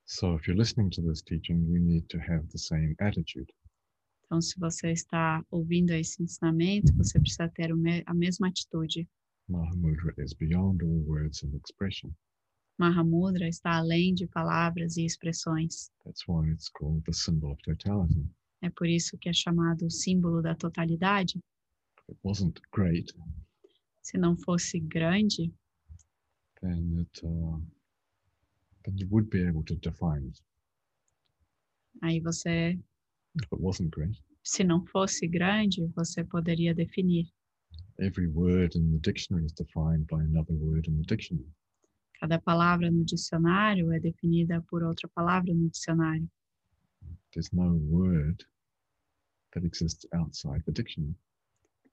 So, 0.05 0.35
if 0.35 0.47
you're 0.47 0.57
listening 0.57 0.89
to 0.91 1.01
this 1.01 1.21
teaching, 1.21 1.65
you 1.67 1.79
need 1.79 2.07
to 2.09 2.17
have 2.17 2.47
the 2.49 2.57
same 2.57 2.95
attitude. 2.99 3.51
Então, 4.25 4.41
se 4.41 4.59
você 4.59 4.91
está 4.91 5.43
ouvindo 5.51 5.91
esse 5.91 6.21
ensinamento, 6.21 6.93
você 6.95 7.19
precisa 7.19 7.49
ter 7.49 7.71
a 7.71 8.13
mesma 8.13 8.47
atitude. 8.47 9.07
Mahamudra 9.49 10.13
is 10.17 10.33
beyond 10.33 10.83
all 10.83 11.03
words 11.05 11.43
and 11.43 11.55
expression. 11.55 12.13
Mahamudra 12.77 13.47
está 13.47 13.77
além 13.77 14.13
de 14.13 14.27
palavras 14.27 14.97
e 14.97 15.05
expressões. 15.05 15.89
That's 16.05 16.23
why 16.27 16.49
it's 16.51 16.69
called 16.69 17.03
the 17.05 17.13
symbol 17.13 17.51
of 17.51 17.61
totality. 17.63 18.25
É 18.61 18.69
por 18.69 18.87
isso 18.87 19.17
que 19.17 19.29
é 19.29 19.33
chamado 19.33 19.85
o 19.85 19.91
símbolo 19.91 20.41
da 20.41 20.55
totalidade. 20.55 21.37
If 21.99 22.09
it 22.09 22.19
wasn't 22.23 22.59
great, 22.71 23.13
Se 24.01 24.17
não 24.17 24.37
fosse 24.37 24.79
grande, 24.79 25.53
then 26.61 26.99
it 26.99 27.25
uh, 27.25 27.59
then 28.85 28.95
you 28.97 29.07
would 29.09 29.29
be 29.29 29.41
able 29.47 29.63
to 29.65 29.75
define 29.75 30.27
it. 30.27 30.41
aí 32.01 32.19
você, 32.21 32.79
great, 33.89 34.23
se 34.43 34.63
não 34.63 34.85
fosse 34.85 35.27
grande, 35.27 35.85
você 35.95 36.23
poderia 36.23 36.73
definir. 36.73 37.27
every 37.99 38.27
word 38.27 38.77
in 38.77 38.91
the 38.91 38.99
dictionary 38.99 39.45
is 39.45 39.51
defined 39.53 40.05
by 40.07 40.21
another 40.23 40.53
word 40.55 40.87
in 40.87 40.95
the 40.97 41.03
dictionary. 41.03 41.49
Cada 42.19 42.39
palavra 42.39 42.89
no 42.89 43.05
dicionário 43.05 43.91
é 43.93 43.99
definida 43.99 44.61
por 44.69 44.83
outra 44.83 45.07
palavra 45.09 45.53
no 45.53 45.69
dicionário. 45.69 46.27
There's 47.31 47.51
no 47.51 47.75
word 47.75 48.43
that 49.53 49.65
exists 49.65 50.07
outside 50.13 50.63
the 50.65 50.71
dictionary. 50.71 51.15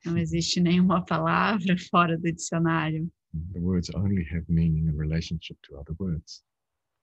Não 0.04 0.16
existe 0.16 0.60
nenhuma 0.60 1.04
palavra 1.04 1.76
fora 1.90 2.16
do 2.16 2.32
dicionário. 2.32 3.10
The 3.52 3.60
words 3.60 3.90
only 3.94 4.24
have 4.30 4.44
meaning 4.48 4.88
in 4.88 4.96
relationship 4.96 5.58
to 5.62 5.76
other 5.76 5.94
words. 5.98 6.42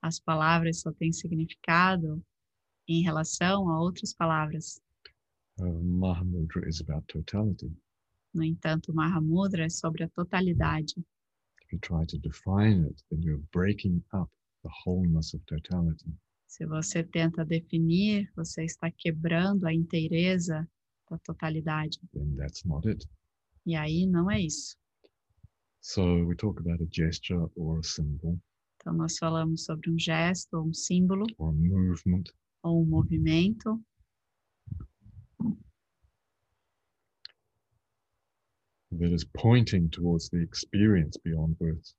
As 0.02 0.18
palavras 0.18 0.80
só 0.80 0.92
têm 0.92 1.12
significado 1.12 2.24
em 2.88 3.02
relação 3.02 3.68
a 3.68 3.80
outras 3.80 4.12
palavras. 4.12 4.80
Uh, 5.58 5.82
Mahamudra 5.82 6.68
is 6.68 6.80
about 6.80 7.06
totality. 7.06 7.70
No 8.34 8.42
entanto, 8.42 8.92
Mahamudra 8.94 9.64
é 9.64 9.68
sobre 9.68 10.02
a 10.02 10.08
totalidade. 10.08 10.94
You 11.72 11.78
try 11.78 12.04
to 12.04 12.18
define 12.18 12.84
it, 12.84 13.02
then 13.10 13.22
you're 13.22 13.42
breaking 13.50 14.04
up 14.12 14.28
the 14.62 14.70
wholeness 14.84 15.32
of 15.34 15.42
totality. 15.46 16.14
Se 16.46 16.66
você 16.66 17.02
tenta 17.02 17.44
definir, 17.46 18.30
você 18.36 18.64
está 18.64 18.90
quebrando 18.90 19.66
a 19.66 19.72
inteireza 19.72 20.68
da 21.10 21.18
totalidade. 21.18 21.98
then 22.12 22.36
that's 22.36 22.62
not 22.66 22.86
it. 22.86 23.06
E 23.64 23.74
aí 23.74 24.06
não 24.06 24.30
é 24.30 24.40
isso. 24.42 24.76
So 25.80 26.26
we 26.26 26.36
talk 26.36 26.60
about 26.60 26.82
a 26.82 26.86
gesture 26.90 27.50
or 27.56 27.78
a 27.78 27.82
symbol 27.82 28.38
Então 28.76 28.92
nós 28.92 29.16
falamos 29.16 29.64
sobre 29.64 29.90
um 29.90 29.98
gesto, 29.98 30.54
ou 30.58 30.68
um 30.68 30.74
símbolo, 30.74 31.24
or 31.38 31.48
a 31.48 31.52
movement 31.52 32.24
ou 32.62 32.82
um 32.82 32.86
movimento 32.86 33.82
that 38.98 39.12
is 39.12 39.24
pointing 39.34 39.88
towards 39.90 40.28
the 40.30 40.42
experience 40.42 41.16
beyond 41.24 41.56
words. 41.60 41.94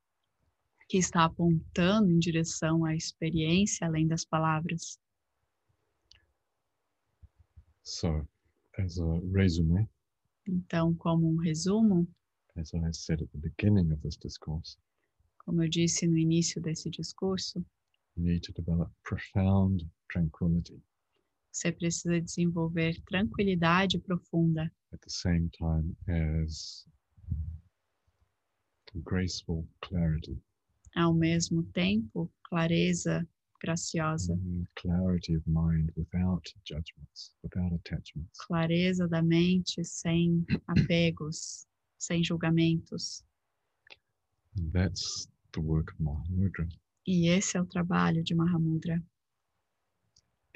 que 0.88 0.98
está 0.98 1.24
apontando 1.26 2.12
em 2.12 2.20
direção 2.20 2.86
à 2.86 2.96
experiência 2.96 3.88
além 3.88 4.08
das 4.08 4.26
palavras. 4.26 5.00
So, 7.84 8.28
as 8.78 9.00
a 9.00 9.20
resume, 9.34 9.90
Então, 10.48 10.94
como 10.96 11.28
um 11.30 11.38
resumo, 11.38 12.08
as 12.56 12.74
I 12.74 12.92
said 12.92 13.22
at 13.24 13.30
the 13.32 13.40
beginning 13.40 13.92
of 13.92 14.02
this 14.02 14.18
discourse, 14.18 14.78
como 15.40 15.64
eu 15.64 15.70
disse 15.70 16.08
no 16.08 16.18
início 16.18 16.62
desse 16.62 16.90
discurso, 16.90 17.66
you 18.16 18.24
need 18.24 18.42
to 18.42 18.54
develop 18.54 18.92
profound 19.04 19.90
tranquility 20.10 20.82
você 21.54 21.72
precisa 21.72 22.20
desenvolver 22.20 23.00
tranquilidade 23.04 24.00
profunda, 24.00 24.72
at 24.94 25.02
the 25.02 25.10
same 25.10 25.50
time 25.60 25.96
as 26.08 26.86
graceful 29.04 29.66
clarity. 29.82 30.38
ao 30.96 31.12
mesmo 31.14 31.64
tempo, 31.74 32.30
clareza 32.44 33.28
graciosa, 33.60 34.36
Mm, 34.36 34.66
clarity 34.76 35.34
of 35.36 35.44
mind 35.48 35.92
without 35.96 36.46
judgments, 36.64 37.32
without 37.42 37.74
attachments. 37.74 38.38
clareza 38.48 39.08
da 39.08 39.22
mente 39.22 39.84
sem 39.84 40.46
apegos, 40.68 41.66
sem 41.98 42.22
julgamentos. 42.24 43.24
And 44.58 44.72
that's 44.72 45.28
the 45.54 45.62
work 45.62 45.92
of 45.94 46.00
Mahamudra. 46.00 46.68
E 47.08 47.28
esse 47.30 47.58
é 47.58 47.62
o 47.62 47.66
trabalho 47.66 48.24
de 48.24 48.36
Mahamudra. 48.36 49.02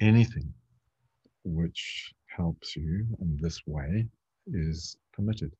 Anything 0.00 0.54
which 1.44 2.14
helps 2.36 2.76
you 2.76 3.06
in 3.20 3.36
this 3.42 3.60
way 3.66 4.08
is 4.52 4.96
permitted. 5.12 5.52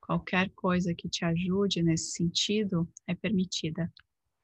Qualquer 0.00 0.50
coisa 0.56 0.94
que 0.94 1.08
te 1.08 1.24
ajude 1.24 1.82
nesse 1.82 2.12
sentido 2.12 2.88
é 3.06 3.14
permitida. 3.14 3.92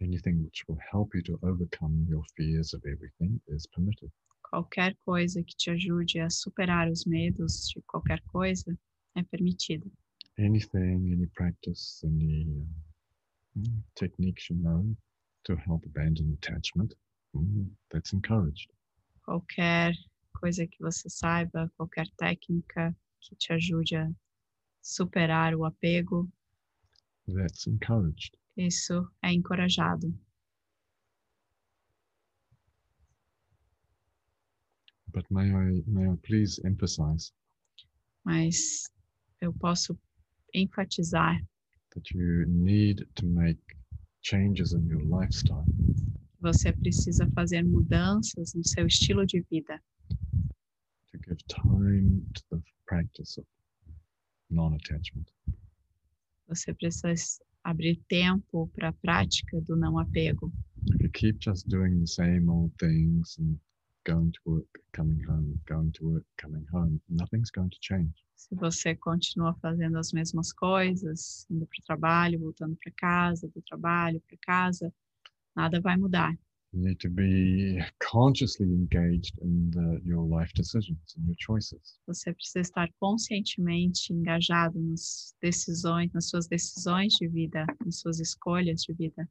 Anything 0.00 0.44
which 0.44 0.64
will 0.68 0.78
help 0.92 1.14
you 1.14 1.22
to 1.24 1.38
overcome 1.42 2.06
your 2.08 2.24
fears 2.36 2.72
of 2.72 2.86
everything 2.86 3.40
is 3.48 3.66
permitted. 3.66 4.10
Qualquer 4.42 4.96
coisa 5.04 5.42
que 5.42 5.54
te 5.56 5.70
ajude 5.70 6.20
a 6.20 6.30
superar 6.30 6.88
os 6.88 7.04
medos 7.04 7.68
de 7.68 7.82
qualquer 7.82 8.22
coisa 8.22 8.78
é 9.16 9.22
permitida. 9.24 9.90
Anything, 10.38 11.12
any 11.12 11.26
practice, 11.34 12.00
any 12.04 12.64
techniques 13.96 14.48
you 14.48 14.56
know 14.56 14.96
to 15.44 15.56
help 15.56 15.84
abandon 15.84 16.32
attachment, 16.40 16.94
mm, 17.34 17.68
that's 17.90 18.12
encouraged. 18.12 18.70
Qualquer 19.24 19.94
coisa 20.32 20.66
que 20.66 20.80
você 20.80 21.10
saiba, 21.10 21.70
qualquer 21.76 22.06
técnica 22.16 22.96
que 23.20 23.34
te 23.36 23.52
ajude 23.52 23.96
a 23.96 24.10
superar 24.82 25.54
o 25.54 25.64
apego, 25.64 26.28
That's 27.26 27.66
encouraged. 27.66 28.36
isso 28.56 29.08
é 29.22 29.32
encorajado. 29.32 30.12
But 35.12 35.24
may 35.30 35.50
I, 35.50 35.82
may 35.86 36.06
I 36.10 36.16
please 36.22 36.60
emphasize 36.64 37.32
Mas 38.24 38.90
eu 39.40 39.52
posso 39.54 39.98
enfatizar 40.54 41.40
that 41.94 42.14
you 42.14 42.44
need 42.46 43.06
to 43.14 43.26
make 43.26 43.58
changes 44.22 44.72
in 44.72 44.86
your 44.86 45.02
lifestyle 45.02 45.64
você 46.40 46.72
precisa 46.72 47.26
fazer 47.34 47.64
mudanças 47.64 48.54
no 48.54 48.64
seu 48.64 48.86
estilo 48.86 49.26
de 49.26 49.40
vida, 49.50 49.82
to 51.10 51.18
give 51.26 51.42
time 51.48 52.22
to 52.34 52.42
the 52.50 52.62
practice 52.88 53.38
of 53.38 53.46
non-attachment. 54.50 55.30
você 56.48 56.72
precisa 56.72 57.38
abrir 57.62 57.96
tempo 58.08 58.66
para 58.74 58.88
a 58.88 58.92
prática 58.92 59.60
do 59.60 59.76
não 59.76 59.98
apego. 59.98 60.50
If 60.86 61.02
you 61.02 61.10
keep 61.10 61.38
just 61.38 61.68
doing 61.68 62.00
the 62.00 62.06
same 62.06 62.48
old 62.48 62.72
things 62.78 63.36
and 63.38 63.58
going 64.06 64.30
to 64.30 64.40
work, 64.46 64.82
coming 64.92 65.22
home, 65.28 65.60
going 65.68 65.90
to 65.92 66.04
work, 66.06 66.26
coming 66.40 66.64
home, 66.72 66.98
nothing's 67.10 67.50
going 67.50 67.68
to 67.68 67.78
change. 67.80 68.24
Se 68.36 68.54
você 68.54 68.94
continua 68.96 69.52
fazendo 69.60 69.98
as 69.98 70.12
mesmas 70.12 70.52
coisas, 70.52 71.46
indo 71.50 71.66
para 71.66 71.78
o 71.78 71.84
trabalho, 71.84 72.38
voltando 72.38 72.76
para 72.76 72.92
casa, 72.92 73.48
do 73.48 73.60
trabalho 73.62 74.22
para 74.26 74.38
casa, 74.40 74.94
nada 75.54 75.80
vai 75.80 75.96
mudar. 75.98 76.34
You 76.72 76.82
need 76.84 77.00
to 77.00 77.08
be 77.08 77.82
consciously 77.98 78.66
engaged 78.66 79.38
in 79.40 79.70
the, 79.70 80.02
your 80.04 80.22
life 80.22 80.52
decisions 80.52 81.14
and 81.16 81.26
your 81.26 81.36
choices. 81.36 81.98
Você 82.06 82.32
precisa 82.34 82.60
estar 82.60 82.92
conscientemente 83.00 84.12
engajado 84.12 84.78
nas 84.78 85.34
decisões, 85.40 86.12
nas 86.12 86.28
suas 86.28 86.46
decisões 86.46 87.14
de 87.14 87.26
vida, 87.26 87.64
nas 87.84 88.00
suas 88.00 88.20
escolhas 88.20 88.82
de 88.82 88.92
vida. 88.92 89.26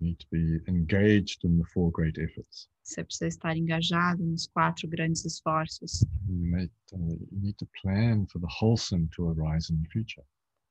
You 0.00 0.06
need 0.08 0.18
to 0.20 0.26
be 0.30 0.62
engaged 0.68 1.44
in 1.44 1.58
the 1.58 1.64
four 1.66 1.90
great 1.92 2.18
efforts. 2.18 2.70
Você 2.82 3.04
precisa 3.04 3.28
estar 3.28 3.56
engajado 3.56 4.24
nos 4.24 4.46
quatro 4.46 4.88
grandes 4.88 5.26
esforços. 5.26 6.02
You, 6.26 6.50
make, 6.50 6.72
uh, 6.94 6.98
you 7.30 7.40
need 7.42 7.58
to 7.58 7.68
plan 7.82 8.26
for 8.26 8.40
the 8.40 8.48
wholesome 8.48 9.08
to 9.16 9.28
arise 9.28 9.70
in 9.70 9.82
the 9.82 9.88
future. 9.90 10.24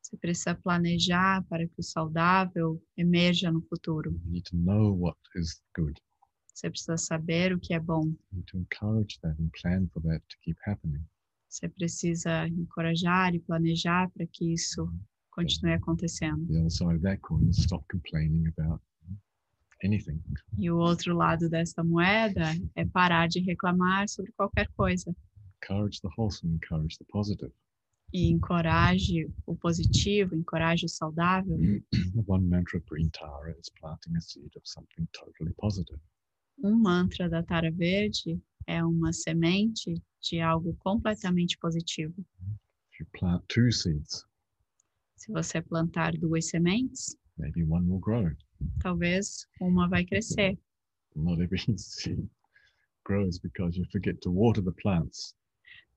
Você 0.10 0.18
precisa 0.18 0.56
planejar 0.56 1.44
para 1.44 1.68
que 1.68 1.80
o 1.80 1.84
saudável 1.84 2.81
emerja 2.98 3.52
no 3.52 3.61
futuro. 3.61 4.11
You 4.11 4.31
need 4.31 4.49
to 4.49 4.57
know 4.57 4.98
what 4.98 5.19
is 5.36 5.61
good. 5.77 6.02
Você 6.52 6.69
precisa 6.69 6.98
saber 6.98 7.53
o 7.53 7.60
que 7.60 7.76
é 7.76 7.80
bom. 7.80 8.06
You 8.07 8.18
need 8.34 8.45
to 8.48 8.57
encourage 8.57 9.19
that 9.22 9.40
and 9.40 9.49
plan 9.61 9.88
for 9.94 10.02
that 10.03 10.26
to 10.27 10.38
keep 10.41 10.57
happening. 10.65 11.06
Você 11.48 11.69
precisa 11.69 12.48
encorajar 12.48 13.36
e 13.36 13.40
planejar 13.40 14.10
para 14.10 14.26
que 14.27 14.53
isso 14.53 14.91
continue 15.31 15.73
acontecendo. 15.73 16.45
The 16.48 16.57
other 16.57 16.72
side 16.72 16.95
of 16.95 17.02
that 17.02 17.22
coin 17.22 17.48
is 17.48 17.60
stop 17.60 17.86
complaining 17.91 18.48
about 18.48 18.84
anything. 19.84 20.22
E 20.57 20.72
o 20.72 20.77
outro 20.77 21.15
lado 21.15 21.48
dessa 21.49 21.84
moeda 21.84 22.52
é 22.76 22.84
parar 22.84 23.27
de 23.27 23.40
reclamar 23.41 24.10
sobre 24.10 24.31
qualquer 24.31 24.68
coisa 24.69 25.15
Encourage 25.61 26.02
the 26.02 26.10
wholesome, 26.18 26.53
encourage 26.53 26.98
the 26.98 27.06
positive. 27.11 27.52
E 28.14 28.27
encoraje 28.30 29.30
o 29.45 29.56
positivo, 29.56 30.36
encoraje 30.36 30.86
o 30.86 30.90
saudável. 30.90 31.57
One 32.27 32.48
mantra 32.48 32.81
for 32.88 32.98
Intara 32.99 33.56
is 33.60 33.69
planting 33.80 34.15
a 34.18 34.22
seed 34.22 34.52
of 34.56 34.64
something 34.68 35.07
totally 35.14 35.53
positive. 35.57 35.99
Um 36.64 36.76
mantra 36.76 37.30
da 37.30 37.41
Tara 37.44 37.72
Verde 37.72 38.41
é 38.68 38.84
uma 38.84 39.14
semente 39.14 39.94
de 40.22 40.40
algo 40.41 40.76
completamente 40.80 41.57
positivo. 41.57 42.14
If 42.91 42.99
you 42.99 43.07
plant 43.18 43.44
two 43.48 43.72
seeds, 43.72 44.26
Se 45.15 45.31
você 45.31 45.61
plantar 45.61 46.18
duas 46.18 46.49
sementes, 46.49 47.15
maybe 47.38 47.64
one 47.64 47.88
will 47.88 47.99
grow. 47.99 48.31
talvez 48.81 49.45
uma 49.61 49.88
vai 49.88 50.06
crescer. 50.06 50.57
Not 51.15 51.41
every 51.41 51.60
seed 51.77 52.30
grows 53.06 53.40
because 53.40 53.77
you 53.77 53.86
forget 53.91 54.19
to 54.22 54.31
water 54.31 54.61
the 54.64 54.73
plants. 54.81 55.36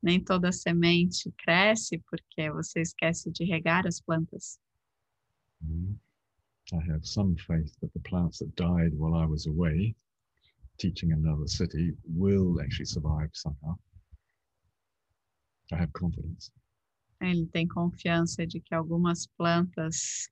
Nem 0.03 0.23
toda 0.23 0.51
semente 0.51 1.31
cresce 1.39 1.99
porque 2.11 2.51
você 2.51 2.81
esquece 2.81 3.31
de 3.31 3.45
regar 3.45 3.87
as 3.87 4.01
plantas. 4.01 4.59
Mm. 5.63 5.95
I 6.73 6.91
have 6.91 7.05
some 7.07 7.37
faith 7.37 7.73
that 7.81 7.93
the 7.93 8.01
plants 8.01 8.39
that 8.39 8.53
died 8.57 8.95
while 8.95 9.15
I 9.15 9.27
was 9.27 9.47
away 9.47 9.95
teaching 10.79 11.13
another 11.13 11.47
city 11.47 11.95
will 12.07 12.59
actually 12.61 12.87
survive 12.87 13.31
somehow. 13.35 13.77
I 15.71 15.77
have 15.77 15.93
confidence 15.93 16.51
Ele 17.21 17.47
tem 17.47 17.69
confiança 17.69 18.45
de 18.47 18.59
que 18.61 18.75
algumas 18.75 19.27
plantas 19.39 20.29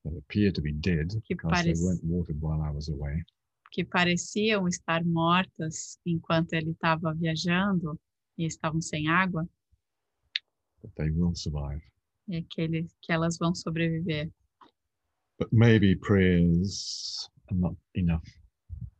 dead 0.80 1.09
Que 1.22 1.34
because 1.34 1.62
they 1.62 1.72
parece- 1.72 1.82
weren't 1.84 2.05
watered 2.05 2.40
while 2.40 2.60
I 2.62 2.70
was 2.72 2.88
away. 2.88 3.22
que 3.70 3.84
pareciam 3.84 4.66
estar 4.66 5.05
mortas 5.05 5.98
enquanto 6.05 6.55
ele 6.55 6.70
estava 6.72 7.14
viajando 7.14 7.97
e 8.36 8.44
estavam 8.47 8.80
sem 8.80 9.06
água, 9.09 9.48
But 10.82 10.94
they 10.97 11.11
will 11.11 11.35
survive. 11.35 11.82
é 12.31 12.43
que, 12.43 12.61
ele, 12.62 12.86
que 13.02 13.12
elas 13.12 13.36
vão 13.39 13.55
sobreviver. 13.55 14.31
But 15.39 15.52
maybe 15.52 15.97
prayers 15.97 17.28
are 17.51 17.59
not 17.59 17.77
enough. 17.94 18.24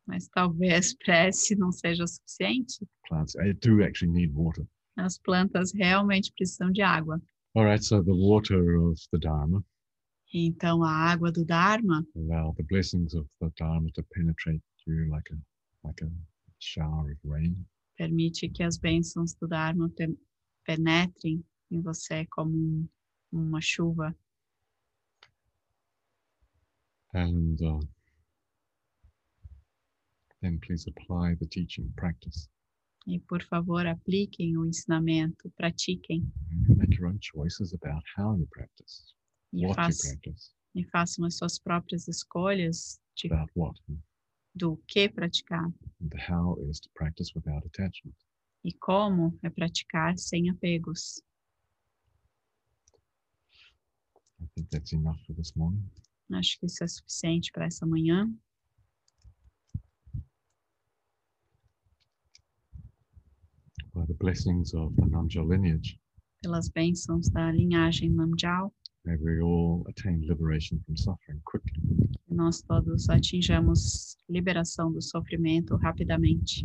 Mas 0.07 0.29
talvez 0.29 0.95
prece 1.05 1.55
não 1.55 1.71
seja 1.71 2.05
o 2.05 2.09
suficiente. 2.09 2.87
Plants 3.09 3.35
they 3.35 3.53
do 3.53 3.83
actually 3.83 4.13
need 4.13 4.33
water. 4.35 4.67
As 4.97 5.19
plantas 5.19 5.73
realmente 5.73 6.33
precisam 6.33 6.73
de 6.73 6.83
água. 6.83 7.21
All 7.55 7.65
right, 7.65 7.83
so 7.85 8.03
the 8.03 8.13
water 8.13 8.77
of 8.77 9.01
the 9.13 9.19
Dharma, 9.19 9.65
Então, 10.33 10.85
a 10.85 10.91
água 10.93 11.33
do 11.33 11.45
Dharma 11.45 12.07
allow 12.15 12.55
the 12.55 12.63
blessings 12.63 13.15
of 13.15 13.29
the 13.41 13.51
Dharma 13.59 13.91
to 13.95 14.03
penetrate 14.15 14.63
you 14.87 15.09
like 15.11 15.29
a 15.33 15.37
like 15.85 16.05
a 16.05 16.11
shower 16.61 17.11
of 17.11 17.19
rain. 17.25 17.67
Permite 17.97 18.49
que 18.49 18.63
as 18.63 18.79
bênçãos 18.79 19.35
do 19.35 19.49
Dharma 19.49 19.91
penetrem 20.65 21.45
em 21.71 21.81
você 21.81 22.27
como 22.27 22.57
um- 22.57 22.89
uma 23.33 23.61
chuva. 23.61 24.15
And 27.15 27.57
uh, 27.61 27.81
then 30.41 30.59
please 30.61 30.87
apply 30.89 31.37
the 31.37 31.47
teaching 31.47 31.93
practice. 31.97 32.49
E, 33.07 33.19
por 33.19 33.43
favor, 33.45 33.87
apliquem 33.87 34.57
o 34.59 34.65
ensinamento, 34.67 35.51
pratiquem 35.57 36.31
make 36.77 36.97
your 37.01 37.09
own 37.09 37.19
choices 37.21 37.73
about 37.73 38.03
how 38.17 38.37
you 38.37 38.47
practice, 38.49 39.15
e, 39.53 39.67
what 39.67 39.81
you 39.81 39.97
practice, 39.99 40.53
e 40.75 40.85
façam 40.91 41.25
as 41.25 41.37
suas 41.39 41.59
próprias 41.59 42.07
escolhas 42.09 43.01
de, 43.17 43.33
about 43.33 43.51
what. 43.57 43.81
do 44.55 44.77
que 44.87 45.09
praticar 45.09 45.67
And 46.01 46.11
how 46.29 46.59
is 46.69 46.79
to 46.81 46.91
practice 46.95 47.33
without 47.35 47.67
attachment. 47.67 48.15
e 48.65 48.73
como 48.75 49.37
é 49.43 49.49
praticar 49.51 50.17
sem 50.19 50.51
apegos. 50.51 51.23
I 54.43 54.47
think 54.55 54.71
that's 54.71 54.93
enough 54.93 55.19
for 55.27 55.35
this 55.35 55.55
morning. 55.57 55.83
Acho 56.33 56.59
que 56.59 56.67
isso 56.67 56.83
é 56.85 56.87
suficiente 56.89 57.51
para 57.53 57.67
essa 57.67 57.85
manhã. 57.87 58.27
By 63.95 64.07
the 64.07 64.15
blessings 64.15 64.73
of 64.75 64.95
the 64.97 65.07
Namja 65.07 65.43
lineage, 65.43 65.99
Pelas 66.43 66.69
bênçãos 66.71 67.29
da 67.29 67.51
linhagem 67.53 68.09
Namjal, 68.11 68.73
may 69.05 69.17
we 69.17 69.41
all 69.43 69.85
attain 69.89 70.23
liberation 70.27 70.81
from 70.87 70.97
suffering 70.97 71.41
quickly. 71.45 71.83
que 72.27 72.35
nós 72.35 72.63
todos 72.63 73.09
atinjamos 73.11 74.17
liberação 74.29 74.91
do 74.93 75.03
sofrimento 75.03 75.77
rapidamente. 75.77 76.65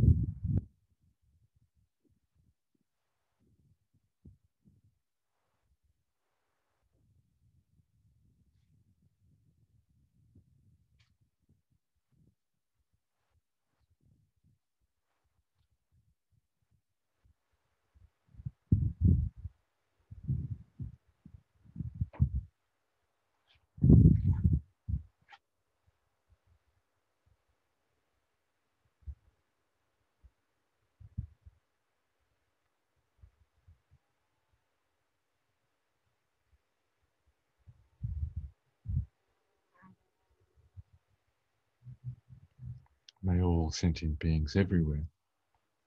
May 43.23 43.41
all 43.41 43.64
sentient 43.75 44.17
beings 44.19 44.55
everywhere, 44.55 45.05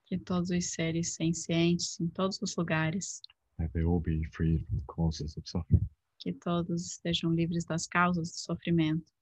Que 0.06 0.18
todos 0.18 0.50
os 0.50 0.72
seres 0.72 1.14
sencientes 1.14 1.98
em 2.00 2.08
todos 2.08 2.40
os 2.42 2.56
lugares, 2.56 3.20
may 3.58 3.68
they 3.68 3.82
all 3.84 4.00
be 4.00 4.24
freed 4.32 4.64
from 4.66 4.78
the 4.78 4.84
causes 4.86 5.36
of 5.36 5.46
suffering. 5.48 5.86
que 6.18 6.32
todos 6.32 6.86
estejam 6.86 7.32
livres 7.34 7.64
das 7.64 7.86
causas 7.86 8.30
do 8.30 8.36
sofrimento, 8.38 9.12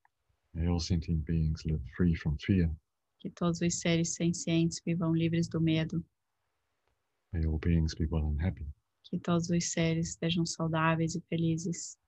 May 0.55 0.67
all 0.69 0.81
sentient 0.81 1.25
beings 1.27 1.65
live 1.67 1.83
free 1.97 2.15
from 2.15 2.37
fear. 2.39 2.71
que 3.21 3.31
todos 3.31 3.61
os 3.61 3.81
seres 3.81 4.15
sencientes 4.15 4.81
vivam 4.85 5.13
livres 5.15 5.49
do 5.49 5.61
medo, 5.61 6.03
May 7.33 7.45
all 7.47 7.59
beings 7.59 7.95
be 7.95 8.07
well 8.07 8.27
and 8.29 8.41
happy. 8.41 8.67
que 9.05 9.19
todos 9.19 9.51
os 9.51 9.73
seres 9.73 10.11
estejam 10.11 10.45
saudáveis 10.47 11.15
e 11.15 11.21
felizes, 11.29 11.99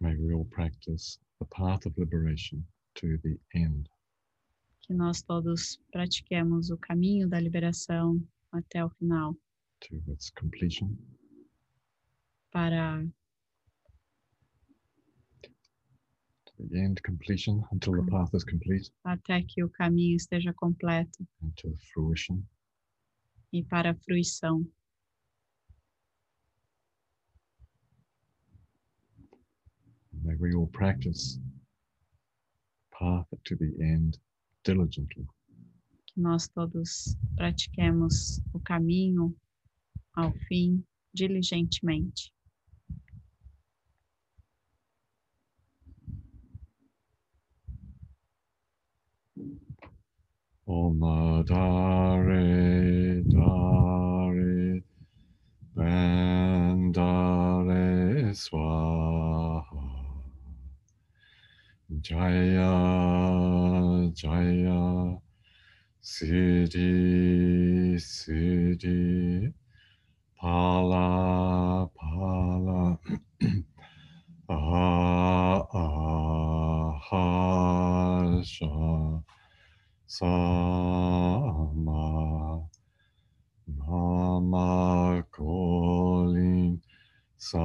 May 0.00 0.14
we 0.16 0.32
all 0.32 0.46
practice 0.50 1.18
the 1.40 1.46
path 1.46 1.84
of 1.86 1.96
liberation 1.98 2.64
to 2.96 3.18
the 3.24 3.36
end. 3.54 3.88
que 4.86 4.94
nós 4.94 5.20
todos 5.22 5.78
pratiquemos 5.92 6.70
o 6.70 6.78
caminho 6.78 7.28
da 7.28 7.38
liberação 7.40 8.22
até 8.52 8.82
o 8.84 8.88
final, 8.90 9.34
to 9.80 10.02
its 10.08 10.30
completion. 10.30 10.96
para 12.50 13.04
to 16.56 16.66
the 16.70 16.78
end 16.78 17.02
completion 17.02 17.62
until 17.70 17.92
the 17.92 18.10
path 18.10 18.32
is 18.34 18.44
complete 18.44 18.90
até 19.04 19.42
que 19.42 19.62
o 19.62 19.68
caminho 19.68 20.16
esteja 20.16 20.52
completo 20.54 21.26
and 21.42 21.50
to 21.56 21.76
fruition. 21.92 22.42
e 23.52 23.62
para 23.64 23.90
a 23.90 23.94
fruição. 23.94 24.64
May 30.12 30.22
we 30.38 30.54
all 30.54 30.68
practice 30.72 31.38
path 32.98 33.26
to 33.44 33.56
the 33.56 33.72
end 33.80 34.18
diligently. 34.64 35.26
Que 36.06 36.20
nós 36.20 36.48
todos 36.48 37.16
pratiquemos 37.36 38.40
o 38.52 38.60
caminho 38.60 39.34
ao 40.14 40.32
fim 40.48 40.84
diligentemente. 41.14 42.32
Om 50.66 51.00
Dare 51.44 53.22
Dare 53.24 54.84
Bandare 55.74 56.94
Swaha 58.34 59.17
Jaya 61.88 62.68
Jaya 64.12 65.16
Siddhi 66.04 67.96
Siddhi 67.96 69.50
Pala 70.38 71.88
Pala 71.96 72.98
Ah 74.50 75.64
Ah 77.00 77.00
Sha 78.44 79.22
Sama 80.06 81.40
Nama 83.66 85.22
Calling 85.32 86.82
Sa 87.38 87.64